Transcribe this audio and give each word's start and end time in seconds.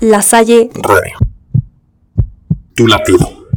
La 0.00 0.22
Salle 0.22 0.70
Radio. 0.74 1.18
Tu 2.76 2.86
latido. 2.86 3.48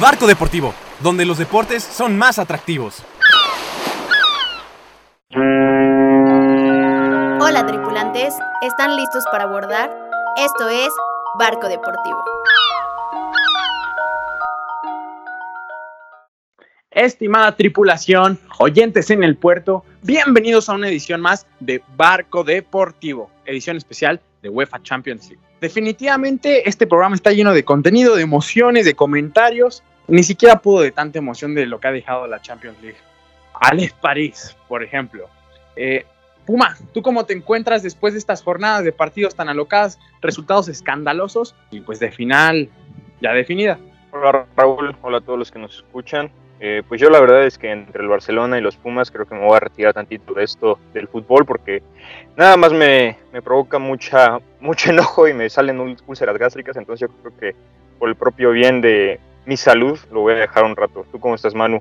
Barco 0.00 0.26
Deportivo, 0.26 0.74
donde 1.00 1.24
los 1.24 1.38
deportes 1.38 1.84
son 1.84 2.18
más 2.18 2.40
atractivos. 2.40 3.04
Hola 7.40 7.64
tripulantes, 7.64 8.34
¿están 8.62 8.96
listos 8.96 9.22
para 9.30 9.44
abordar? 9.44 9.88
Esto 10.36 10.68
es 10.68 10.88
Barco 11.38 11.68
Deportivo. 11.68 12.24
Estimada 16.90 17.54
tripulación, 17.54 18.40
oyentes 18.58 19.10
en 19.10 19.22
el 19.22 19.36
puerto, 19.36 19.84
bienvenidos 20.04 20.68
a 20.68 20.74
una 20.74 20.88
edición 20.88 21.22
más 21.22 21.46
de 21.60 21.82
Barco 21.96 22.44
Deportivo, 22.44 23.30
edición 23.46 23.78
especial 23.78 24.20
de 24.42 24.50
UEFA 24.50 24.82
Champions 24.82 25.30
League. 25.30 25.42
Definitivamente 25.62 26.68
este 26.68 26.86
programa 26.86 27.16
está 27.16 27.32
lleno 27.32 27.54
de 27.54 27.64
contenido, 27.64 28.14
de 28.14 28.22
emociones, 28.22 28.84
de 28.84 28.94
comentarios. 28.94 29.82
Ni 30.06 30.22
siquiera 30.22 30.60
pudo 30.60 30.82
de 30.82 30.92
tanta 30.92 31.18
emoción 31.18 31.54
de 31.54 31.64
lo 31.64 31.80
que 31.80 31.88
ha 31.88 31.92
dejado 31.92 32.26
la 32.26 32.42
Champions 32.42 32.76
League. 32.82 32.98
Alex 33.54 33.94
París, 33.94 34.56
por 34.68 34.82
ejemplo. 34.82 35.26
Eh, 35.74 36.04
Puma, 36.44 36.76
¿tú 36.92 37.00
cómo 37.00 37.24
te 37.24 37.32
encuentras 37.32 37.82
después 37.82 38.12
de 38.12 38.18
estas 38.18 38.42
jornadas 38.42 38.84
de 38.84 38.92
partidos 38.92 39.34
tan 39.34 39.48
alocadas, 39.48 39.98
resultados 40.20 40.68
escandalosos 40.68 41.54
y 41.70 41.80
pues 41.80 41.98
de 41.98 42.10
final 42.10 42.68
ya 43.22 43.32
definida? 43.32 43.78
Hola 44.12 44.46
Raúl, 44.54 44.94
hola 45.00 45.18
a 45.18 45.20
todos 45.22 45.38
los 45.38 45.50
que 45.50 45.58
nos 45.58 45.76
escuchan. 45.76 46.30
Eh, 46.60 46.82
pues 46.88 47.00
yo 47.00 47.10
la 47.10 47.20
verdad 47.20 47.44
es 47.44 47.58
que 47.58 47.70
entre 47.70 48.02
el 48.02 48.08
Barcelona 48.08 48.58
y 48.58 48.60
los 48.60 48.76
Pumas 48.76 49.10
creo 49.10 49.26
que 49.26 49.34
me 49.34 49.44
voy 49.44 49.56
a 49.56 49.60
retirar 49.60 49.92
tantito 49.92 50.34
de 50.34 50.44
esto 50.44 50.78
del 50.92 51.08
fútbol 51.08 51.44
porque 51.44 51.82
nada 52.36 52.56
más 52.56 52.72
me, 52.72 53.16
me 53.32 53.42
provoca 53.42 53.78
mucha, 53.78 54.38
mucho 54.60 54.90
enojo 54.90 55.28
y 55.28 55.34
me 55.34 55.50
salen 55.50 55.80
úlceras 56.06 56.38
gástricas, 56.38 56.76
entonces 56.76 57.08
yo 57.08 57.14
creo 57.22 57.36
que 57.38 57.56
por 57.98 58.08
el 58.08 58.14
propio 58.14 58.52
bien 58.52 58.80
de 58.80 59.18
mi 59.46 59.56
salud 59.56 59.98
lo 60.12 60.20
voy 60.20 60.34
a 60.34 60.36
dejar 60.36 60.64
un 60.64 60.76
rato. 60.76 61.04
¿Tú 61.10 61.18
cómo 61.18 61.34
estás, 61.34 61.54
Manu? 61.54 61.80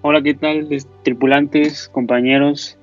Hola, 0.00 0.22
¿qué 0.22 0.34
tal? 0.34 0.68
Tripulantes, 1.02 1.88
compañeros. 1.88 2.78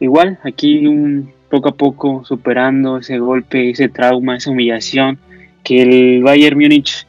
Igual, 0.00 0.38
aquí 0.44 0.86
un 0.86 1.32
poco 1.48 1.70
a 1.70 1.74
poco 1.74 2.24
superando 2.24 2.98
ese 2.98 3.18
golpe, 3.18 3.70
ese 3.70 3.88
trauma, 3.88 4.36
esa 4.36 4.50
humillación 4.50 5.18
que 5.64 5.82
el 5.82 6.22
Bayern 6.22 6.58
Múnich 6.58 7.06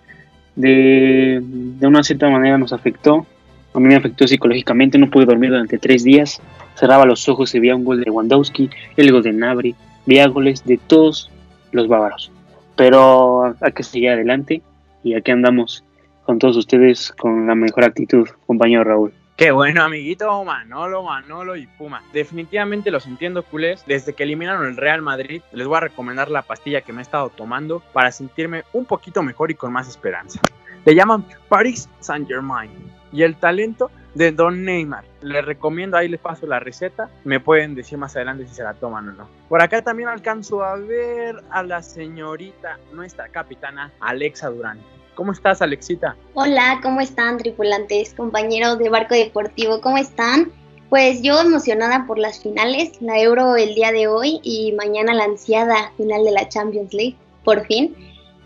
de, 0.55 1.39
de 1.41 1.88
una 1.88 2.03
cierta 2.03 2.30
manera 2.30 2.58
nos 2.58 2.73
afectó 2.73 3.25
a 3.73 3.79
mí 3.79 3.87
me 3.87 3.95
afectó 3.95 4.27
psicológicamente, 4.27 4.97
no 4.97 5.09
pude 5.09 5.25
dormir 5.25 5.51
durante 5.51 5.77
tres 5.77 6.03
días. 6.03 6.41
Cerraba 6.75 7.05
los 7.05 7.27
ojos 7.29 7.53
y 7.53 7.59
veía 7.59 7.75
un 7.75 7.83
gol 7.83 8.03
de 8.03 8.09
Wandowski, 8.09 8.69
el 8.97 9.11
gol 9.11 9.23
de 9.23 9.33
Nabri, 9.33 9.75
veía 10.05 10.27
goles 10.27 10.65
de 10.65 10.77
todos 10.77 11.29
los 11.71 11.87
bávaros. 11.87 12.31
Pero 12.75 13.55
hay 13.59 13.71
que 13.73 13.83
seguir 13.83 14.11
adelante 14.11 14.61
y 15.03 15.13
aquí 15.13 15.31
andamos 15.31 15.83
con 16.23 16.39
todos 16.39 16.57
ustedes 16.57 17.11
con 17.11 17.47
la 17.47 17.55
mejor 17.55 17.83
actitud, 17.83 18.27
compañero 18.45 18.83
Raúl. 18.83 19.13
Qué 19.35 19.51
bueno, 19.51 19.83
amiguito 19.83 20.43
Manolo, 20.43 21.01
Manolo 21.01 21.55
y 21.55 21.65
Puma. 21.65 22.03
Definitivamente 22.11 22.91
los 22.91 23.05
entiendo, 23.05 23.41
culés. 23.43 23.85
Desde 23.85 24.13
que 24.13 24.23
eliminaron 24.23 24.67
el 24.67 24.75
Real 24.75 25.01
Madrid, 25.01 25.41
les 25.53 25.65
voy 25.65 25.77
a 25.77 25.79
recomendar 25.79 26.29
la 26.29 26.41
pastilla 26.41 26.81
que 26.81 26.91
me 26.91 26.99
he 26.99 27.03
estado 27.03 27.29
tomando 27.29 27.81
para 27.93 28.11
sentirme 28.11 28.63
un 28.73 28.83
poquito 28.83 29.23
mejor 29.23 29.49
y 29.49 29.55
con 29.55 29.71
más 29.71 29.87
esperanza. 29.87 30.41
Le 30.85 30.95
llaman 30.95 31.25
Paris 31.49 31.89
Saint-Germain 31.99 32.69
y 33.11 33.23
el 33.23 33.35
talento 33.35 33.91
de 34.16 34.31
Don 34.31 34.63
Neymar. 34.63 35.03
Les 35.21 35.45
recomiendo, 35.45 35.97
ahí 35.97 36.08
les 36.08 36.19
paso 36.19 36.47
la 36.47 36.59
receta. 36.59 37.09
Me 37.23 37.39
pueden 37.39 37.75
decir 37.75 37.97
más 37.97 38.16
adelante 38.16 38.47
si 38.47 38.55
se 38.55 38.63
la 38.63 38.73
toman 38.73 39.09
o 39.09 39.11
no. 39.11 39.30
Por 39.47 39.61
acá 39.61 39.81
también 39.81 40.09
alcanzo 40.09 40.63
a 40.63 40.75
ver 40.77 41.36
a 41.52 41.63
la 41.63 41.81
señorita, 41.81 42.80
nuestra 42.94 43.27
capitana, 43.30 43.91
Alexa 43.99 44.49
Durán. 44.49 44.80
¿Cómo 45.16 45.33
estás, 45.33 45.61
Alexita? 45.61 46.15
Hola, 46.33 46.80
¿cómo 46.82 47.02
están, 47.02 47.37
tripulantes, 47.37 48.14
compañeros 48.14 48.80
de 48.80 48.89
barco 48.89 49.15
deportivo? 49.15 49.82
¿Cómo 49.82 49.98
están? 49.98 50.52
Pues 50.89 51.21
yo 51.21 51.39
emocionada 51.42 52.05
por 52.08 52.17
las 52.17 52.42
finales, 52.42 52.99
la 53.02 53.20
Euro 53.20 53.58
el 53.58 53.76
día 53.76 53.92
de 53.92 54.08
hoy 54.08 54.39
y 54.43 54.71
mañana 54.73 55.14
la 55.14 55.26
ansiada 55.26 55.92
final 55.98 56.23
de 56.23 56.32
la 56.32 56.48
Champions 56.48 56.93
League, 56.93 57.15
por 57.43 57.65
fin. 57.67 57.95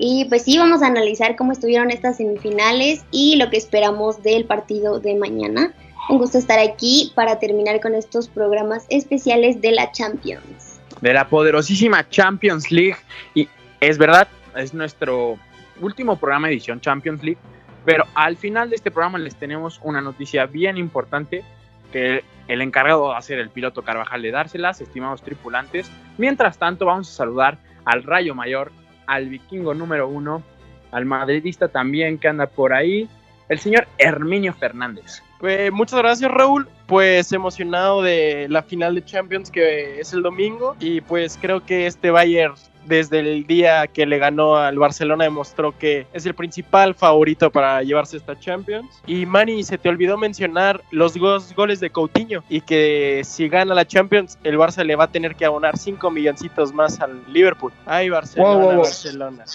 Y 0.05 0.25
pues 0.25 0.43
sí, 0.43 0.57
vamos 0.57 0.81
a 0.81 0.87
analizar 0.87 1.37
cómo 1.37 1.53
estuvieron 1.53 1.89
estas 1.89 2.17
semifinales 2.17 3.05
y 3.09 3.37
lo 3.37 3.49
que 3.49 3.55
esperamos 3.55 4.21
del 4.21 4.43
partido 4.43 4.99
de 4.99 5.15
mañana. 5.15 5.71
Un 6.09 6.17
gusto 6.17 6.37
estar 6.37 6.59
aquí 6.59 7.13
para 7.15 7.39
terminar 7.39 7.79
con 7.79 7.95
estos 7.95 8.27
programas 8.27 8.85
especiales 8.89 9.61
de 9.61 9.71
la 9.71 9.93
Champions. 9.93 10.81
De 10.99 11.13
la 11.13 11.29
poderosísima 11.29 12.09
Champions 12.09 12.69
League. 12.69 12.97
Y 13.33 13.47
es 13.79 13.97
verdad, 13.97 14.27
es 14.57 14.73
nuestro 14.73 15.39
último 15.79 16.17
programa 16.17 16.49
de 16.49 16.55
edición 16.55 16.81
Champions 16.81 17.23
League. 17.23 17.39
Pero 17.85 18.03
al 18.13 18.35
final 18.35 18.71
de 18.71 18.75
este 18.75 18.91
programa 18.91 19.19
les 19.19 19.37
tenemos 19.37 19.79
una 19.83 20.01
noticia 20.01 20.47
bien 20.47 20.75
importante 20.75 21.45
que 21.93 22.25
el 22.49 22.61
encargado 22.61 23.03
va 23.03 23.17
a 23.17 23.21
ser 23.21 23.39
el 23.39 23.49
piloto 23.49 23.83
Carvajal 23.83 24.21
de 24.21 24.31
dárselas, 24.31 24.81
estimados 24.81 25.21
tripulantes. 25.21 25.89
Mientras 26.17 26.57
tanto, 26.57 26.87
vamos 26.87 27.09
a 27.09 27.13
saludar 27.13 27.57
al 27.85 28.03
Rayo 28.03 28.35
Mayor 28.35 28.73
al 29.07 29.29
vikingo 29.29 29.73
número 29.73 30.07
uno, 30.07 30.43
al 30.91 31.05
madridista 31.05 31.67
también 31.67 32.17
que 32.17 32.27
anda 32.27 32.47
por 32.47 32.73
ahí, 32.73 33.09
el 33.49 33.59
señor 33.59 33.87
Herminio 33.97 34.53
Fernández. 34.53 35.21
Pues 35.39 35.71
muchas 35.71 35.99
gracias 35.99 36.31
Raúl, 36.31 36.67
pues 36.87 37.31
emocionado 37.31 38.01
de 38.01 38.47
la 38.49 38.63
final 38.63 38.95
de 38.95 39.03
Champions 39.03 39.49
que 39.49 39.99
es 39.99 40.13
el 40.13 40.21
domingo 40.21 40.75
y 40.79 41.01
pues 41.01 41.37
creo 41.41 41.65
que 41.65 41.87
este 41.87 42.11
Bayern 42.11 42.55
desde 42.85 43.19
el 43.19 43.45
día 43.47 43.87
que 43.87 44.05
le 44.05 44.17
ganó 44.17 44.57
al 44.57 44.77
Barcelona 44.77 45.25
demostró 45.25 45.77
que 45.77 46.07
es 46.13 46.25
el 46.25 46.33
principal 46.33 46.95
favorito 46.95 47.51
para 47.51 47.81
llevarse 47.83 48.17
esta 48.17 48.37
Champions. 48.39 49.01
Y 49.05 49.25
Manny, 49.25 49.63
se 49.63 49.77
te 49.77 49.89
olvidó 49.89 50.17
mencionar 50.17 50.81
los 50.91 51.13
dos 51.13 51.53
goles 51.55 51.79
de 51.79 51.89
Coutinho 51.89 52.43
y 52.49 52.61
que 52.61 53.21
si 53.23 53.47
gana 53.47 53.73
la 53.73 53.85
Champions, 53.85 54.37
el 54.43 54.57
Barça 54.57 54.83
le 54.83 54.95
va 54.95 55.05
a 55.05 55.11
tener 55.11 55.35
que 55.35 55.45
abonar 55.45 55.77
5 55.77 56.09
milloncitos 56.11 56.73
más 56.73 56.99
al 56.99 57.21
Liverpool. 57.31 57.71
Ay, 57.85 58.09
Barcelona, 58.09 58.77
Barcelona. 58.77 59.45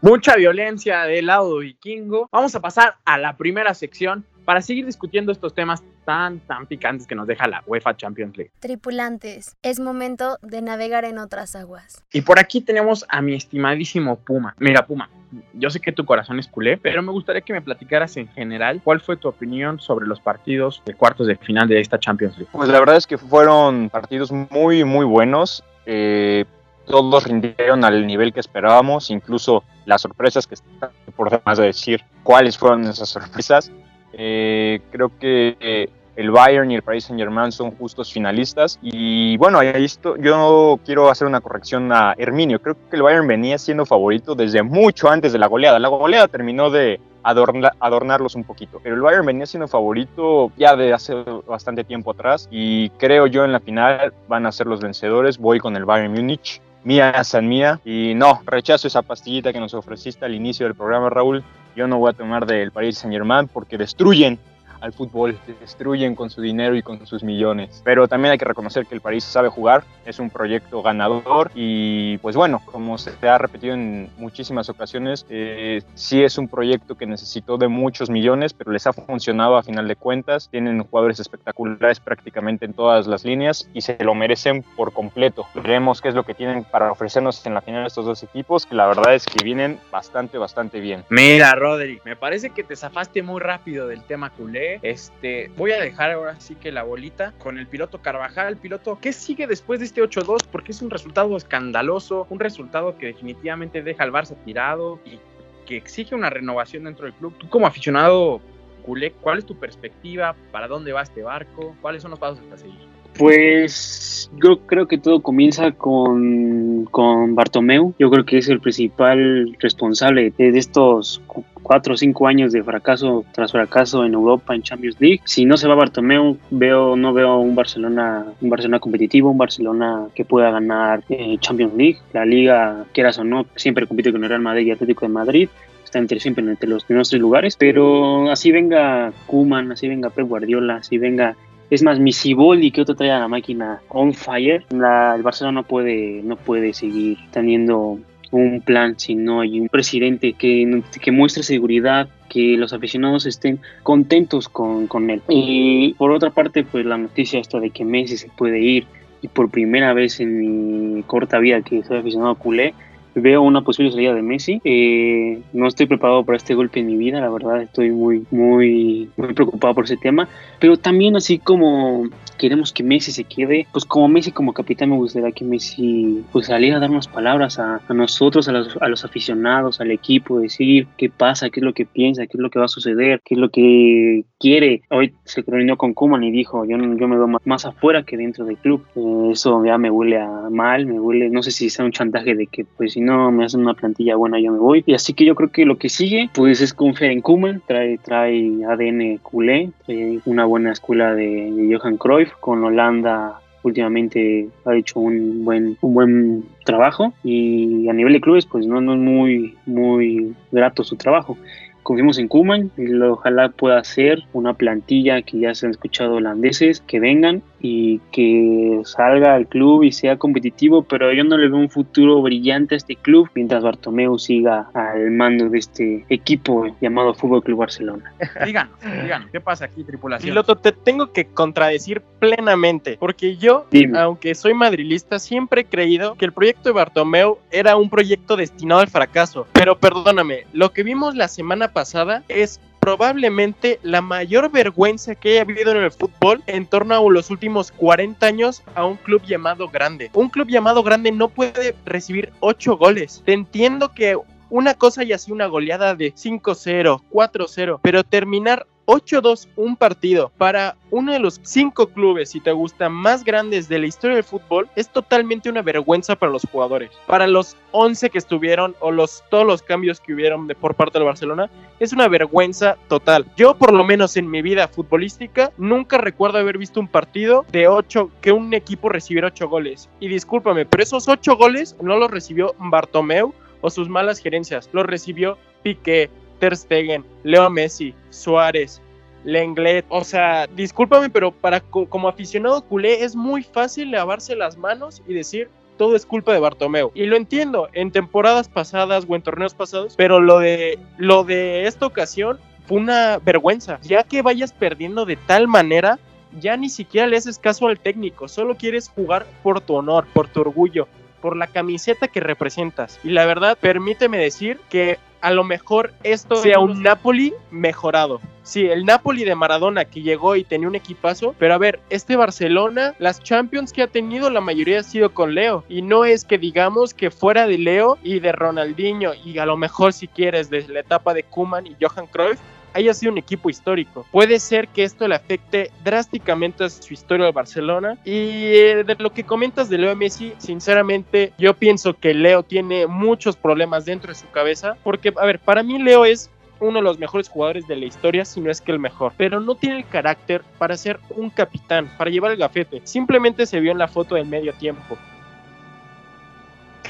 Mucha 0.00 0.36
violencia 0.36 1.02
del 1.02 1.26
lado 1.26 1.58
vikingo. 1.58 2.28
Vamos 2.32 2.54
a 2.54 2.60
pasar 2.60 2.96
a 3.04 3.18
la 3.18 3.36
primera 3.36 3.74
sección 3.74 4.24
para 4.48 4.62
seguir 4.62 4.86
discutiendo 4.86 5.30
estos 5.30 5.52
temas 5.52 5.84
tan, 6.06 6.40
tan 6.40 6.64
picantes 6.64 7.06
que 7.06 7.14
nos 7.14 7.26
deja 7.26 7.46
la 7.46 7.62
UEFA 7.66 7.94
Champions 7.98 8.34
League. 8.34 8.50
Tripulantes, 8.60 9.58
es 9.62 9.78
momento 9.78 10.38
de 10.40 10.62
navegar 10.62 11.04
en 11.04 11.18
otras 11.18 11.54
aguas. 11.54 12.02
Y 12.14 12.22
por 12.22 12.38
aquí 12.38 12.62
tenemos 12.62 13.04
a 13.10 13.20
mi 13.20 13.34
estimadísimo 13.34 14.16
Puma. 14.16 14.54
Mira, 14.58 14.86
Puma, 14.86 15.10
yo 15.52 15.68
sé 15.68 15.80
que 15.80 15.92
tu 15.92 16.06
corazón 16.06 16.38
es 16.38 16.48
culé, 16.48 16.78
pero 16.78 17.02
me 17.02 17.12
gustaría 17.12 17.42
que 17.42 17.52
me 17.52 17.60
platicaras 17.60 18.16
en 18.16 18.26
general 18.28 18.80
cuál 18.82 19.00
fue 19.00 19.18
tu 19.18 19.28
opinión 19.28 19.80
sobre 19.80 20.06
los 20.06 20.18
partidos 20.18 20.82
de 20.86 20.94
cuartos 20.94 21.26
de 21.26 21.36
final 21.36 21.68
de 21.68 21.82
esta 21.82 21.98
Champions 21.98 22.38
League. 22.38 22.50
Pues 22.50 22.70
la 22.70 22.80
verdad 22.80 22.96
es 22.96 23.06
que 23.06 23.18
fueron 23.18 23.90
partidos 23.90 24.32
muy, 24.32 24.82
muy 24.82 25.04
buenos. 25.04 25.62
Eh, 25.84 26.46
todos 26.86 27.24
rindieron 27.24 27.84
al 27.84 28.06
nivel 28.06 28.32
que 28.32 28.40
esperábamos, 28.40 29.10
incluso 29.10 29.62
las 29.84 30.00
sorpresas 30.00 30.46
que 30.46 30.54
están 30.54 30.88
por 31.14 31.28
demás 31.28 31.58
de 31.58 31.66
decir 31.66 32.02
cuáles 32.22 32.56
fueron 32.56 32.84
esas 32.84 33.10
sorpresas. 33.10 33.70
Eh, 34.12 34.80
creo 34.90 35.10
que 35.18 35.56
eh, 35.60 35.88
el 36.18 36.32
Bayern 36.32 36.68
y 36.70 36.74
el 36.74 36.82
Paris 36.82 37.04
Saint 37.04 37.20
Germain 37.20 37.52
son 37.52 37.70
justos 37.70 38.12
finalistas. 38.12 38.78
Y 38.82 39.36
bueno, 39.36 39.60
ahí 39.60 39.84
esto, 39.84 40.16
yo 40.16 40.80
quiero 40.84 41.10
hacer 41.10 41.28
una 41.28 41.40
corrección 41.40 41.92
a 41.92 42.14
Herminio. 42.18 42.60
Creo 42.60 42.76
que 42.90 42.96
el 42.96 43.02
Bayern 43.02 43.28
venía 43.28 43.56
siendo 43.56 43.86
favorito 43.86 44.34
desde 44.34 44.62
mucho 44.64 45.08
antes 45.08 45.32
de 45.32 45.38
la 45.38 45.46
goleada. 45.46 45.78
La 45.78 45.88
goleada 45.88 46.26
terminó 46.26 46.70
de 46.70 47.00
adornarlos 47.22 48.34
un 48.34 48.42
poquito. 48.42 48.80
Pero 48.82 48.96
el 48.96 49.00
Bayern 49.00 49.26
venía 49.26 49.46
siendo 49.46 49.68
favorito 49.68 50.50
ya 50.56 50.74
de 50.74 50.92
hace 50.92 51.14
bastante 51.46 51.84
tiempo 51.84 52.10
atrás. 52.10 52.48
Y 52.50 52.90
creo 52.90 53.28
yo 53.28 53.44
en 53.44 53.52
la 53.52 53.60
final 53.60 54.12
van 54.26 54.44
a 54.44 54.50
ser 54.50 54.66
los 54.66 54.80
vencedores. 54.80 55.38
Voy 55.38 55.60
con 55.60 55.76
el 55.76 55.84
Bayern 55.84 56.12
Múnich. 56.12 56.60
Mía 56.84 57.22
San 57.22 57.48
Mía. 57.48 57.80
Y 57.84 58.14
no, 58.14 58.40
rechazo 58.46 58.88
esa 58.88 59.02
pastillita 59.02 59.52
que 59.52 59.60
nos 59.60 59.74
ofreciste 59.74 60.24
al 60.24 60.34
inicio 60.34 60.66
del 60.66 60.74
programa, 60.74 61.10
Raúl. 61.10 61.44
Yo 61.78 61.86
no 61.86 61.98
voy 62.00 62.10
a 62.10 62.12
tomar 62.12 62.44
del 62.44 62.72
Paris 62.72 62.98
Saint 62.98 63.14
Germain 63.14 63.46
porque 63.46 63.78
destruyen 63.78 64.36
al 64.80 64.92
fútbol, 64.92 65.38
destruyen 65.60 66.14
con 66.14 66.30
su 66.30 66.40
dinero 66.40 66.76
y 66.76 66.82
con 66.82 67.06
sus 67.06 67.22
millones. 67.22 67.82
Pero 67.84 68.08
también 68.08 68.32
hay 68.32 68.38
que 68.38 68.44
reconocer 68.44 68.86
que 68.86 68.94
el 68.94 69.00
París 69.00 69.24
sabe 69.24 69.48
jugar, 69.48 69.84
es 70.04 70.18
un 70.18 70.30
proyecto 70.30 70.82
ganador 70.82 71.50
y 71.54 72.18
pues 72.18 72.36
bueno, 72.36 72.60
como 72.64 72.98
se 72.98 73.12
ha 73.28 73.38
repetido 73.38 73.74
en 73.74 74.10
muchísimas 74.16 74.68
ocasiones, 74.68 75.26
eh, 75.28 75.82
sí 75.94 76.22
es 76.22 76.38
un 76.38 76.48
proyecto 76.48 76.96
que 76.96 77.06
necesitó 77.06 77.58
de 77.58 77.68
muchos 77.68 78.10
millones, 78.10 78.52
pero 78.52 78.72
les 78.72 78.86
ha 78.86 78.92
funcionado 78.92 79.56
a 79.56 79.62
final 79.62 79.88
de 79.88 79.96
cuentas, 79.96 80.48
tienen 80.50 80.82
jugadores 80.82 81.20
espectaculares 81.20 82.00
prácticamente 82.00 82.64
en 82.64 82.72
todas 82.72 83.06
las 83.06 83.24
líneas 83.24 83.68
y 83.74 83.80
se 83.80 84.02
lo 84.02 84.14
merecen 84.14 84.64
por 84.76 84.92
completo. 84.92 85.46
Veremos 85.54 86.00
qué 86.00 86.08
es 86.08 86.14
lo 86.14 86.24
que 86.24 86.34
tienen 86.34 86.64
para 86.64 86.92
ofrecernos 86.92 87.44
en 87.46 87.54
la 87.54 87.60
final 87.60 87.86
estos 87.86 88.04
dos 88.04 88.22
equipos, 88.22 88.66
que 88.66 88.74
la 88.74 88.86
verdad 88.86 89.14
es 89.14 89.26
que 89.26 89.44
vienen 89.44 89.78
bastante, 89.90 90.38
bastante 90.38 90.80
bien. 90.80 91.04
Mira, 91.10 91.54
Rodri, 91.54 92.00
me 92.04 92.16
parece 92.16 92.50
que 92.50 92.64
te 92.64 92.76
zafaste 92.76 93.22
muy 93.22 93.40
rápido 93.40 93.86
del 93.86 94.02
tema 94.02 94.30
culé 94.30 94.67
Este, 94.82 95.50
voy 95.56 95.72
a 95.72 95.80
dejar 95.80 96.12
ahora 96.12 96.38
sí 96.40 96.54
que 96.54 96.72
la 96.72 96.82
bolita 96.82 97.32
con 97.38 97.58
el 97.58 97.66
piloto 97.66 98.00
Carvajal. 98.00 98.56
Piloto, 98.56 98.98
¿qué 99.00 99.12
sigue 99.12 99.46
después 99.46 99.80
de 99.80 99.86
este 99.86 100.02
8-2? 100.02 100.46
Porque 100.50 100.72
es 100.72 100.82
un 100.82 100.90
resultado 100.90 101.36
escandaloso, 101.36 102.26
un 102.30 102.40
resultado 102.40 102.96
que 102.98 103.06
definitivamente 103.06 103.82
deja 103.82 104.04
al 104.04 104.12
Barça 104.12 104.36
tirado 104.44 105.00
y 105.04 105.18
que 105.66 105.76
exige 105.76 106.14
una 106.14 106.30
renovación 106.30 106.84
dentro 106.84 107.04
del 107.04 107.14
club. 107.14 107.36
Tú 107.38 107.48
como 107.48 107.66
aficionado 107.66 108.40
culé, 108.84 109.12
¿cuál 109.12 109.38
es 109.38 109.46
tu 109.46 109.58
perspectiva? 109.58 110.34
¿Para 110.50 110.66
dónde 110.66 110.92
va 110.92 111.02
este 111.02 111.22
barco? 111.22 111.76
¿Cuáles 111.82 112.02
son 112.02 112.10
los 112.10 112.20
pasos 112.20 112.40
hasta 112.40 112.56
seguir? 112.56 112.97
Pues 113.18 114.30
yo 114.40 114.60
creo 114.60 114.86
que 114.86 114.96
todo 114.96 115.20
comienza 115.22 115.72
con, 115.72 116.84
con 116.84 117.34
Bartomeu. 117.34 117.92
Yo 117.98 118.10
creo 118.10 118.24
que 118.24 118.38
es 118.38 118.48
el 118.48 118.60
principal 118.60 119.56
responsable 119.58 120.32
de 120.36 120.56
estos 120.56 121.20
cuatro 121.62 121.94
o 121.94 121.96
cinco 121.96 122.28
años 122.28 122.52
de 122.52 122.62
fracaso 122.62 123.24
tras 123.32 123.52
fracaso 123.52 124.04
en 124.04 124.14
Europa 124.14 124.54
en 124.54 124.62
Champions 124.62 124.96
League. 125.00 125.20
Si 125.24 125.44
no 125.44 125.56
se 125.56 125.66
va 125.66 125.74
Bartomeu, 125.74 126.38
veo 126.50 126.96
no 126.96 127.12
veo 127.12 127.38
un 127.38 127.56
Barcelona 127.56 128.24
un 128.40 128.50
Barcelona 128.50 128.78
competitivo, 128.78 129.30
un 129.30 129.38
Barcelona 129.38 130.06
que 130.14 130.24
pueda 130.24 130.50
ganar 130.52 131.02
eh, 131.08 131.36
Champions 131.40 131.74
League. 131.74 131.98
La 132.12 132.24
liga, 132.24 132.84
quieras 132.92 133.18
o 133.18 133.24
no, 133.24 133.46
siempre 133.56 133.86
compite 133.86 134.12
con 134.12 134.22
el 134.22 134.30
Real 134.30 134.42
Madrid 134.42 134.66
y 134.66 134.70
Atlético 134.70 135.06
de 135.06 135.12
Madrid 135.12 135.48
está 135.84 135.98
entre 135.98 136.20
siempre 136.20 136.44
entre 136.44 136.68
los 136.68 136.84
primeros 136.84 137.08
tres 137.08 137.20
lugares, 137.20 137.56
pero 137.56 138.30
así 138.30 138.52
venga 138.52 139.10
Kuman, 139.26 139.72
así 139.72 139.88
venga 139.88 140.10
Pep 140.10 140.28
Guardiola, 140.28 140.76
así 140.76 140.98
venga 140.98 141.34
es 141.70 141.82
más, 141.82 141.98
mi 141.98 142.12
Ciboli 142.12 142.70
que 142.70 142.82
otro 142.82 142.94
trae 142.94 143.10
a 143.10 143.18
la 143.18 143.28
máquina 143.28 143.80
on 143.88 144.14
fire, 144.14 144.64
la, 144.70 145.14
el 145.14 145.22
Barcelona 145.22 145.60
no 145.60 145.66
puede, 145.66 146.22
no 146.22 146.36
puede 146.36 146.72
seguir 146.72 147.18
teniendo 147.30 147.98
un 148.30 148.60
plan 148.60 148.98
si 148.98 149.14
no 149.14 149.40
hay 149.40 149.58
un 149.58 149.68
presidente 149.68 150.34
que, 150.34 150.82
que 151.00 151.12
muestre 151.12 151.42
seguridad, 151.42 152.08
que 152.28 152.56
los 152.56 152.72
aficionados 152.72 153.26
estén 153.26 153.60
contentos 153.82 154.48
con, 154.48 154.86
con, 154.86 155.10
él. 155.10 155.22
Y 155.28 155.94
por 155.94 156.10
otra 156.10 156.30
parte, 156.30 156.64
pues 156.64 156.84
la 156.84 156.98
noticia 156.98 157.40
esta 157.40 157.58
de 157.60 157.70
que 157.70 157.84
Messi 157.84 158.16
se 158.16 158.28
puede 158.28 158.60
ir 158.60 158.86
y 159.22 159.28
por 159.28 159.50
primera 159.50 159.92
vez 159.94 160.20
en 160.20 160.96
mi 160.96 161.02
corta 161.02 161.38
vida 161.38 161.62
que 161.62 161.82
soy 161.82 161.98
aficionado 161.98 162.32
a 162.32 162.38
culé, 162.38 162.74
veo 163.20 163.42
una 163.42 163.62
posible 163.62 163.90
salida 163.90 164.14
de 164.14 164.22
Messi. 164.22 164.60
Eh, 164.64 165.40
no 165.52 165.66
estoy 165.66 165.86
preparado 165.86 166.24
para 166.24 166.36
este 166.36 166.54
golpe 166.54 166.80
en 166.80 166.86
mi 166.86 166.96
vida, 166.96 167.20
la 167.20 167.30
verdad 167.30 167.62
estoy 167.62 167.90
muy, 167.90 168.24
muy, 168.30 169.08
muy 169.16 169.34
preocupado 169.34 169.74
por 169.74 169.84
ese 169.84 169.96
tema. 169.96 170.28
Pero 170.60 170.76
también 170.76 171.16
así 171.16 171.38
como 171.38 172.08
queremos 172.38 172.72
que 172.72 172.82
Messi 172.82 173.12
se 173.12 173.24
quede, 173.24 173.66
pues 173.72 173.84
como 173.84 174.08
Messi 174.08 174.32
como 174.32 174.52
capitán 174.52 174.90
me 174.90 174.96
gustaría 174.96 175.32
que 175.32 175.44
Messi 175.44 176.24
pues 176.32 176.46
saliera 176.46 176.76
a 176.76 176.80
dar 176.80 176.90
unas 176.90 177.08
palabras 177.08 177.58
a, 177.58 177.82
nosotros, 177.92 178.48
a 178.48 178.52
los, 178.52 178.76
a 178.80 178.88
los, 178.88 179.04
aficionados, 179.04 179.80
al 179.80 179.90
equipo, 179.90 180.40
decir 180.40 180.86
qué 180.96 181.10
pasa, 181.10 181.50
qué 181.50 181.60
es 181.60 181.64
lo 181.64 181.74
que 181.74 181.84
piensa, 181.84 182.26
qué 182.26 182.36
es 182.36 182.40
lo 182.40 182.50
que 182.50 182.58
va 182.58 182.66
a 182.66 182.68
suceder, 182.68 183.20
qué 183.24 183.34
es 183.34 183.40
lo 183.40 183.50
que 183.50 184.24
quiere. 184.38 184.82
Hoy 184.90 185.14
se 185.24 185.42
reunió 185.46 185.76
con 185.76 185.94
Kuman 185.94 186.24
y 186.24 186.30
dijo, 186.30 186.64
yo, 186.64 186.76
yo 186.78 187.08
me 187.08 187.16
veo 187.16 187.28
más, 187.44 187.66
afuera 187.66 188.04
que 188.04 188.16
dentro 188.16 188.44
del 188.44 188.56
club. 188.56 188.84
Eh, 188.94 189.30
eso 189.32 189.64
ya 189.64 189.76
me 189.76 189.90
huele 189.90 190.18
a 190.18 190.48
mal, 190.50 190.86
me 190.86 191.00
huele, 191.00 191.28
no 191.30 191.42
sé 191.42 191.50
si 191.50 191.68
sea 191.70 191.84
un 191.84 191.92
chantaje 191.92 192.34
de 192.34 192.46
que 192.46 192.64
pues 192.64 192.92
si 192.92 193.00
no 193.00 193.07
me 193.30 193.44
hacen 193.44 193.60
una 193.60 193.74
plantilla 193.74 194.16
buena 194.16 194.40
yo 194.40 194.52
me 194.52 194.58
voy. 194.58 194.82
Y 194.86 194.94
así 194.94 195.12
que 195.12 195.24
yo 195.24 195.34
creo 195.34 195.50
que 195.50 195.64
lo 195.64 195.78
que 195.78 195.88
sigue 195.88 196.30
pues 196.34 196.60
es 196.60 196.72
confiar 196.72 197.10
en 197.10 197.20
Kuman, 197.20 197.62
trae, 197.66 197.98
trae 197.98 198.64
ADN 198.64 199.18
culé, 199.18 199.70
trae 199.84 200.20
una 200.24 200.44
buena 200.44 200.72
escuela 200.72 201.14
de, 201.14 201.50
de 201.52 201.76
Johan 201.76 201.96
Cruyff. 201.96 202.32
Con 202.40 202.64
Holanda 202.64 203.40
últimamente 203.62 204.48
ha 204.64 204.76
hecho 204.76 205.00
un 205.00 205.44
buen 205.44 205.76
un 205.80 205.94
buen 205.94 206.44
trabajo. 206.64 207.12
Y 207.24 207.88
a 207.88 207.92
nivel 207.92 208.12
de 208.12 208.20
clubes 208.20 208.46
pues 208.46 208.66
no, 208.66 208.80
no 208.80 208.94
es 208.94 209.00
muy 209.00 209.56
muy 209.66 210.34
grato 210.50 210.84
su 210.84 210.96
trabajo. 210.96 211.36
Confiamos 211.82 212.18
en 212.18 212.28
Kuman 212.28 212.70
y 212.76 212.92
ojalá 213.00 213.48
pueda 213.48 213.82
ser 213.82 214.24
una 214.34 214.52
plantilla 214.52 215.22
que 215.22 215.38
ya 215.38 215.54
se 215.54 215.64
han 215.64 215.70
escuchado 215.70 216.16
holandeses 216.16 216.82
que 216.82 217.00
vengan 217.00 217.42
y 217.60 217.98
que 218.12 218.80
salga 218.84 219.34
al 219.34 219.46
club 219.48 219.82
y 219.82 219.92
sea 219.92 220.16
competitivo, 220.16 220.82
pero 220.82 221.12
yo 221.12 221.24
no 221.24 221.36
le 221.36 221.48
veo 221.48 221.58
un 221.58 221.70
futuro 221.70 222.22
brillante 222.22 222.74
a 222.74 222.78
este 222.78 222.96
club 222.96 223.28
mientras 223.34 223.62
Bartomeu 223.62 224.18
siga 224.18 224.68
al 224.74 225.10
mando 225.10 225.48
de 225.48 225.58
este 225.58 226.06
equipo 226.08 226.66
llamado 226.80 227.14
Fútbol 227.14 227.42
Club 227.42 227.58
Barcelona. 227.58 228.12
Díganos, 228.44 228.74
díganos, 229.02 229.30
¿qué 229.30 229.40
pasa 229.40 229.66
aquí, 229.66 229.84
tripulación? 229.84 230.30
Piloto, 230.30 230.56
te 230.56 230.72
tengo 230.72 231.12
que 231.12 231.26
contradecir 231.26 232.02
plenamente, 232.18 232.96
porque 232.98 233.36
yo, 233.36 233.66
aunque 233.96 234.34
soy 234.34 234.54
madrilista, 234.54 235.18
siempre 235.18 235.62
he 235.62 235.64
creído 235.64 236.14
que 236.14 236.24
el 236.24 236.32
proyecto 236.32 236.68
de 236.68 236.72
Bartomeu 236.72 237.38
era 237.50 237.76
un 237.76 237.90
proyecto 237.90 238.36
destinado 238.36 238.80
al 238.80 238.88
fracaso. 238.88 239.46
Pero 239.52 239.78
perdóname, 239.78 240.44
lo 240.52 240.72
que 240.72 240.82
vimos 240.82 241.14
la 241.14 241.28
semana 241.28 241.68
pasada 241.68 242.22
es 242.28 242.60
probablemente 242.88 243.78
la 243.82 244.00
mayor 244.00 244.50
vergüenza 244.50 245.14
que 245.14 245.32
haya 245.32 245.42
habido 245.42 245.72
en 245.72 245.76
el 245.76 245.90
fútbol 245.90 246.42
en 246.46 246.64
torno 246.64 246.94
a 246.94 247.10
los 247.10 247.30
últimos 247.30 247.70
40 247.70 248.26
años 248.26 248.62
a 248.74 248.86
un 248.86 248.96
club 248.96 249.20
llamado 249.26 249.68
grande. 249.68 250.10
Un 250.14 250.30
club 250.30 250.48
llamado 250.48 250.82
grande 250.82 251.12
no 251.12 251.28
puede 251.28 251.76
recibir 251.84 252.32
8 252.40 252.78
goles. 252.78 253.22
Te 253.26 253.34
entiendo 253.34 253.92
que 253.92 254.16
una 254.48 254.72
cosa 254.72 255.02
ya 255.02 255.18
sido 255.18 255.34
una 255.34 255.48
goleada 255.48 255.94
de 255.94 256.14
5-0, 256.14 257.02
4-0, 257.10 257.80
pero 257.82 258.04
terminar 258.04 258.66
8-2 258.88 259.48
un 259.56 259.76
partido 259.76 260.32
para 260.38 260.74
uno 260.90 261.12
de 261.12 261.18
los 261.18 261.38
cinco 261.42 261.88
clubes, 261.88 262.30
si 262.30 262.40
te 262.40 262.52
gusta, 262.52 262.88
más 262.88 263.22
grandes 263.22 263.68
de 263.68 263.78
la 263.78 263.86
historia 263.86 264.16
del 264.16 264.24
fútbol, 264.24 264.66
es 264.76 264.88
totalmente 264.88 265.50
una 265.50 265.60
vergüenza 265.60 266.16
para 266.16 266.32
los 266.32 266.46
jugadores. 266.50 266.90
Para 267.06 267.26
los 267.26 267.54
11 267.72 268.08
que 268.08 268.16
estuvieron 268.16 268.74
o 268.80 268.90
los, 268.90 269.22
todos 269.28 269.46
los 269.46 269.60
cambios 269.60 270.00
que 270.00 270.14
hubieron 270.14 270.46
de, 270.46 270.54
por 270.54 270.74
parte 270.74 270.98
del 270.98 271.06
Barcelona, 271.06 271.50
es 271.80 271.92
una 271.92 272.08
vergüenza 272.08 272.78
total. 272.88 273.26
Yo, 273.36 273.54
por 273.58 273.74
lo 273.74 273.84
menos 273.84 274.16
en 274.16 274.30
mi 274.30 274.40
vida 274.40 274.66
futbolística, 274.68 275.52
nunca 275.58 275.98
recuerdo 275.98 276.38
haber 276.38 276.56
visto 276.56 276.80
un 276.80 276.88
partido 276.88 277.44
de 277.52 277.68
8, 277.68 278.10
que 278.22 278.32
un 278.32 278.54
equipo 278.54 278.88
recibiera 278.88 279.28
8 279.28 279.50
goles. 279.50 279.90
Y 280.00 280.08
discúlpame, 280.08 280.64
pero 280.64 280.82
esos 280.82 281.08
8 281.08 281.36
goles 281.36 281.76
no 281.82 281.98
los 281.98 282.10
recibió 282.10 282.54
Bartomeu 282.58 283.34
o 283.60 283.68
sus 283.68 283.90
malas 283.90 284.18
gerencias, 284.18 284.70
los 284.72 284.86
recibió 284.86 285.36
Piqué, 285.62 286.08
Ter 286.38 286.56
Stegen, 286.56 287.04
Leo 287.24 287.48
Messi, 287.50 287.94
Suárez, 288.10 288.80
Lenglet. 289.24 289.84
O 289.88 290.04
sea, 290.04 290.46
discúlpame, 290.46 291.10
pero 291.10 291.32
para 291.32 291.60
como 291.60 292.08
aficionado 292.08 292.62
culé 292.62 293.04
es 293.04 293.14
muy 293.14 293.42
fácil 293.42 293.90
lavarse 293.90 294.36
las 294.36 294.56
manos 294.56 295.02
y 295.06 295.14
decir 295.14 295.50
todo 295.76 295.96
es 295.96 296.04
culpa 296.04 296.32
de 296.32 296.40
Bartomeu. 296.40 296.90
Y 296.94 297.06
lo 297.06 297.16
entiendo 297.16 297.68
en 297.72 297.90
temporadas 297.90 298.48
pasadas 298.48 299.06
o 299.08 299.14
en 299.14 299.22
torneos 299.22 299.54
pasados, 299.54 299.94
pero 299.96 300.20
lo 300.20 300.40
de 300.40 300.78
lo 300.98 301.24
de 301.24 301.66
esta 301.66 301.86
ocasión 301.86 302.38
fue 302.66 302.78
una 302.78 303.18
vergüenza. 303.18 303.78
Ya 303.82 304.02
que 304.02 304.20
vayas 304.20 304.52
perdiendo 304.52 305.06
de 305.06 305.16
tal 305.16 305.48
manera, 305.48 305.98
ya 306.38 306.56
ni 306.56 306.68
siquiera 306.68 307.06
le 307.06 307.16
haces 307.16 307.38
caso 307.38 307.68
al 307.68 307.78
técnico, 307.78 308.28
solo 308.28 308.56
quieres 308.56 308.90
jugar 308.90 309.26
por 309.42 309.60
tu 309.60 309.74
honor, 309.74 310.06
por 310.12 310.28
tu 310.28 310.40
orgullo, 310.40 310.86
por 311.22 311.36
la 311.36 311.46
camiseta 311.46 312.08
que 312.08 312.20
representas. 312.20 313.00
Y 313.02 313.10
la 313.10 313.24
verdad, 313.24 313.56
permíteme 313.58 314.18
decir 314.18 314.60
que 314.68 314.98
a 315.20 315.30
lo 315.30 315.44
mejor 315.44 315.92
esto 316.02 316.36
sea 316.36 316.58
un 316.58 316.82
Napoli 316.82 317.34
mejorado. 317.50 318.20
Sí, 318.42 318.66
el 318.66 318.86
Napoli 318.86 319.24
de 319.24 319.34
Maradona 319.34 319.84
que 319.84 320.00
llegó 320.00 320.34
y 320.34 320.42
tenía 320.42 320.68
un 320.68 320.74
equipazo, 320.74 321.34
pero 321.38 321.52
a 321.52 321.58
ver, 321.58 321.80
este 321.90 322.16
Barcelona, 322.16 322.94
las 322.98 323.22
Champions 323.22 323.72
que 323.74 323.82
ha 323.82 323.88
tenido 323.88 324.30
la 324.30 324.40
mayoría 324.40 324.80
ha 324.80 324.82
sido 324.82 325.12
con 325.12 325.34
Leo 325.34 325.64
y 325.68 325.82
no 325.82 326.06
es 326.06 326.24
que 326.24 326.38
digamos 326.38 326.94
que 326.94 327.10
fuera 327.10 327.46
de 327.46 327.58
Leo 327.58 327.98
y 328.02 328.20
de 328.20 328.32
Ronaldinho 328.32 329.12
y 329.22 329.38
a 329.38 329.44
lo 329.44 329.58
mejor 329.58 329.92
si 329.92 330.08
quieres 330.08 330.48
de 330.48 330.66
la 330.68 330.80
etapa 330.80 331.12
de 331.12 331.24
Kuman 331.24 331.66
y 331.66 331.76
Johan 331.78 332.06
Cruyff, 332.06 332.40
haya 332.78 332.94
sido 332.94 333.12
un 333.12 333.18
equipo 333.18 333.50
histórico. 333.50 334.06
Puede 334.12 334.38
ser 334.38 334.68
que 334.68 334.84
esto 334.84 335.06
le 335.08 335.16
afecte 335.16 335.70
drásticamente 335.84 336.64
a 336.64 336.70
su 336.70 336.94
historia 336.94 337.26
de 337.26 337.32
Barcelona. 337.32 337.98
Y 338.04 338.12
eh, 338.12 338.84
de 338.84 338.96
lo 338.98 339.12
que 339.12 339.24
comentas 339.24 339.68
de 339.68 339.78
Leo 339.78 339.94
Messi, 339.96 340.32
sinceramente 340.38 341.32
yo 341.38 341.54
pienso 341.54 341.94
que 341.94 342.14
Leo 342.14 342.42
tiene 342.42 342.86
muchos 342.86 343.36
problemas 343.36 343.84
dentro 343.84 344.12
de 344.12 344.18
su 344.18 344.30
cabeza. 344.30 344.76
Porque, 344.84 345.12
a 345.16 345.26
ver, 345.26 345.40
para 345.40 345.62
mí 345.62 345.78
Leo 345.82 346.04
es 346.04 346.30
uno 346.60 346.78
de 346.78 346.82
los 346.82 346.98
mejores 346.98 347.28
jugadores 347.28 347.66
de 347.66 347.76
la 347.76 347.86
historia, 347.86 348.24
si 348.24 348.40
no 348.40 348.50
es 348.50 348.60
que 348.60 348.72
el 348.72 348.78
mejor, 348.78 349.12
pero 349.16 349.40
no 349.40 349.54
tiene 349.54 349.78
el 349.78 349.86
carácter 349.86 350.42
para 350.58 350.76
ser 350.76 350.98
un 351.10 351.30
capitán, 351.30 351.88
para 351.96 352.10
llevar 352.10 352.32
el 352.32 352.38
gafete. 352.38 352.80
Simplemente 352.84 353.46
se 353.46 353.60
vio 353.60 353.72
en 353.72 353.78
la 353.78 353.88
foto 353.88 354.14
del 354.16 354.26
medio 354.26 354.52
tiempo. 354.54 354.96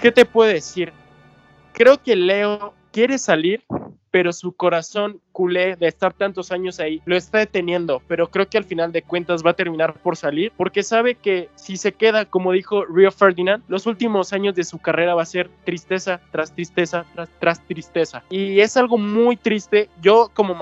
¿Qué 0.01 0.13
te 0.13 0.25
puedo 0.25 0.51
decir? 0.51 0.93
Creo 1.73 2.03
que 2.03 2.17
Leo 2.17 2.73
quiere 2.93 3.19
salir, 3.19 3.63
pero 4.11 4.33
su 4.33 4.53
corazón 4.53 5.21
culé 5.33 5.77
de 5.77 5.89
estar 5.89 6.13
tantos 6.13 6.51
años 6.53 6.81
ahí 6.81 7.03
lo 7.05 7.17
está 7.17 7.39
deteniendo, 7.39 8.03
pero 8.09 8.31
creo 8.31 8.49
que 8.49 8.59
al 8.59 8.65
final 8.65 8.93
de 8.93 9.03
cuentas 9.03 9.45
va 9.45 9.51
a 9.51 9.55
terminar 9.55 9.95
por 9.95 10.17
salir 10.17 10.53
porque 10.57 10.83
sabe 10.83 11.15
que 11.15 11.49
si 11.57 11.77
se 11.77 11.93
queda, 11.93 12.25
como 12.25 12.53
dijo 12.53 12.85
Rio 12.85 13.11
Ferdinand, 13.11 13.63
los 13.69 13.87
últimos 13.87 14.33
años 14.33 14.55
de 14.55 14.65
su 14.65 14.79
carrera 14.79 15.15
va 15.15 15.23
a 15.23 15.27
ser 15.27 15.51
tristeza 15.65 16.21
tras 16.31 16.53
tristeza 16.55 17.05
tras, 17.39 17.67
tristeza. 17.67 18.23
Y 18.31 18.61
es 18.61 18.77
algo 18.77 18.99
muy 18.99 19.37
triste. 19.37 19.89
Yo 20.01 20.31
como, 20.35 20.57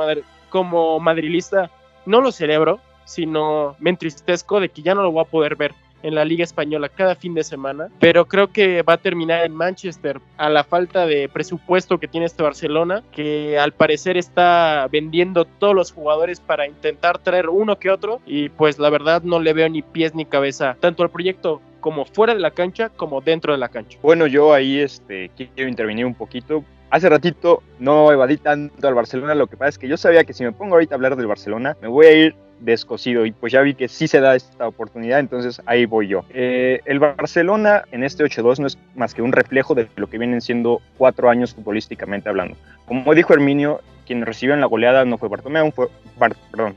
como 0.48 1.00
madrilista 1.00 1.70
no 2.04 2.20
lo 2.20 2.32
celebro, 2.32 2.80
sino 3.04 3.76
me 3.78 3.90
entristezco 3.90 4.60
de 4.60 4.68
que 4.68 4.82
ya 4.82 4.94
no 4.94 5.02
lo 5.02 5.12
voy 5.12 5.22
a 5.22 5.30
poder 5.30 5.56
ver 5.56 5.74
en 6.02 6.14
la 6.14 6.24
Liga 6.24 6.44
Española 6.44 6.88
cada 6.88 7.14
fin 7.14 7.34
de 7.34 7.44
semana, 7.44 7.88
pero 7.98 8.26
creo 8.26 8.48
que 8.48 8.82
va 8.82 8.94
a 8.94 8.98
terminar 8.98 9.44
en 9.44 9.54
Manchester 9.54 10.20
a 10.36 10.48
la 10.48 10.64
falta 10.64 11.06
de 11.06 11.28
presupuesto 11.28 11.98
que 11.98 12.08
tiene 12.08 12.26
este 12.26 12.42
Barcelona, 12.42 13.02
que 13.12 13.58
al 13.58 13.72
parecer 13.72 14.16
está 14.16 14.88
vendiendo 14.90 15.44
todos 15.44 15.74
los 15.74 15.92
jugadores 15.92 16.40
para 16.40 16.66
intentar 16.66 17.18
traer 17.18 17.48
uno 17.48 17.78
que 17.78 17.90
otro 17.90 18.20
y 18.26 18.48
pues 18.50 18.78
la 18.78 18.90
verdad 18.90 19.22
no 19.22 19.40
le 19.40 19.52
veo 19.52 19.68
ni 19.68 19.82
pies 19.82 20.14
ni 20.14 20.24
cabeza 20.24 20.76
tanto 20.80 21.02
al 21.02 21.10
proyecto 21.10 21.60
como 21.80 22.04
fuera 22.04 22.34
de 22.34 22.40
la 22.40 22.50
cancha 22.50 22.88
como 22.88 23.20
dentro 23.20 23.52
de 23.52 23.58
la 23.58 23.68
cancha. 23.68 23.98
Bueno, 24.02 24.26
yo 24.26 24.52
ahí 24.52 24.80
este, 24.80 25.30
quiero 25.36 25.68
intervenir 25.68 26.04
un 26.04 26.14
poquito. 26.14 26.64
Hace 26.90 27.08
ratito 27.08 27.62
no 27.78 28.12
evadí 28.12 28.36
tanto 28.36 28.86
al 28.86 28.94
Barcelona, 28.94 29.34
lo 29.34 29.48
que 29.48 29.56
pasa 29.56 29.70
es 29.70 29.78
que 29.78 29.88
yo 29.88 29.96
sabía 29.96 30.24
que 30.24 30.32
si 30.32 30.44
me 30.44 30.52
pongo 30.52 30.74
ahorita 30.74 30.94
a 30.94 30.96
hablar 30.96 31.16
del 31.16 31.26
Barcelona, 31.26 31.76
me 31.82 31.88
voy 31.88 32.06
a 32.06 32.12
ir 32.12 32.36
descosido 32.60 33.26
y 33.26 33.32
pues 33.32 33.52
ya 33.52 33.60
vi 33.60 33.74
que 33.74 33.88
sí 33.88 34.08
se 34.08 34.20
da 34.20 34.34
esta 34.34 34.66
oportunidad, 34.66 35.18
entonces 35.18 35.60
ahí 35.66 35.84
voy 35.84 36.08
yo. 36.08 36.24
Eh, 36.30 36.80
el 36.84 36.98
Barcelona 36.98 37.84
en 37.90 38.04
este 38.04 38.24
8-2 38.24 38.60
no 38.60 38.66
es 38.66 38.78
más 38.94 39.14
que 39.14 39.22
un 39.22 39.32
reflejo 39.32 39.74
de 39.74 39.88
lo 39.96 40.08
que 40.08 40.18
vienen 40.18 40.40
siendo 40.40 40.80
cuatro 40.96 41.28
años 41.28 41.54
futbolísticamente 41.54 42.28
hablando. 42.28 42.56
Como 42.86 43.14
dijo 43.14 43.34
Herminio, 43.34 43.80
quien 44.06 44.24
recibió 44.24 44.54
en 44.54 44.60
la 44.60 44.66
goleada 44.66 45.04
no 45.04 45.18
fue 45.18 45.28
Bartomeu, 45.28 45.70
fue, 45.72 45.88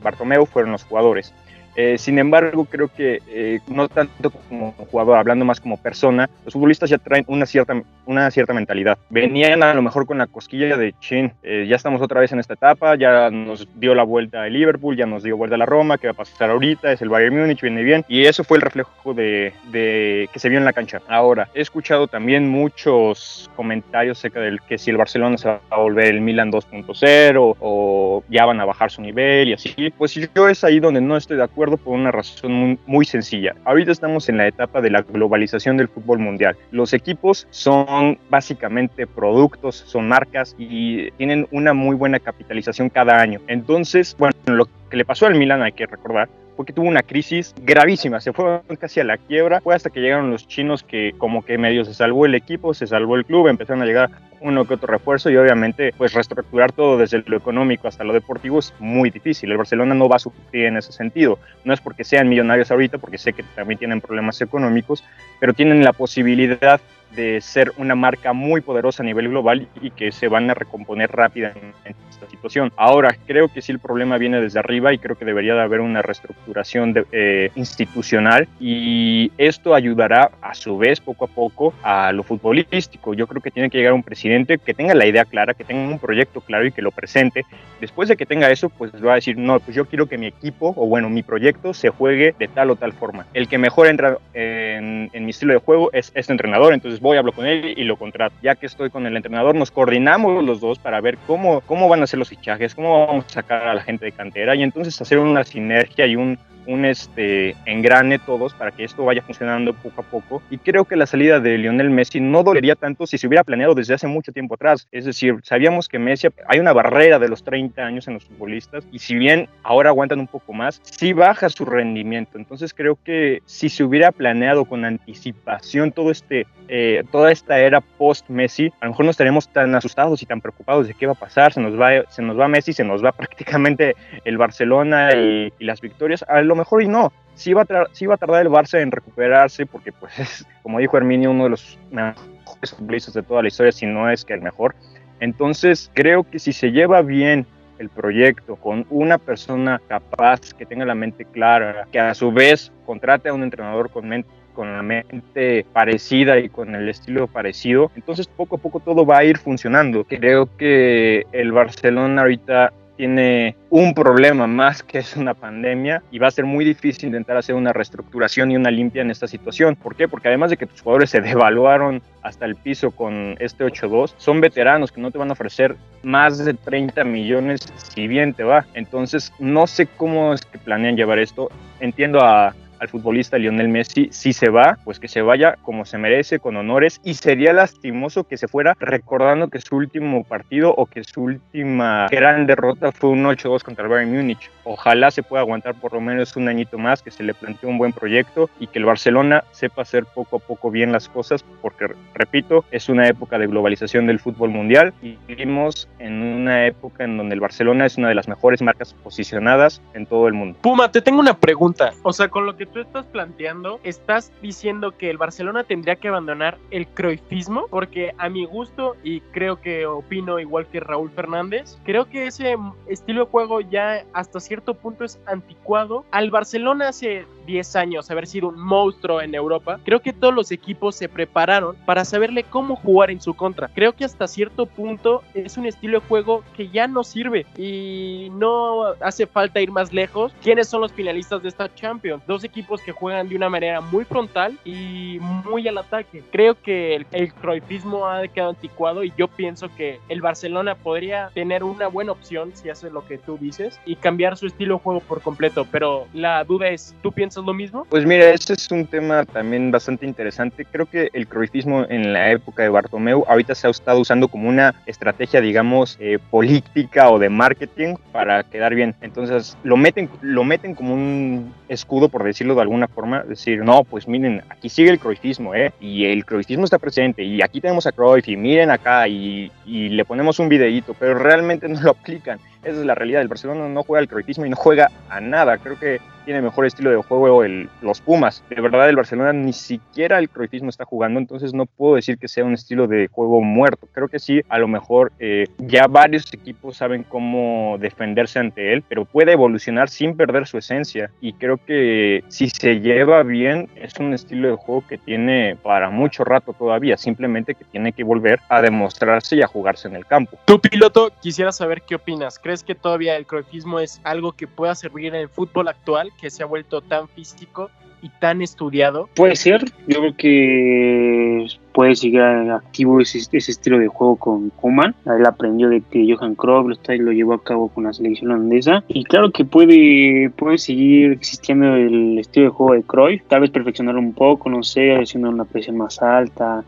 Bartomeu 0.02 0.44
fueron 0.44 0.72
los 0.72 0.84
jugadores. 0.84 1.32
Eh, 1.76 1.98
sin 1.98 2.18
embargo, 2.18 2.64
creo 2.64 2.88
que 2.88 3.20
eh, 3.28 3.60
no 3.68 3.88
tanto 3.88 4.30
como 4.30 4.72
jugador, 4.72 5.18
hablando 5.18 5.44
más 5.44 5.60
como 5.60 5.76
persona, 5.76 6.28
los 6.44 6.54
futbolistas 6.54 6.90
ya 6.90 6.98
traen 6.98 7.24
una 7.28 7.46
cierta, 7.46 7.80
una 8.06 8.30
cierta 8.30 8.52
mentalidad. 8.52 8.98
Venían 9.08 9.62
a 9.62 9.74
lo 9.74 9.82
mejor 9.82 10.06
con 10.06 10.18
la 10.18 10.26
cosquilla 10.26 10.76
de 10.76 10.94
chin, 11.00 11.32
eh, 11.42 11.66
ya 11.68 11.76
estamos 11.76 12.02
otra 12.02 12.20
vez 12.20 12.32
en 12.32 12.40
esta 12.40 12.54
etapa, 12.54 12.96
ya 12.96 13.30
nos 13.30 13.68
dio 13.78 13.94
la 13.94 14.02
vuelta 14.02 14.46
el 14.46 14.54
Liverpool, 14.54 14.96
ya 14.96 15.06
nos 15.06 15.22
dio 15.22 15.36
vuelta 15.36 15.56
la 15.56 15.66
Roma, 15.66 15.98
¿qué 15.98 16.08
va 16.08 16.12
a 16.12 16.16
pasar 16.16 16.50
ahorita? 16.50 16.92
Es 16.92 17.02
el 17.02 17.08
Bayern 17.08 17.38
Múnich, 17.38 17.60
viene 17.60 17.82
bien. 17.82 18.04
Y 18.08 18.24
eso 18.24 18.44
fue 18.44 18.58
el 18.58 18.62
reflejo 18.62 19.14
de, 19.14 19.52
de, 19.70 20.28
que 20.32 20.38
se 20.38 20.48
vio 20.48 20.58
en 20.58 20.64
la 20.64 20.72
cancha. 20.72 21.00
Ahora, 21.08 21.48
he 21.54 21.60
escuchado 21.60 22.08
también 22.08 22.48
muchos 22.48 23.50
comentarios 23.56 24.18
acerca 24.18 24.40
del 24.40 24.60
que 24.62 24.78
si 24.78 24.90
el 24.90 24.96
Barcelona 24.96 25.38
se 25.38 25.48
va 25.48 25.60
a 25.70 25.76
volver 25.76 26.06
el 26.06 26.20
Milan 26.20 26.50
2.0 26.50 27.56
o 27.60 28.24
ya 28.28 28.44
van 28.44 28.60
a 28.60 28.64
bajar 28.64 28.90
su 28.90 29.02
nivel 29.02 29.48
y 29.48 29.52
así. 29.52 29.92
Pues 29.96 30.14
yo 30.14 30.48
es 30.48 30.64
ahí 30.64 30.80
donde 30.80 31.00
no 31.00 31.16
estoy 31.16 31.36
de 31.36 31.44
acuerdo 31.44 31.59
por 31.68 31.94
una 31.94 32.10
razón 32.10 32.78
muy, 32.86 33.04
sencilla. 33.04 33.54
Ahorita 33.64 33.92
estamos 33.92 34.28
en 34.28 34.38
la 34.38 34.46
etapa 34.46 34.80
de 34.80 34.90
la 34.90 35.02
globalización 35.02 35.76
del 35.76 35.88
fútbol 35.88 36.18
mundial. 36.18 36.56
Los 36.70 36.92
equipos 36.92 37.46
son 37.50 38.18
básicamente 38.30 39.06
productos, 39.06 39.76
son 39.76 40.08
marcas 40.08 40.54
y 40.58 41.10
tienen 41.12 41.46
una 41.50 41.74
muy 41.74 41.96
buena 41.96 42.18
capitalización 42.18 42.88
cada 42.88 43.20
año. 43.20 43.40
Entonces, 43.48 44.16
bueno, 44.18 44.34
lo 44.46 44.66
que 44.88 44.96
le 44.96 45.04
pasó 45.04 45.26
al 45.26 45.34
Milan 45.34 45.62
hay 45.62 45.72
que 45.72 45.86
recordar 45.86 46.28
porque 46.60 46.74
tuvo 46.74 46.88
una 46.88 47.02
crisis 47.02 47.54
gravísima, 47.62 48.20
se 48.20 48.34
fue 48.34 48.60
casi 48.78 49.00
a 49.00 49.04
la 49.04 49.16
quiebra, 49.16 49.62
fue 49.62 49.74
hasta 49.74 49.88
que 49.88 50.00
llegaron 50.00 50.30
los 50.30 50.46
chinos 50.46 50.82
que 50.82 51.14
como 51.16 51.42
que 51.42 51.56
medio 51.56 51.86
se 51.86 51.94
salvó 51.94 52.26
el 52.26 52.34
equipo, 52.34 52.74
se 52.74 52.86
salvó 52.86 53.16
el 53.16 53.24
club, 53.24 53.48
empezaron 53.48 53.80
a 53.80 53.86
llegar 53.86 54.10
uno 54.42 54.66
que 54.66 54.74
otro 54.74 54.92
refuerzo 54.92 55.30
y 55.30 55.38
obviamente 55.38 55.94
pues 55.96 56.12
reestructurar 56.12 56.72
todo 56.72 56.98
desde 56.98 57.22
lo 57.24 57.38
económico 57.38 57.88
hasta 57.88 58.04
lo 58.04 58.12
deportivo 58.12 58.58
es 58.58 58.74
muy 58.78 59.08
difícil. 59.08 59.50
El 59.50 59.56
Barcelona 59.56 59.94
no 59.94 60.06
va 60.06 60.16
a 60.16 60.18
sufrir 60.18 60.66
en 60.66 60.76
ese 60.76 60.92
sentido. 60.92 61.38
No 61.64 61.72
es 61.72 61.80
porque 61.80 62.04
sean 62.04 62.28
millonarios 62.28 62.70
ahorita, 62.70 62.98
porque 62.98 63.16
sé 63.16 63.32
que 63.32 63.42
también 63.42 63.78
tienen 63.78 64.02
problemas 64.02 64.38
económicos, 64.42 65.02
pero 65.38 65.54
tienen 65.54 65.82
la 65.82 65.94
posibilidad 65.94 66.78
de 67.14 67.40
ser 67.40 67.72
una 67.76 67.94
marca 67.94 68.32
muy 68.32 68.60
poderosa 68.60 69.02
a 69.02 69.06
nivel 69.06 69.28
global 69.28 69.68
y 69.80 69.90
que 69.90 70.12
se 70.12 70.28
van 70.28 70.50
a 70.50 70.54
recomponer 70.54 71.10
rápidamente 71.10 71.94
esta 72.08 72.28
situación. 72.28 72.72
Ahora, 72.76 73.16
creo 73.26 73.48
que 73.48 73.62
sí 73.62 73.72
el 73.72 73.78
problema 73.78 74.18
viene 74.18 74.40
desde 74.40 74.58
arriba 74.58 74.92
y 74.92 74.98
creo 74.98 75.16
que 75.16 75.24
debería 75.24 75.54
de 75.54 75.62
haber 75.62 75.80
una 75.80 76.02
reestructuración 76.02 76.94
eh, 77.12 77.50
institucional 77.54 78.48
y 78.58 79.32
esto 79.38 79.74
ayudará 79.74 80.30
a 80.40 80.54
su 80.54 80.78
vez 80.78 81.00
poco 81.00 81.24
a 81.24 81.28
poco 81.28 81.74
a 81.82 82.12
lo 82.12 82.22
futbolístico. 82.22 83.14
Yo 83.14 83.26
creo 83.26 83.42
que 83.42 83.50
tiene 83.50 83.70
que 83.70 83.78
llegar 83.78 83.92
un 83.92 84.02
presidente 84.02 84.58
que 84.58 84.74
tenga 84.74 84.94
la 84.94 85.06
idea 85.06 85.24
clara, 85.24 85.54
que 85.54 85.64
tenga 85.64 85.88
un 85.92 85.98
proyecto 85.98 86.40
claro 86.40 86.66
y 86.66 86.72
que 86.72 86.82
lo 86.82 86.90
presente. 86.90 87.44
Después 87.80 88.08
de 88.08 88.16
que 88.16 88.26
tenga 88.26 88.50
eso, 88.50 88.68
pues 88.68 88.92
va 89.04 89.12
a 89.12 89.14
decir, 89.16 89.38
no, 89.38 89.58
pues 89.58 89.74
yo 89.74 89.86
quiero 89.86 90.06
que 90.06 90.18
mi 90.18 90.26
equipo 90.26 90.74
o 90.76 90.86
bueno, 90.86 91.08
mi 91.08 91.22
proyecto 91.22 91.74
se 91.74 91.88
juegue 91.88 92.34
de 92.38 92.48
tal 92.48 92.70
o 92.70 92.76
tal 92.76 92.92
forma. 92.92 93.26
El 93.34 93.48
que 93.48 93.58
mejor 93.58 93.86
entra 93.86 94.18
en, 94.34 95.10
en 95.12 95.24
mi 95.24 95.30
estilo 95.30 95.54
de 95.54 95.60
juego 95.60 95.90
es 95.92 96.12
este 96.14 96.32
entrenador, 96.32 96.74
entonces 96.74 96.99
voy, 97.00 97.16
hablo 97.16 97.32
con 97.32 97.46
él 97.46 97.74
y 97.76 97.84
lo 97.84 97.96
contrato. 97.96 98.34
Ya 98.42 98.54
que 98.54 98.66
estoy 98.66 98.90
con 98.90 99.06
el 99.06 99.16
entrenador, 99.16 99.54
nos 99.54 99.70
coordinamos 99.70 100.44
los 100.44 100.60
dos 100.60 100.78
para 100.78 101.00
ver 101.00 101.18
cómo, 101.26 101.60
cómo 101.62 101.88
van 101.88 102.02
a 102.02 102.06
ser 102.06 102.18
los 102.18 102.28
fichajes, 102.28 102.74
cómo 102.74 103.06
vamos 103.06 103.24
a 103.26 103.28
sacar 103.30 103.66
a 103.66 103.74
la 103.74 103.82
gente 103.82 104.04
de 104.04 104.12
cantera 104.12 104.54
y 104.54 104.62
entonces 104.62 105.00
hacer 105.00 105.18
una 105.18 105.44
sinergia 105.44 106.06
y 106.06 106.16
un, 106.16 106.38
un 106.66 106.84
este, 106.84 107.56
engrane 107.66 108.18
todos 108.18 108.54
para 108.54 108.70
que 108.70 108.84
esto 108.84 109.04
vaya 109.04 109.22
funcionando 109.22 109.72
poco 109.74 110.00
a 110.02 110.04
poco. 110.04 110.42
Y 110.50 110.58
creo 110.58 110.84
que 110.84 110.96
la 110.96 111.06
salida 111.06 111.40
de 111.40 111.58
Lionel 111.58 111.90
Messi 111.90 112.20
no 112.20 112.42
dolería 112.42 112.74
tanto 112.74 113.06
si 113.06 113.18
se 113.18 113.26
hubiera 113.26 113.44
planeado 113.44 113.74
desde 113.74 113.94
hace 113.94 114.06
mucho 114.06 114.32
tiempo 114.32 114.54
atrás. 114.54 114.88
Es 114.92 115.04
decir, 115.04 115.36
sabíamos 115.42 115.88
que 115.88 115.98
Messi, 115.98 116.28
hay 116.46 116.58
una 116.58 116.72
barrera 116.72 117.18
de 117.18 117.28
los 117.28 117.42
30 117.44 117.82
años 117.82 118.08
en 118.08 118.14
los 118.14 118.24
futbolistas 118.24 118.84
y 118.92 118.98
si 118.98 119.14
bien 119.14 119.48
ahora 119.62 119.90
aguantan 119.90 120.20
un 120.20 120.26
poco 120.26 120.52
más, 120.52 120.80
sí 120.84 121.12
baja 121.12 121.48
su 121.48 121.64
rendimiento. 121.64 122.38
Entonces 122.38 122.74
creo 122.74 122.98
que 123.02 123.40
si 123.46 123.68
se 123.68 123.84
hubiera 123.84 124.12
planeado 124.12 124.64
con 124.64 124.84
anticipación 124.84 125.92
todo 125.92 126.10
este, 126.10 126.46
eh, 126.68 127.02
toda 127.10 127.32
esta 127.32 127.58
era 127.58 127.80
post-Messi, 127.80 128.72
a 128.80 128.86
lo 128.86 128.92
mejor 128.92 129.04
no 129.04 129.10
estaríamos 129.10 129.48
tan 129.48 129.74
asustados 129.74 130.22
y 130.22 130.26
tan 130.26 130.40
preocupados 130.40 130.88
de 130.88 130.94
qué 130.94 131.06
va 131.06 131.12
a 131.12 131.16
pasar. 131.16 131.52
Se 131.52 131.60
nos 131.60 131.78
va, 131.78 132.04
se 132.08 132.22
nos 132.22 132.38
va 132.38 132.48
Messi, 132.48 132.72
se 132.72 132.84
nos 132.84 133.04
va 133.04 133.12
prácticamente 133.20 133.94
el 134.24 134.38
Barcelona 134.38 135.14
y, 135.14 135.52
y 135.58 135.64
las 135.64 135.80
victorias. 135.80 136.24
A 136.28 136.40
lo 136.50 136.56
mejor 136.56 136.82
y 136.82 136.88
no. 136.88 137.12
Sí 137.34 137.54
va, 137.54 137.62
a 137.62 137.86
sí 137.92 138.04
va 138.06 138.14
a 138.14 138.18
tardar 138.18 138.42
el 138.42 138.52
Barça 138.52 138.80
en 138.80 138.90
recuperarse 138.90 139.64
porque, 139.64 139.92
pues, 139.92 140.18
es, 140.18 140.46
como 140.62 140.78
dijo 140.78 140.96
Herminio, 140.96 141.30
uno 141.30 141.44
de 141.44 141.50
los 141.50 141.78
mejores 141.90 142.74
futbolistas 142.76 143.14
de 143.14 143.22
toda 143.22 143.42
la 143.42 143.48
historia, 143.48 143.72
si 143.72 143.86
no 143.86 144.10
es 144.10 144.24
que 144.24 144.34
el 144.34 144.42
mejor. 144.42 144.74
Entonces, 145.20 145.90
creo 145.94 146.24
que 146.24 146.38
si 146.38 146.52
se 146.52 146.72
lleva 146.72 147.02
bien 147.02 147.46
el 147.78 147.88
proyecto 147.88 148.56
con 148.56 148.86
una 148.90 149.16
persona 149.16 149.80
capaz, 149.88 150.52
que 150.52 150.66
tenga 150.66 150.84
la 150.84 150.94
mente 150.94 151.24
clara, 151.24 151.86
que 151.90 151.98
a 151.98 152.14
su 152.14 152.30
vez 152.30 152.72
contrate 152.84 153.30
a 153.30 153.32
un 153.32 153.42
entrenador 153.42 153.90
con 153.90 154.08
mente 154.08 154.28
con 154.54 154.76
la 154.76 154.82
mente 154.82 155.64
parecida 155.72 156.38
y 156.38 156.48
con 156.48 156.74
el 156.74 156.88
estilo 156.88 157.26
parecido, 157.28 157.90
entonces 157.96 158.26
poco 158.26 158.56
a 158.56 158.58
poco 158.58 158.80
todo 158.80 159.06
va 159.06 159.18
a 159.18 159.24
ir 159.24 159.38
funcionando. 159.38 160.04
Creo 160.04 160.54
que 160.56 161.24
el 161.32 161.52
Barcelona 161.52 162.22
ahorita 162.22 162.72
tiene 163.00 163.56
un 163.70 163.94
problema 163.94 164.46
más 164.46 164.82
que 164.82 164.98
es 164.98 165.16
una 165.16 165.32
pandemia 165.32 166.02
y 166.10 166.18
va 166.18 166.28
a 166.28 166.30
ser 166.30 166.44
muy 166.44 166.66
difícil 166.66 167.06
intentar 167.06 167.34
hacer 167.34 167.54
una 167.54 167.72
reestructuración 167.72 168.50
y 168.50 168.56
una 168.56 168.70
limpia 168.70 169.00
en 169.00 169.10
esta 169.10 169.26
situación. 169.26 169.74
¿Por 169.74 169.96
qué? 169.96 170.06
Porque 170.06 170.28
además 170.28 170.50
de 170.50 170.58
que 170.58 170.66
tus 170.66 170.82
jugadores 170.82 171.08
se 171.08 171.20
devaluaron 171.22 172.02
hasta 172.20 172.44
el 172.44 172.56
piso 172.56 172.90
con 172.90 173.36
este 173.38 173.64
8-2, 173.64 174.12
son 174.18 174.42
veteranos 174.42 174.92
que 174.92 175.00
no 175.00 175.10
te 175.10 175.16
van 175.16 175.30
a 175.30 175.32
ofrecer 175.32 175.76
más 176.02 176.44
de 176.44 176.52
30 176.52 177.02
millones 177.04 177.62
si 177.94 178.06
bien 178.06 178.34
te 178.34 178.44
va. 178.44 178.66
Entonces 178.74 179.32
no 179.38 179.66
sé 179.66 179.86
cómo 179.86 180.34
es 180.34 180.42
que 180.42 180.58
planean 180.58 180.94
llevar 180.94 181.20
esto. 181.20 181.48
Entiendo 181.80 182.20
a 182.20 182.54
al 182.80 182.88
futbolista 182.88 183.38
Lionel 183.38 183.68
Messi, 183.68 184.08
si 184.10 184.32
se 184.32 184.48
va, 184.48 184.78
pues 184.84 184.98
que 184.98 185.08
se 185.08 185.22
vaya 185.22 185.56
como 185.62 185.84
se 185.84 185.98
merece, 185.98 186.38
con 186.38 186.56
honores, 186.56 187.00
y 187.04 187.14
sería 187.14 187.52
lastimoso 187.52 188.24
que 188.24 188.36
se 188.36 188.48
fuera 188.48 188.76
recordando 188.80 189.48
que 189.48 189.60
su 189.60 189.76
último 189.76 190.24
partido 190.24 190.74
o 190.76 190.86
que 190.86 191.04
su 191.04 191.22
última 191.22 192.08
gran 192.10 192.46
derrota 192.46 192.92
fue 192.92 193.10
un 193.10 193.24
8-2 193.24 193.62
contra 193.62 193.84
el 193.84 193.90
Bayern 193.90 194.14
Múnich. 194.14 194.50
Ojalá 194.64 195.10
se 195.10 195.22
pueda 195.22 195.42
aguantar 195.42 195.74
por 195.74 195.92
lo 195.92 196.00
menos 196.00 196.36
un 196.36 196.48
añito 196.48 196.78
más, 196.78 197.02
que 197.02 197.10
se 197.10 197.22
le 197.22 197.34
planteó 197.34 197.68
un 197.68 197.78
buen 197.78 197.92
proyecto 197.92 198.50
y 198.58 198.66
que 198.66 198.78
el 198.78 198.84
Barcelona 198.84 199.44
sepa 199.52 199.82
hacer 199.82 200.04
poco 200.06 200.36
a 200.36 200.40
poco 200.40 200.70
bien 200.70 200.92
las 200.92 201.08
cosas, 201.08 201.44
porque, 201.62 201.86
repito, 202.14 202.64
es 202.70 202.88
una 202.88 203.06
época 203.08 203.38
de 203.38 203.46
globalización 203.46 204.06
del 204.06 204.18
fútbol 204.18 204.50
mundial 204.50 204.92
y 205.02 205.18
vivimos 205.28 205.88
en 205.98 206.22
una 206.22 206.66
época 206.66 207.04
en 207.04 207.16
donde 207.16 207.34
el 207.34 207.40
Barcelona 207.40 207.86
es 207.86 207.98
una 207.98 208.08
de 208.08 208.14
las 208.14 208.28
mejores 208.28 208.62
marcas 208.62 208.94
posicionadas 208.94 209.82
en 209.94 210.06
todo 210.06 210.28
el 210.28 210.34
mundo. 210.34 210.58
Puma, 210.60 210.90
te 210.90 211.02
tengo 211.02 211.20
una 211.20 211.34
pregunta. 211.34 211.92
O 212.02 212.12
sea, 212.12 212.28
con 212.28 212.46
lo 212.46 212.56
que 212.56 212.66
tú 212.72 212.80
estás 212.80 213.06
planteando, 213.06 213.80
estás 213.82 214.32
diciendo 214.42 214.92
que 214.96 215.10
el 215.10 215.18
Barcelona 215.18 215.64
tendría 215.64 215.96
que 215.96 216.08
abandonar 216.08 216.58
el 216.70 216.86
croifismo, 216.86 217.66
porque 217.68 218.12
a 218.18 218.28
mi 218.28 218.44
gusto, 218.44 218.96
y 219.02 219.20
creo 219.20 219.60
que 219.60 219.86
opino 219.86 220.38
igual 220.38 220.66
que 220.66 220.80
Raúl 220.80 221.10
Fernández, 221.10 221.78
creo 221.84 222.06
que 222.06 222.26
ese 222.26 222.56
estilo 222.86 223.24
de 223.24 223.30
juego 223.30 223.60
ya 223.60 224.04
hasta 224.12 224.40
cierto 224.40 224.74
punto 224.74 225.04
es 225.04 225.20
anticuado. 225.26 226.04
Al 226.10 226.30
Barcelona 226.30 226.88
hace 226.88 227.26
10 227.46 227.76
años 227.76 228.10
haber 228.10 228.26
sido 228.26 228.48
un 228.48 228.60
monstruo 228.60 229.20
en 229.20 229.34
Europa, 229.34 229.80
creo 229.84 230.00
que 230.00 230.12
todos 230.12 230.34
los 230.34 230.52
equipos 230.52 230.94
se 230.94 231.08
prepararon 231.08 231.76
para 231.86 232.04
saberle 232.04 232.44
cómo 232.44 232.76
jugar 232.76 233.10
en 233.10 233.20
su 233.20 233.34
contra. 233.34 233.68
Creo 233.68 233.94
que 233.94 234.04
hasta 234.04 234.26
cierto 234.26 234.66
punto 234.66 235.22
es 235.34 235.56
un 235.56 235.66
estilo 235.66 236.00
de 236.00 236.06
juego 236.06 236.44
que 236.56 236.68
ya 236.68 236.86
no 236.86 237.02
sirve 237.02 237.46
y 237.56 238.28
no 238.32 238.84
hace 239.00 239.26
falta 239.26 239.60
ir 239.60 239.70
más 239.70 239.92
lejos. 239.92 240.32
¿Quiénes 240.42 240.68
son 240.68 240.80
los 240.80 240.92
finalistas 240.92 241.42
de 241.42 241.48
esta 241.48 241.72
Champions? 241.74 242.22
Dos 242.26 242.44
equipos 242.44 242.59
equipos 242.60 242.82
que 242.82 242.92
juegan 242.92 243.28
de 243.28 243.36
una 243.36 243.48
manera 243.48 243.80
muy 243.80 244.04
frontal 244.04 244.58
y 244.64 245.18
muy 245.20 245.66
al 245.66 245.78
ataque. 245.78 246.22
Creo 246.30 246.60
que 246.60 246.94
el, 246.94 247.06
el 247.12 247.32
croifismo 247.32 248.06
ha 248.06 248.28
quedado 248.28 248.50
anticuado 248.50 249.02
y 249.02 249.12
yo 249.16 249.28
pienso 249.28 249.74
que 249.76 249.98
el 250.10 250.20
Barcelona 250.20 250.74
podría 250.74 251.30
tener 251.32 251.64
una 251.64 251.86
buena 251.86 252.12
opción 252.12 252.52
si 252.54 252.68
hace 252.68 252.90
lo 252.90 253.06
que 253.06 253.16
tú 253.16 253.38
dices 253.38 253.80
y 253.86 253.96
cambiar 253.96 254.36
su 254.36 254.46
estilo 254.46 254.74
de 254.74 254.80
juego 254.80 255.00
por 255.00 255.22
completo. 255.22 255.66
Pero 255.70 256.06
la 256.12 256.44
duda 256.44 256.68
es, 256.68 256.94
¿tú 257.02 257.12
piensas 257.12 257.44
lo 257.44 257.54
mismo? 257.54 257.86
Pues 257.88 258.04
mira, 258.04 258.28
ese 258.28 258.52
es 258.52 258.70
un 258.70 258.86
tema 258.86 259.24
también 259.24 259.70
bastante 259.70 260.04
interesante. 260.04 260.66
Creo 260.66 260.84
que 260.84 261.08
el 261.14 261.26
croifismo 261.26 261.86
en 261.88 262.12
la 262.12 262.30
época 262.30 262.62
de 262.62 262.68
Bartomeu 262.68 263.24
ahorita 263.26 263.54
se 263.54 263.68
ha 263.68 263.70
estado 263.70 264.00
usando 264.00 264.28
como 264.28 264.50
una 264.50 264.74
estrategia, 264.84 265.40
digamos, 265.40 265.96
eh, 265.98 266.18
política 266.30 267.08
o 267.08 267.18
de 267.18 267.30
marketing 267.30 267.94
para 268.12 268.42
quedar 268.42 268.74
bien. 268.74 268.94
Entonces 269.00 269.56
lo 269.62 269.78
meten, 269.78 270.10
lo 270.20 270.44
meten 270.44 270.74
como 270.74 270.92
un 270.92 271.54
escudo, 271.70 272.08
por 272.08 272.24
decirlo 272.24 272.49
de 272.54 272.62
alguna 272.62 272.88
forma, 272.88 273.22
decir, 273.22 273.64
no, 273.64 273.84
pues 273.84 274.08
miren, 274.08 274.42
aquí 274.48 274.68
sigue 274.68 274.90
el 274.90 274.98
croifismo, 274.98 275.54
¿eh? 275.54 275.72
Y 275.80 276.06
el 276.06 276.24
croifismo 276.24 276.64
está 276.64 276.78
presente, 276.78 277.22
y 277.22 277.42
aquí 277.42 277.60
tenemos 277.60 277.86
a 277.86 277.92
Cruyff, 277.92 278.28
y 278.28 278.36
miren 278.36 278.70
acá, 278.70 279.06
y, 279.08 279.50
y 279.66 279.88
le 279.90 280.04
ponemos 280.04 280.38
un 280.38 280.48
videíto, 280.48 280.94
pero 280.98 281.18
realmente 281.18 281.68
no 281.68 281.80
lo 281.80 281.90
aplican. 281.90 282.38
Esa 282.62 282.80
es 282.80 282.84
la 282.84 282.94
realidad. 282.94 283.22
El 283.22 283.28
Barcelona 283.28 283.68
no 283.68 283.82
juega 283.82 284.00
al 284.00 284.08
croifismo 284.08 284.44
y 284.44 284.50
no 284.50 284.56
juega 284.56 284.90
a 285.08 285.20
nada. 285.20 285.56
Creo 285.58 285.78
que 285.78 285.98
tiene 286.30 286.42
mejor 286.42 286.64
estilo 286.64 286.90
de 286.90 287.02
juego 287.02 287.42
el, 287.42 287.68
los 287.82 288.00
Pumas. 288.00 288.44
De 288.48 288.60
verdad, 288.60 288.88
el 288.88 288.94
Barcelona 288.94 289.32
ni 289.32 289.52
siquiera 289.52 290.20
el 290.20 290.30
croifismo 290.30 290.70
está 290.70 290.84
jugando, 290.84 291.18
entonces 291.18 291.52
no 291.52 291.66
puedo 291.66 291.96
decir 291.96 292.18
que 292.18 292.28
sea 292.28 292.44
un 292.44 292.54
estilo 292.54 292.86
de 292.86 293.08
juego 293.08 293.40
muerto. 293.40 293.88
Creo 293.90 294.06
que 294.06 294.20
sí, 294.20 294.40
a 294.48 294.60
lo 294.60 294.68
mejor 294.68 295.10
eh, 295.18 295.48
ya 295.58 295.88
varios 295.88 296.32
equipos 296.32 296.76
saben 296.76 297.02
cómo 297.02 297.78
defenderse 297.80 298.38
ante 298.38 298.72
él, 298.72 298.84
pero 298.88 299.06
puede 299.06 299.32
evolucionar 299.32 299.88
sin 299.88 300.16
perder 300.16 300.46
su 300.46 300.56
esencia. 300.56 301.10
Y 301.20 301.32
creo 301.32 301.56
que 301.56 302.22
si 302.28 302.48
se 302.48 302.78
lleva 302.78 303.24
bien, 303.24 303.68
es 303.74 303.98
un 303.98 304.14
estilo 304.14 304.50
de 304.50 304.54
juego 304.54 304.84
que 304.86 304.98
tiene 304.98 305.56
para 305.60 305.90
mucho 305.90 306.22
rato 306.22 306.52
todavía, 306.52 306.96
simplemente 306.96 307.56
que 307.56 307.64
tiene 307.64 307.92
que 307.92 308.04
volver 308.04 308.38
a 308.48 308.62
demostrarse 308.62 309.34
y 309.34 309.42
a 309.42 309.48
jugarse 309.48 309.88
en 309.88 309.96
el 309.96 310.06
campo. 310.06 310.38
Tu 310.44 310.60
piloto, 310.60 311.10
quisiera 311.20 311.50
saber 311.50 311.82
qué 311.82 311.96
opinas. 311.96 312.38
¿Crees 312.38 312.62
que 312.62 312.76
todavía 312.76 313.16
el 313.16 313.26
croifismo 313.26 313.80
es 313.80 314.00
algo 314.04 314.30
que 314.30 314.46
pueda 314.46 314.76
servir 314.76 315.06
en 315.06 315.16
el 315.16 315.28
fútbol 315.28 315.66
actual, 315.66 316.12
que 316.20 316.30
se 316.30 316.42
ha 316.42 316.46
vuelto 316.46 316.80
tan 316.80 317.08
físico 317.08 317.70
y 318.02 318.08
tan 318.08 318.42
estudiado? 318.42 319.08
Puede 319.14 319.36
ser, 319.36 319.64
yo 319.86 319.98
creo 319.98 320.16
que 320.16 321.46
puede 321.72 321.94
seguir 321.94 322.22
activo 322.22 323.00
ese, 323.00 323.18
ese 323.18 323.50
estilo 323.50 323.78
de 323.78 323.88
juego 323.88 324.16
con 324.16 324.50
Kuman. 324.50 324.94
Él 325.06 325.26
aprendió 325.26 325.68
de 325.68 325.82
que 325.82 326.06
Johan 326.12 326.34
Cruyff 326.34 326.78
lo, 326.88 327.12
llevó 327.12 327.34
a 327.34 327.42
cabo 327.42 327.68
con 327.68 327.84
la 327.84 327.92
selección 327.92 328.30
holandesa. 328.30 328.84
Y 328.88 329.04
claro 329.04 329.30
que 329.30 329.44
puede, 329.44 330.30
puede 330.36 330.58
seguir 330.58 331.12
existiendo 331.12 331.74
el 331.74 332.18
estilo 332.18 332.46
de 332.46 332.52
juego 332.52 332.74
de 332.74 332.82
Cruyff, 332.82 333.22
tal 333.28 333.40
vez 333.40 333.50
perfeccionarlo 333.50 334.00
un 334.00 334.14
poco, 334.14 334.50
no 334.50 334.62
sé, 334.62 334.96
haciendo 334.96 335.28
una 335.28 335.44
presión 335.44 335.76
más 335.76 336.00
alta, 336.02 336.64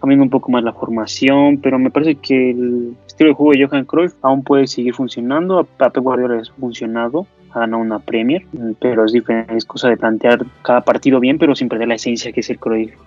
cambiando 0.00 0.24
un 0.24 0.30
poco 0.30 0.50
más 0.50 0.62
la 0.62 0.72
formación, 0.72 1.58
pero 1.58 1.78
me 1.78 1.90
parece 1.90 2.16
que 2.16 2.50
el 2.50 2.96
estilo 3.06 3.30
de 3.30 3.34
juego 3.34 3.52
de 3.52 3.66
Johan 3.66 3.84
Cruyff 3.84 4.14
aún 4.22 4.42
puede 4.42 4.66
seguir 4.66 4.94
funcionando. 4.94 5.58
A 5.58 5.64
Pep 5.64 6.02
Guardiola 6.02 6.40
ha 6.40 6.60
funcionado, 6.60 7.26
ha 7.52 7.60
ganado 7.60 7.82
una 7.82 7.98
Premier, 7.98 8.44
pero 8.80 9.04
es 9.04 9.12
diferente, 9.12 9.56
es 9.56 9.64
cosa 9.64 9.88
de 9.88 9.96
plantear 9.96 10.44
cada 10.62 10.82
partido 10.82 11.20
bien, 11.20 11.38
pero 11.38 11.54
sin 11.54 11.68
perder 11.68 11.88
la 11.88 11.94
esencia 11.94 12.32
que 12.32 12.40
es 12.40 12.50
el, 12.50 12.58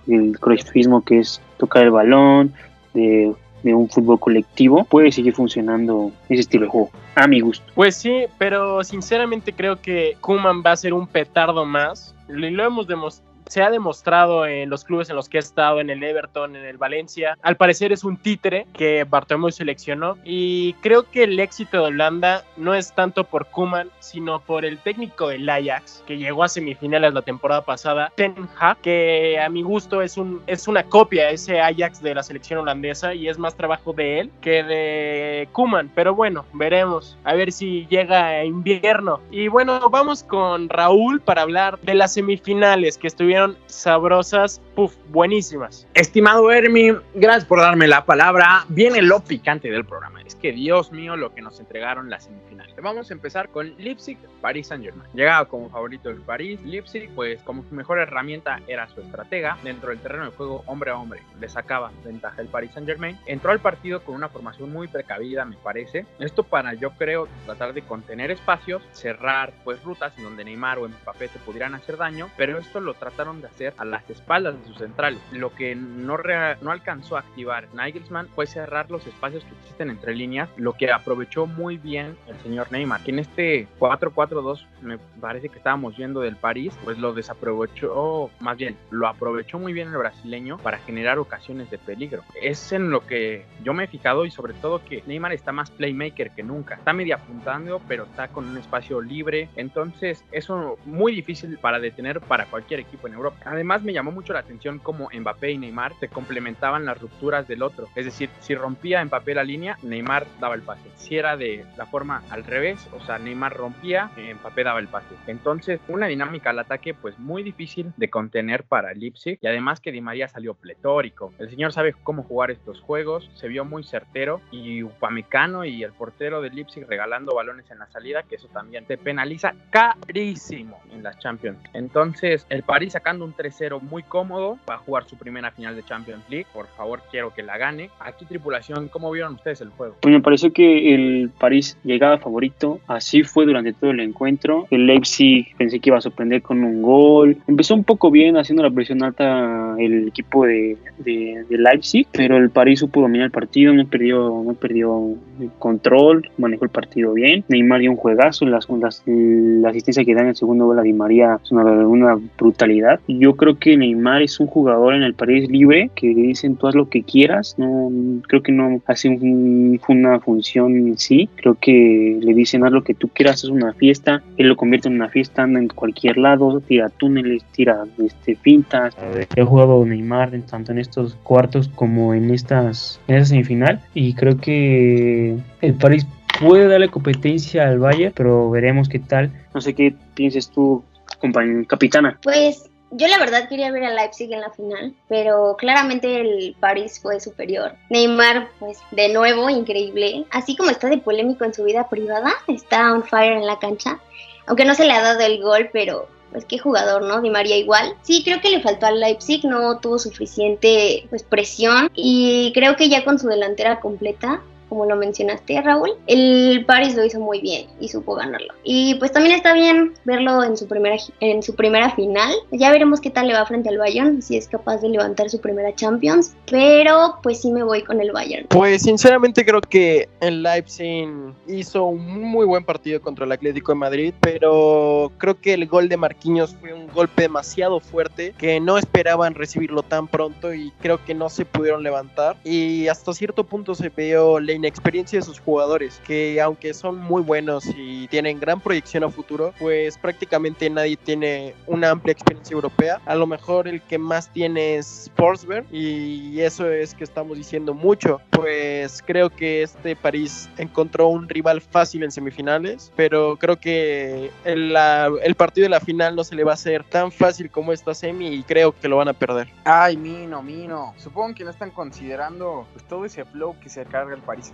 el 0.08 0.38
Cruyffismo, 0.38 1.04
que 1.04 1.20
es 1.20 1.40
tocar 1.58 1.84
el 1.84 1.90
balón, 1.90 2.52
de, 2.94 3.32
de 3.62 3.74
un 3.74 3.88
fútbol 3.88 4.18
colectivo, 4.18 4.84
puede 4.84 5.12
seguir 5.12 5.34
funcionando 5.34 6.12
ese 6.28 6.40
estilo 6.40 6.64
de 6.64 6.70
juego, 6.70 6.90
a 7.14 7.26
mi 7.26 7.40
gusto. 7.40 7.64
Pues 7.74 7.96
sí, 7.96 8.24
pero 8.38 8.82
sinceramente 8.84 9.52
creo 9.52 9.80
que 9.80 10.16
Kuman 10.20 10.62
va 10.64 10.72
a 10.72 10.76
ser 10.76 10.92
un 10.92 11.06
petardo 11.06 11.64
más. 11.64 12.14
Lo 12.28 12.64
hemos 12.64 12.86
demostrado 12.86 13.29
se 13.50 13.62
ha 13.62 13.70
demostrado 13.70 14.46
en 14.46 14.70
los 14.70 14.84
clubes 14.84 15.10
en 15.10 15.16
los 15.16 15.28
que 15.28 15.38
ha 15.38 15.40
estado, 15.40 15.80
en 15.80 15.90
el 15.90 16.02
Everton, 16.02 16.54
en 16.54 16.64
el 16.64 16.78
Valencia. 16.78 17.36
Al 17.42 17.56
parecer 17.56 17.90
es 17.90 18.04
un 18.04 18.16
títere 18.16 18.66
que 18.72 19.04
Bartomeu 19.04 19.50
seleccionó 19.50 20.16
y 20.24 20.74
creo 20.74 21.10
que 21.10 21.24
el 21.24 21.40
éxito 21.40 21.78
de 21.78 21.88
Holanda 21.88 22.44
no 22.56 22.74
es 22.74 22.92
tanto 22.94 23.24
por 23.24 23.46
Kuman, 23.46 23.90
sino 23.98 24.40
por 24.40 24.64
el 24.64 24.78
técnico 24.78 25.28
del 25.28 25.48
Ajax 25.48 26.04
que 26.06 26.16
llegó 26.16 26.44
a 26.44 26.48
semifinales 26.48 27.12
la 27.12 27.22
temporada 27.22 27.62
pasada, 27.62 28.12
Ten 28.14 28.34
Hag, 28.58 28.78
que 28.78 29.40
a 29.40 29.48
mi 29.48 29.62
gusto 29.62 30.00
es 30.00 30.16
un 30.16 30.42
es 30.46 30.68
una 30.68 30.84
copia 30.84 31.30
ese 31.30 31.60
Ajax 31.60 32.00
de 32.02 32.14
la 32.14 32.22
selección 32.22 32.60
holandesa 32.60 33.14
y 33.14 33.28
es 33.28 33.36
más 33.36 33.56
trabajo 33.56 33.92
de 33.92 34.20
él 34.20 34.30
que 34.40 34.62
de 34.62 35.48
Kuman, 35.52 35.90
pero 35.94 36.14
bueno, 36.14 36.44
veremos 36.52 37.18
a 37.24 37.34
ver 37.34 37.50
si 37.50 37.86
llega 37.88 38.44
invierno. 38.44 39.20
Y 39.32 39.48
bueno, 39.48 39.90
vamos 39.90 40.22
con 40.22 40.68
Raúl 40.68 41.20
para 41.20 41.42
hablar 41.42 41.80
de 41.80 41.94
las 41.94 42.14
semifinales 42.14 42.96
que 42.96 43.08
estuvieron 43.08 43.39
sabrosas, 43.66 44.60
puff, 44.74 44.94
buenísimas. 45.08 45.86
Estimado 45.94 46.50
Hermi, 46.50 46.92
gracias 47.14 47.44
por 47.44 47.60
darme 47.60 47.88
la 47.88 48.04
palabra. 48.04 48.64
Viene 48.68 49.02
lo 49.02 49.20
picante 49.20 49.70
del 49.70 49.84
programa. 49.84 50.22
Es 50.22 50.34
que 50.34 50.52
Dios 50.52 50.92
mío 50.92 51.16
lo 51.16 51.34
que 51.34 51.42
nos 51.42 51.60
entregaron 51.60 52.10
las 52.10 52.24
semifinales. 52.24 52.74
Vamos 52.82 53.10
a 53.10 53.14
empezar 53.14 53.50
con 53.50 53.74
Leipzig, 53.76 54.16
Paris 54.40 54.68
Saint 54.68 54.84
Germain. 54.84 55.10
Llegaba 55.12 55.46
como 55.46 55.68
favorito 55.68 56.08
del 56.08 56.22
París. 56.22 56.60
Leipzig, 56.64 57.10
pues 57.14 57.42
como 57.42 57.62
su 57.62 57.74
mejor 57.74 57.98
herramienta 57.98 58.60
era 58.68 58.88
su 58.88 59.00
estratega. 59.02 59.58
Dentro 59.62 59.90
del 59.90 59.98
terreno 59.98 60.24
de 60.24 60.30
juego, 60.30 60.62
hombre 60.66 60.90
a 60.90 60.96
hombre, 60.96 61.20
le 61.38 61.48
sacaba 61.48 61.92
ventaja 62.04 62.40
el 62.40 62.48
Paris 62.48 62.70
Saint 62.72 62.88
Germain. 62.88 63.18
Entró 63.26 63.52
al 63.52 63.60
partido 63.60 64.02
con 64.02 64.14
una 64.14 64.28
formación 64.28 64.72
muy 64.72 64.88
precavida, 64.88 65.44
me 65.44 65.56
parece. 65.56 66.06
Esto 66.18 66.42
para, 66.42 66.72
yo 66.74 66.92
creo, 66.92 67.28
tratar 67.44 67.74
de 67.74 67.82
contener 67.82 68.30
espacios, 68.30 68.82
cerrar 68.92 69.52
pues 69.64 69.82
rutas 69.82 70.16
en 70.16 70.24
donde 70.24 70.44
Neymar 70.44 70.78
o 70.78 70.88
Mbappé 70.88 71.28
se 71.28 71.38
pudieran 71.40 71.74
hacer 71.74 71.96
daño. 71.96 72.30
Pero 72.36 72.58
esto 72.58 72.80
lo 72.80 72.94
trataron 73.20 73.42
de 73.42 73.48
hacer 73.48 73.74
a 73.76 73.84
las 73.84 74.08
espaldas 74.08 74.58
de 74.58 74.64
sus 74.66 74.78
centrales. 74.78 75.20
Lo 75.32 75.54
que 75.54 75.74
no, 75.74 76.16
no 76.62 76.70
alcanzó 76.70 77.16
a 77.16 77.20
activar 77.20 77.68
Nigelsmann 77.74 78.28
fue 78.28 78.46
cerrar 78.46 78.90
los 78.90 79.06
espacios 79.06 79.44
que 79.44 79.54
existen 79.60 79.90
entre 79.90 80.14
líneas, 80.14 80.48
lo 80.56 80.72
que 80.72 80.90
aprovechó 80.90 81.46
muy 81.46 81.76
bien 81.76 82.16
el 82.26 82.36
señor 82.38 82.72
Neymar, 82.72 83.02
que 83.02 83.10
en 83.10 83.18
este 83.18 83.68
4-4-2 83.78 84.66
me 84.80 84.98
parece 85.20 85.50
que 85.50 85.58
estábamos 85.58 85.96
viendo 85.96 86.20
del 86.20 86.36
París, 86.36 86.72
pues 86.82 86.98
lo 86.98 87.12
desaprovechó, 87.12 88.30
más 88.40 88.56
bien, 88.56 88.76
lo 88.90 89.06
aprovechó 89.06 89.58
muy 89.58 89.72
bien 89.74 89.88
el 89.88 89.98
brasileño 89.98 90.56
para 90.58 90.78
generar 90.78 91.18
ocasiones 91.18 91.70
de 91.70 91.76
peligro. 91.78 92.22
Es 92.40 92.72
en 92.72 92.90
lo 92.90 93.06
que 93.06 93.44
yo 93.62 93.74
me 93.74 93.84
he 93.84 93.86
fijado 93.86 94.24
y 94.24 94.30
sobre 94.30 94.54
todo 94.54 94.82
que 94.82 95.02
Neymar 95.06 95.32
está 95.32 95.52
más 95.52 95.70
playmaker 95.70 96.30
que 96.30 96.42
nunca. 96.42 96.76
Está 96.76 96.94
medio 96.94 97.16
apuntando, 97.16 97.82
pero 97.86 98.04
está 98.04 98.28
con 98.28 98.46
un 98.46 98.56
espacio 98.56 99.00
libre. 99.02 99.50
Entonces, 99.56 100.24
eso 100.32 100.78
muy 100.86 101.14
difícil 101.14 101.58
para 101.58 101.78
detener 101.78 102.20
para 102.20 102.46
cualquier 102.46 102.80
equipo 102.80 103.08
Europa. 103.14 103.36
Además, 103.44 103.82
me 103.82 103.92
llamó 103.92 104.10
mucho 104.10 104.32
la 104.32 104.40
atención 104.40 104.78
cómo 104.78 105.08
Mbappé 105.12 105.52
y 105.52 105.58
Neymar 105.58 105.92
se 106.00 106.08
complementaban 106.08 106.84
las 106.84 107.00
rupturas 107.00 107.46
del 107.48 107.62
otro. 107.62 107.88
Es 107.94 108.04
decir, 108.04 108.30
si 108.40 108.54
rompía 108.54 109.04
Mbappé 109.04 109.34
la 109.34 109.44
línea, 109.44 109.78
Neymar 109.82 110.26
daba 110.40 110.54
el 110.54 110.62
pase. 110.62 110.90
Si 110.96 111.16
era 111.16 111.36
de 111.36 111.64
la 111.76 111.86
forma 111.86 112.22
al 112.30 112.44
revés, 112.44 112.88
o 112.92 113.00
sea, 113.00 113.18
Neymar 113.18 113.56
rompía, 113.56 114.10
Mbappé 114.40 114.64
daba 114.64 114.80
el 114.80 114.88
pase. 114.88 115.14
Entonces, 115.26 115.80
una 115.88 116.06
dinámica 116.06 116.50
al 116.50 116.58
ataque, 116.58 116.94
pues 116.94 117.18
muy 117.18 117.42
difícil 117.42 117.92
de 117.96 118.10
contener 118.10 118.64
para 118.64 118.92
Leipzig. 118.94 119.38
Y 119.40 119.46
además 119.46 119.80
que 119.80 119.92
Di 119.92 120.00
María 120.00 120.28
salió 120.28 120.54
pletórico. 120.54 121.32
El 121.38 121.50
señor 121.50 121.72
sabe 121.72 121.94
cómo 122.02 122.22
jugar 122.22 122.50
estos 122.50 122.80
juegos, 122.80 123.30
se 123.34 123.48
vio 123.48 123.64
muy 123.64 123.84
certero. 123.84 124.40
Y 124.50 124.82
Upamecano 124.82 125.64
y 125.64 125.82
el 125.82 125.92
portero 125.92 126.40
de 126.40 126.50
Leipzig 126.50 126.86
regalando 126.86 127.34
balones 127.34 127.70
en 127.70 127.78
la 127.78 127.86
salida, 127.86 128.22
que 128.22 128.36
eso 128.36 128.48
también 128.48 128.84
te 128.84 128.98
penaliza 128.98 129.54
carísimo 129.70 130.80
en 130.92 131.02
las 131.02 131.18
Champions. 131.18 131.58
Entonces, 131.72 132.46
el 132.48 132.62
París 132.62 132.96
sacando 133.00 133.24
un 133.24 133.34
3-0 133.34 133.80
muy 133.80 134.02
cómodo, 134.02 134.58
va 134.68 134.74
a 134.74 134.78
jugar 134.78 135.04
su 135.04 135.16
primera 135.16 135.50
final 135.50 135.74
de 135.74 135.82
Champions 135.82 136.22
League. 136.28 136.46
Por 136.52 136.66
favor, 136.76 137.00
quiero 137.10 137.32
que 137.32 137.42
la 137.42 137.56
gane. 137.56 137.88
Aquí, 137.98 138.26
tripulación, 138.26 138.88
¿cómo 138.88 139.10
vieron 139.10 139.36
ustedes 139.36 139.62
el 139.62 139.70
juego? 139.70 139.96
Pues 140.02 140.12
me 140.12 140.20
pareció 140.20 140.52
que 140.52 140.94
el 140.94 141.30
París 141.38 141.78
llegaba 141.82 142.18
favorito, 142.18 142.78
así 142.86 143.22
fue 143.22 143.46
durante 143.46 143.72
todo 143.72 143.90
el 143.90 144.00
encuentro. 144.00 144.66
El 144.70 144.86
Leipzig 144.86 145.56
pensé 145.56 145.80
que 145.80 145.88
iba 145.88 145.96
a 145.96 146.02
sorprender 146.02 146.42
con 146.42 146.62
un 146.62 146.82
gol. 146.82 147.38
Empezó 147.46 147.74
un 147.74 147.84
poco 147.84 148.10
bien 148.10 148.36
haciendo 148.36 148.62
la 148.62 148.70
presión 148.70 149.02
alta 149.02 149.76
el 149.78 150.08
equipo 150.08 150.44
de, 150.44 150.76
de, 150.98 151.46
Leipzig, 151.48 152.06
pero 152.12 152.36
el 152.36 152.50
París 152.50 152.80
supo 152.80 153.00
dominar 153.00 153.26
el 153.26 153.30
partido, 153.30 153.72
no 153.72 153.86
perdió, 153.86 154.42
no 154.44 154.52
perdió 154.52 155.14
control, 155.58 156.30
manejó 156.36 156.64
el 156.64 156.70
partido 156.70 157.14
bien. 157.14 157.44
Neymar 157.48 157.80
dio 157.80 157.92
un 157.92 157.96
juegazo, 157.96 158.44
las, 158.44 158.68
las, 158.68 159.02
la 159.06 159.70
asistencia 159.70 160.04
que 160.04 160.14
da 160.14 160.20
en 160.20 160.28
el 160.28 160.36
segundo 160.36 160.66
gol 160.66 160.78
a 160.78 160.82
Di 160.82 160.92
María 160.92 161.38
es 161.42 161.50
una 161.50 162.18
brutalidad. 162.38 162.89
Yo 163.06 163.36
creo 163.36 163.58
que 163.58 163.76
Neymar 163.76 164.22
es 164.22 164.40
un 164.40 164.46
jugador 164.46 164.94
en 164.94 165.02
el 165.02 165.14
París 165.14 165.48
libre 165.48 165.90
que 165.94 166.08
le 166.08 166.22
dicen 166.22 166.56
tú 166.56 166.66
haz 166.66 166.74
lo 166.74 166.88
que 166.88 167.02
quieras, 167.02 167.54
no 167.58 167.90
creo 168.26 168.42
que 168.42 168.52
no 168.52 168.80
hace 168.86 169.08
un, 169.08 169.80
una 169.88 170.20
función 170.20 170.76
en 170.76 170.98
sí, 170.98 171.28
creo 171.36 171.56
que 171.60 172.18
le 172.20 172.34
dicen 172.34 172.64
haz 172.64 172.72
lo 172.72 172.82
que 172.84 172.94
tú 172.94 173.08
quieras, 173.08 173.44
es 173.44 173.50
una 173.50 173.72
fiesta, 173.74 174.22
él 174.36 174.48
lo 174.48 174.56
convierte 174.56 174.88
en 174.88 174.94
una 174.94 175.08
fiesta, 175.08 175.42
anda 175.42 175.60
en 175.60 175.68
cualquier 175.68 176.16
lado, 176.18 176.60
tira 176.60 176.88
túneles, 176.88 177.44
tira 177.52 177.84
este, 177.98 178.36
fintas. 178.36 178.96
He 179.36 179.42
jugado 179.42 179.84
Neymar 179.84 180.30
tanto 180.50 180.72
en 180.72 180.78
estos 180.78 181.14
cuartos 181.22 181.68
como 181.68 182.14
en 182.14 182.30
estas 182.30 183.00
en 183.08 183.16
esa 183.16 183.26
semifinal 183.26 183.80
y 183.94 184.14
creo 184.14 184.36
que 184.36 185.36
el 185.60 185.74
París 185.74 186.06
puede 186.40 186.68
darle 186.68 186.88
competencia 186.88 187.68
al 187.68 187.78
Bayern, 187.78 188.12
pero 188.16 188.50
veremos 188.50 188.88
qué 188.88 188.98
tal. 188.98 189.30
No 189.54 189.60
sé 189.60 189.74
qué 189.74 189.94
pienses 190.14 190.48
tú, 190.50 190.82
compañ- 191.20 191.66
capitana. 191.66 192.18
Pues 192.22 192.69
yo 192.90 193.06
la 193.06 193.18
verdad 193.18 193.48
quería 193.48 193.70
ver 193.70 193.84
a 193.84 193.94
Leipzig 193.94 194.32
en 194.32 194.40
la 194.40 194.50
final, 194.50 194.94
pero 195.08 195.56
claramente 195.56 196.20
el 196.20 196.56
París 196.58 196.98
fue 197.00 197.20
superior. 197.20 197.74
Neymar, 197.88 198.48
pues 198.58 198.78
de 198.90 199.08
nuevo, 199.12 199.48
increíble. 199.48 200.26
Así 200.30 200.56
como 200.56 200.70
está 200.70 200.88
de 200.88 200.98
polémico 200.98 201.44
en 201.44 201.54
su 201.54 201.64
vida 201.64 201.88
privada, 201.88 202.32
está 202.48 202.92
on 202.92 203.04
fire 203.04 203.34
en 203.34 203.46
la 203.46 203.58
cancha. 203.58 204.00
Aunque 204.46 204.64
no 204.64 204.74
se 204.74 204.84
le 204.84 204.92
ha 204.92 205.02
dado 205.02 205.20
el 205.20 205.40
gol, 205.40 205.70
pero 205.72 206.08
pues 206.32 206.44
qué 206.44 206.58
jugador, 206.58 207.02
¿no? 207.02 207.20
Di 207.20 207.30
María 207.30 207.56
igual. 207.56 207.94
Sí, 208.02 208.22
creo 208.24 208.40
que 208.40 208.50
le 208.50 208.60
faltó 208.60 208.86
al 208.86 209.00
Leipzig, 209.00 209.44
no 209.44 209.78
tuvo 209.78 209.98
suficiente 209.98 211.06
pues 211.10 211.22
presión 211.22 211.90
y 211.94 212.52
creo 212.54 212.76
que 212.76 212.88
ya 212.88 213.04
con 213.04 213.18
su 213.18 213.28
delantera 213.28 213.80
completa 213.80 214.42
como 214.70 214.86
lo 214.86 214.96
mencionaste, 214.96 215.60
Raúl, 215.60 215.90
el 216.06 216.64
Paris 216.64 216.94
lo 216.94 217.04
hizo 217.04 217.20
muy 217.20 217.40
bien 217.40 217.66
y 217.80 217.88
supo 217.88 218.14
ganarlo. 218.14 218.54
Y 218.62 218.94
pues 218.94 219.12
también 219.12 219.34
está 219.34 219.52
bien 219.52 219.94
verlo 220.04 220.42
en 220.44 220.56
su 220.56 220.66
primera 220.66 220.96
en 221.18 221.42
su 221.42 221.54
primera 221.54 221.90
final. 221.90 222.32
Ya 222.52 222.70
veremos 222.70 223.00
qué 223.00 223.10
tal 223.10 223.26
le 223.26 223.34
va 223.34 223.44
frente 223.44 223.68
al 223.68 223.78
Bayern, 223.78 224.22
si 224.22 224.36
es 224.36 224.48
capaz 224.48 224.78
de 224.78 224.88
levantar 224.88 225.28
su 225.28 225.40
primera 225.40 225.74
Champions, 225.74 226.34
pero 226.48 227.18
pues 227.22 227.42
sí 227.42 227.50
me 227.50 227.64
voy 227.64 227.82
con 227.82 228.00
el 228.00 228.12
Bayern. 228.12 228.46
Pues 228.48 228.82
sinceramente 228.82 229.44
creo 229.44 229.60
que 229.60 230.08
el 230.20 230.42
Leipzig 230.42 231.08
hizo 231.48 231.86
un 231.86 232.22
muy 232.22 232.46
buen 232.46 232.64
partido 232.64 233.00
contra 233.00 233.24
el 233.24 233.32
Atlético 233.32 233.72
de 233.72 233.76
Madrid, 233.76 234.14
pero 234.20 235.10
creo 235.18 235.40
que 235.40 235.54
el 235.54 235.66
gol 235.66 235.88
de 235.88 235.96
Marquinhos 235.96 236.54
fue 236.60 236.72
un 236.72 236.86
golpe 236.88 237.22
demasiado 237.22 237.80
fuerte 237.80 238.34
que 238.38 238.60
no 238.60 238.78
esperaban 238.78 239.34
recibirlo 239.34 239.82
tan 239.82 240.06
pronto 240.06 240.54
y 240.54 240.72
creo 240.80 241.04
que 241.04 241.14
no 241.14 241.28
se 241.28 241.44
pudieron 241.44 241.82
levantar 241.82 242.36
y 242.44 242.86
hasta 242.86 243.12
cierto 243.12 243.44
punto 243.44 243.74
se 243.74 243.88
vio 243.88 244.38
la 244.38 244.52
inexperiencia 244.60 245.18
de 245.18 245.24
sus 245.24 245.40
jugadores, 245.40 246.00
que 246.06 246.40
aunque 246.40 246.72
son 246.74 246.98
muy 246.98 247.22
buenos 247.22 247.64
y 247.76 248.06
tienen 248.08 248.38
gran 248.38 248.60
proyección 248.60 249.04
a 249.04 249.08
futuro, 249.10 249.52
pues 249.58 249.98
prácticamente 249.98 250.68
nadie 250.70 250.96
tiene 250.96 251.54
una 251.66 251.90
amplia 251.90 252.12
experiencia 252.12 252.54
europea. 252.54 253.00
A 253.06 253.14
lo 253.14 253.26
mejor 253.26 253.66
el 253.68 253.80
que 253.82 253.98
más 253.98 254.30
tiene 254.32 254.76
es 254.76 255.06
Sportsberg 255.06 255.64
y 255.72 256.40
eso 256.40 256.70
es 256.70 256.94
que 256.94 257.04
estamos 257.04 257.36
diciendo 257.36 257.74
mucho, 257.74 258.20
pues 258.30 259.02
creo 259.06 259.30
que 259.30 259.62
este 259.62 259.96
París 259.96 260.48
encontró 260.58 261.08
un 261.08 261.28
rival 261.28 261.60
fácil 261.60 262.02
en 262.04 262.10
semifinales, 262.10 262.92
pero 262.96 263.36
creo 263.36 263.56
que 263.58 264.30
el, 264.44 264.72
la- 264.72 265.10
el 265.22 265.34
partido 265.34 265.64
de 265.64 265.70
la 265.70 265.80
final 265.80 266.14
no 266.14 266.24
se 266.24 266.34
le 266.34 266.44
va 266.44 266.52
a 266.52 266.54
hacer 266.54 266.84
tan 266.84 267.10
fácil 267.10 267.50
como 267.50 267.72
esta 267.72 267.94
semi 267.94 268.28
y 268.34 268.42
creo 268.42 268.72
que 268.78 268.88
lo 268.88 268.96
van 268.98 269.08
a 269.08 269.12
perder. 269.14 269.48
Ay, 269.64 269.96
Mino, 269.96 270.42
Mino. 270.42 270.94
Supongo 270.96 271.34
que 271.34 271.44
no 271.44 271.50
están 271.50 271.70
considerando 271.70 272.66
pues, 272.72 272.84
todo 272.86 273.04
ese 273.04 273.24
flow 273.24 273.56
que 273.60 273.68
se 273.68 273.84
carga 273.84 274.14
el 274.14 274.20
Paris 274.20 274.49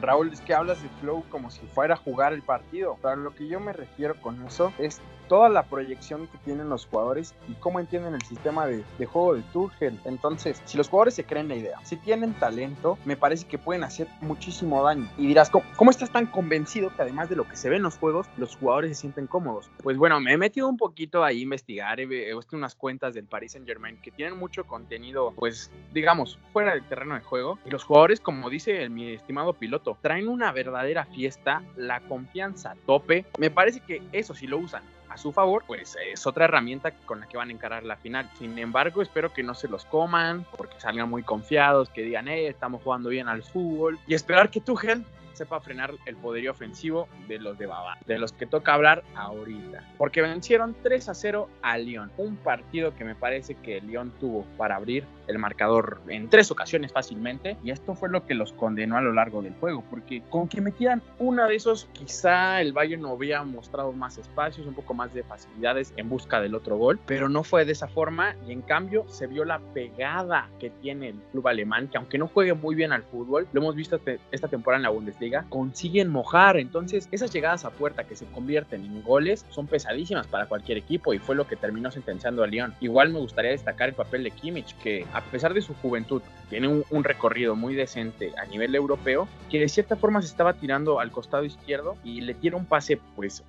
Raúl, 0.00 0.32
es 0.32 0.40
que 0.40 0.54
hablas 0.54 0.82
de 0.82 0.88
flow 1.00 1.24
como 1.30 1.50
si 1.50 1.66
fuera 1.68 1.94
a 1.94 1.96
jugar 1.96 2.32
el 2.32 2.42
partido. 2.42 2.96
Pero 3.02 3.14
a 3.14 3.16
lo 3.16 3.34
que 3.34 3.46
yo 3.46 3.60
me 3.60 3.72
refiero 3.72 4.20
con 4.20 4.44
eso 4.46 4.72
es 4.78 5.00
toda 5.30 5.48
la 5.48 5.62
proyección 5.62 6.26
que 6.26 6.38
tienen 6.38 6.68
los 6.68 6.86
jugadores 6.86 7.36
y 7.46 7.52
cómo 7.52 7.78
entienden 7.78 8.14
el 8.14 8.22
sistema 8.22 8.66
de, 8.66 8.82
juego 9.06 9.36
de 9.36 9.42
Tuchel. 9.52 9.96
Entonces, 10.04 10.60
si 10.64 10.76
los 10.76 10.88
jugadores 10.88 11.14
se 11.14 11.24
creen 11.24 11.46
la 11.46 11.54
idea, 11.54 11.78
si 11.84 11.96
tienen 11.96 12.34
talento, 12.34 12.98
me 13.04 13.16
parece 13.16 13.46
que 13.46 13.56
pueden 13.56 13.84
hacer 13.84 14.08
muchísimo 14.22 14.82
daño. 14.82 15.08
Y 15.16 15.28
dirás, 15.28 15.48
¿cómo, 15.48 15.90
estás 15.92 16.10
tan 16.10 16.26
convencido 16.26 16.92
que 16.96 17.02
además 17.02 17.30
de 17.30 17.36
lo 17.36 17.46
que 17.46 17.54
se 17.54 17.70
ve 17.70 17.76
en 17.76 17.84
los 17.84 17.96
juegos, 17.96 18.26
los 18.38 18.56
jugadores 18.56 18.96
se 18.96 19.02
sienten 19.02 19.28
cómodos? 19.28 19.70
Pues 19.84 19.96
bueno, 19.96 20.18
me 20.18 20.32
he 20.32 20.36
metido 20.36 20.68
un 20.68 20.76
poquito 20.76 21.22
ahí 21.22 21.38
a 21.38 21.42
investigar, 21.42 22.00
he, 22.00 22.06
visto 22.06 22.56
unas 22.56 22.74
cuentas 22.74 23.14
del 23.14 23.26
Paris 23.26 23.52
Saint 23.52 23.68
Germain 23.68 24.00
que 24.02 24.10
tienen 24.10 24.36
mucho 24.36 24.66
contenido, 24.66 25.32
pues 25.36 25.70
digamos, 25.94 26.40
fuera 26.52 26.74
del 26.74 26.82
terreno 26.88 27.14
de 27.14 27.20
juego. 27.20 27.56
Y 27.64 27.70
los 27.70 27.84
jugadores, 27.84 28.20
como 28.20 28.50
dice 28.50 28.82
el- 28.82 28.90
mi 28.90 29.12
estimado 29.12 29.52
piloto, 29.52 29.96
traen 30.02 30.26
una 30.26 30.50
verdadera 30.50 31.04
fiesta, 31.04 31.62
la 31.76 32.00
confianza 32.00 32.74
tope. 32.84 33.26
Me 33.38 33.52
parece 33.52 33.78
que 33.78 34.02
eso 34.10 34.34
sí 34.34 34.48
lo 34.48 34.58
usan 34.58 34.82
a 35.10 35.18
su 35.18 35.32
favor, 35.32 35.64
pues 35.66 35.96
es 36.12 36.26
otra 36.26 36.44
herramienta 36.44 36.92
con 37.04 37.20
la 37.20 37.26
que 37.26 37.36
van 37.36 37.50
a 37.50 37.52
encarar 37.52 37.82
la 37.82 37.96
final. 37.96 38.30
Sin 38.38 38.58
embargo, 38.58 39.02
espero 39.02 39.32
que 39.32 39.42
no 39.42 39.54
se 39.54 39.68
los 39.68 39.84
coman, 39.84 40.46
porque 40.56 40.80
salgan 40.80 41.10
muy 41.10 41.22
confiados, 41.22 41.90
que 41.90 42.02
digan, 42.02 42.28
eh, 42.28 42.46
estamos 42.46 42.82
jugando 42.82 43.08
bien 43.08 43.28
al 43.28 43.42
fútbol. 43.42 43.98
Y 44.06 44.14
esperar 44.14 44.50
que 44.50 44.60
Tuchel 44.60 45.04
sepa 45.32 45.60
frenar 45.60 45.92
el 46.06 46.16
poderío 46.16 46.50
ofensivo 46.50 47.08
de 47.28 47.38
los 47.38 47.58
de 47.58 47.66
Baba, 47.66 47.98
de 48.06 48.18
los 48.18 48.32
que 48.32 48.46
toca 48.46 48.74
hablar 48.74 49.02
ahorita. 49.14 49.84
Porque 49.98 50.22
vencieron 50.22 50.74
3 50.82 51.08
a 51.08 51.14
0 51.14 51.48
a 51.62 51.78
Lyon. 51.78 52.10
Un 52.16 52.36
partido 52.36 52.94
que 52.94 53.04
me 53.04 53.14
parece 53.14 53.54
que 53.54 53.80
Lyon 53.80 54.12
tuvo 54.20 54.44
para 54.56 54.76
abrir 54.76 55.04
el 55.28 55.38
marcador 55.38 56.00
en 56.08 56.28
tres 56.28 56.50
ocasiones 56.50 56.92
fácilmente. 56.92 57.56
Y 57.62 57.70
esto 57.70 57.94
fue 57.94 58.08
lo 58.08 58.26
que 58.26 58.34
los 58.34 58.52
condenó 58.52 58.96
a 58.96 59.00
lo 59.00 59.12
largo 59.12 59.42
del 59.42 59.54
juego. 59.54 59.84
Porque 59.88 60.22
con 60.28 60.48
que 60.48 60.60
metieran 60.60 61.02
una 61.18 61.46
de 61.46 61.54
esos, 61.54 61.88
quizá 61.92 62.60
el 62.60 62.72
Bayern 62.72 63.02
no 63.02 63.12
hubiera 63.12 63.42
mostrado 63.44 63.92
más 63.92 64.18
espacios, 64.18 64.66
un 64.66 64.74
poco 64.74 64.94
más 64.94 65.14
de 65.14 65.22
facilidades 65.22 65.92
en 65.96 66.08
busca 66.08 66.40
del 66.40 66.54
otro 66.54 66.76
gol. 66.76 66.98
Pero 67.06 67.28
no 67.28 67.44
fue 67.44 67.64
de 67.64 67.72
esa 67.72 67.86
forma. 67.88 68.34
Y 68.48 68.52
en 68.52 68.62
cambio 68.62 69.06
se 69.08 69.26
vio 69.26 69.44
la 69.44 69.60
pegada 69.60 70.48
que 70.58 70.70
tiene 70.70 71.08
el 71.10 71.16
club 71.30 71.46
alemán. 71.46 71.88
Que 71.88 71.98
aunque 71.98 72.18
no 72.18 72.26
juegue 72.26 72.54
muy 72.54 72.74
bien 72.74 72.92
al 72.92 73.02
fútbol, 73.04 73.46
lo 73.52 73.60
hemos 73.60 73.74
visto 73.76 73.96
este- 73.96 74.18
esta 74.32 74.48
temporada 74.48 74.78
en 74.78 74.82
la 74.82 74.90
Bundesliga, 74.90 75.19
consiguen 75.48 76.08
mojar. 76.08 76.56
Entonces 76.56 77.08
esas 77.12 77.32
llegadas 77.32 77.64
a 77.64 77.70
puerta 77.70 78.04
que 78.04 78.16
se 78.16 78.26
convierten 78.26 78.84
en 78.84 79.02
goles 79.02 79.44
son 79.50 79.66
pesadísimas 79.66 80.26
para 80.26 80.46
cualquier 80.46 80.78
equipo. 80.78 81.12
Y 81.14 81.18
fue 81.18 81.34
lo 81.36 81.46
que 81.46 81.56
terminó 81.56 81.90
sentenciando 81.90 82.42
a 82.42 82.46
Lyon. 82.46 82.74
Igual 82.80 83.10
me 83.12 83.18
gustaría 83.18 83.50
destacar 83.50 83.88
el 83.88 83.94
papel 83.94 84.24
de 84.24 84.30
Kimmich, 84.30 84.74
que 84.82 85.06
a 85.12 85.20
pesar 85.22 85.54
de 85.54 85.62
su 85.62 85.74
juventud, 85.74 86.22
tiene 86.48 86.66
un, 86.68 86.84
un 86.90 87.04
recorrido 87.04 87.54
muy 87.54 87.74
decente 87.74 88.32
a 88.36 88.44
nivel 88.46 88.74
europeo, 88.74 89.28
que 89.50 89.60
de 89.60 89.68
cierta 89.68 89.94
forma 89.96 90.20
se 90.20 90.28
estaba 90.28 90.54
tirando 90.54 90.98
al 90.98 91.12
costado 91.12 91.44
izquierdo 91.44 91.96
y 92.02 92.22
le 92.22 92.34
tira 92.34 92.56
un 92.56 92.64
pase 92.66 92.98
pues 93.14 93.44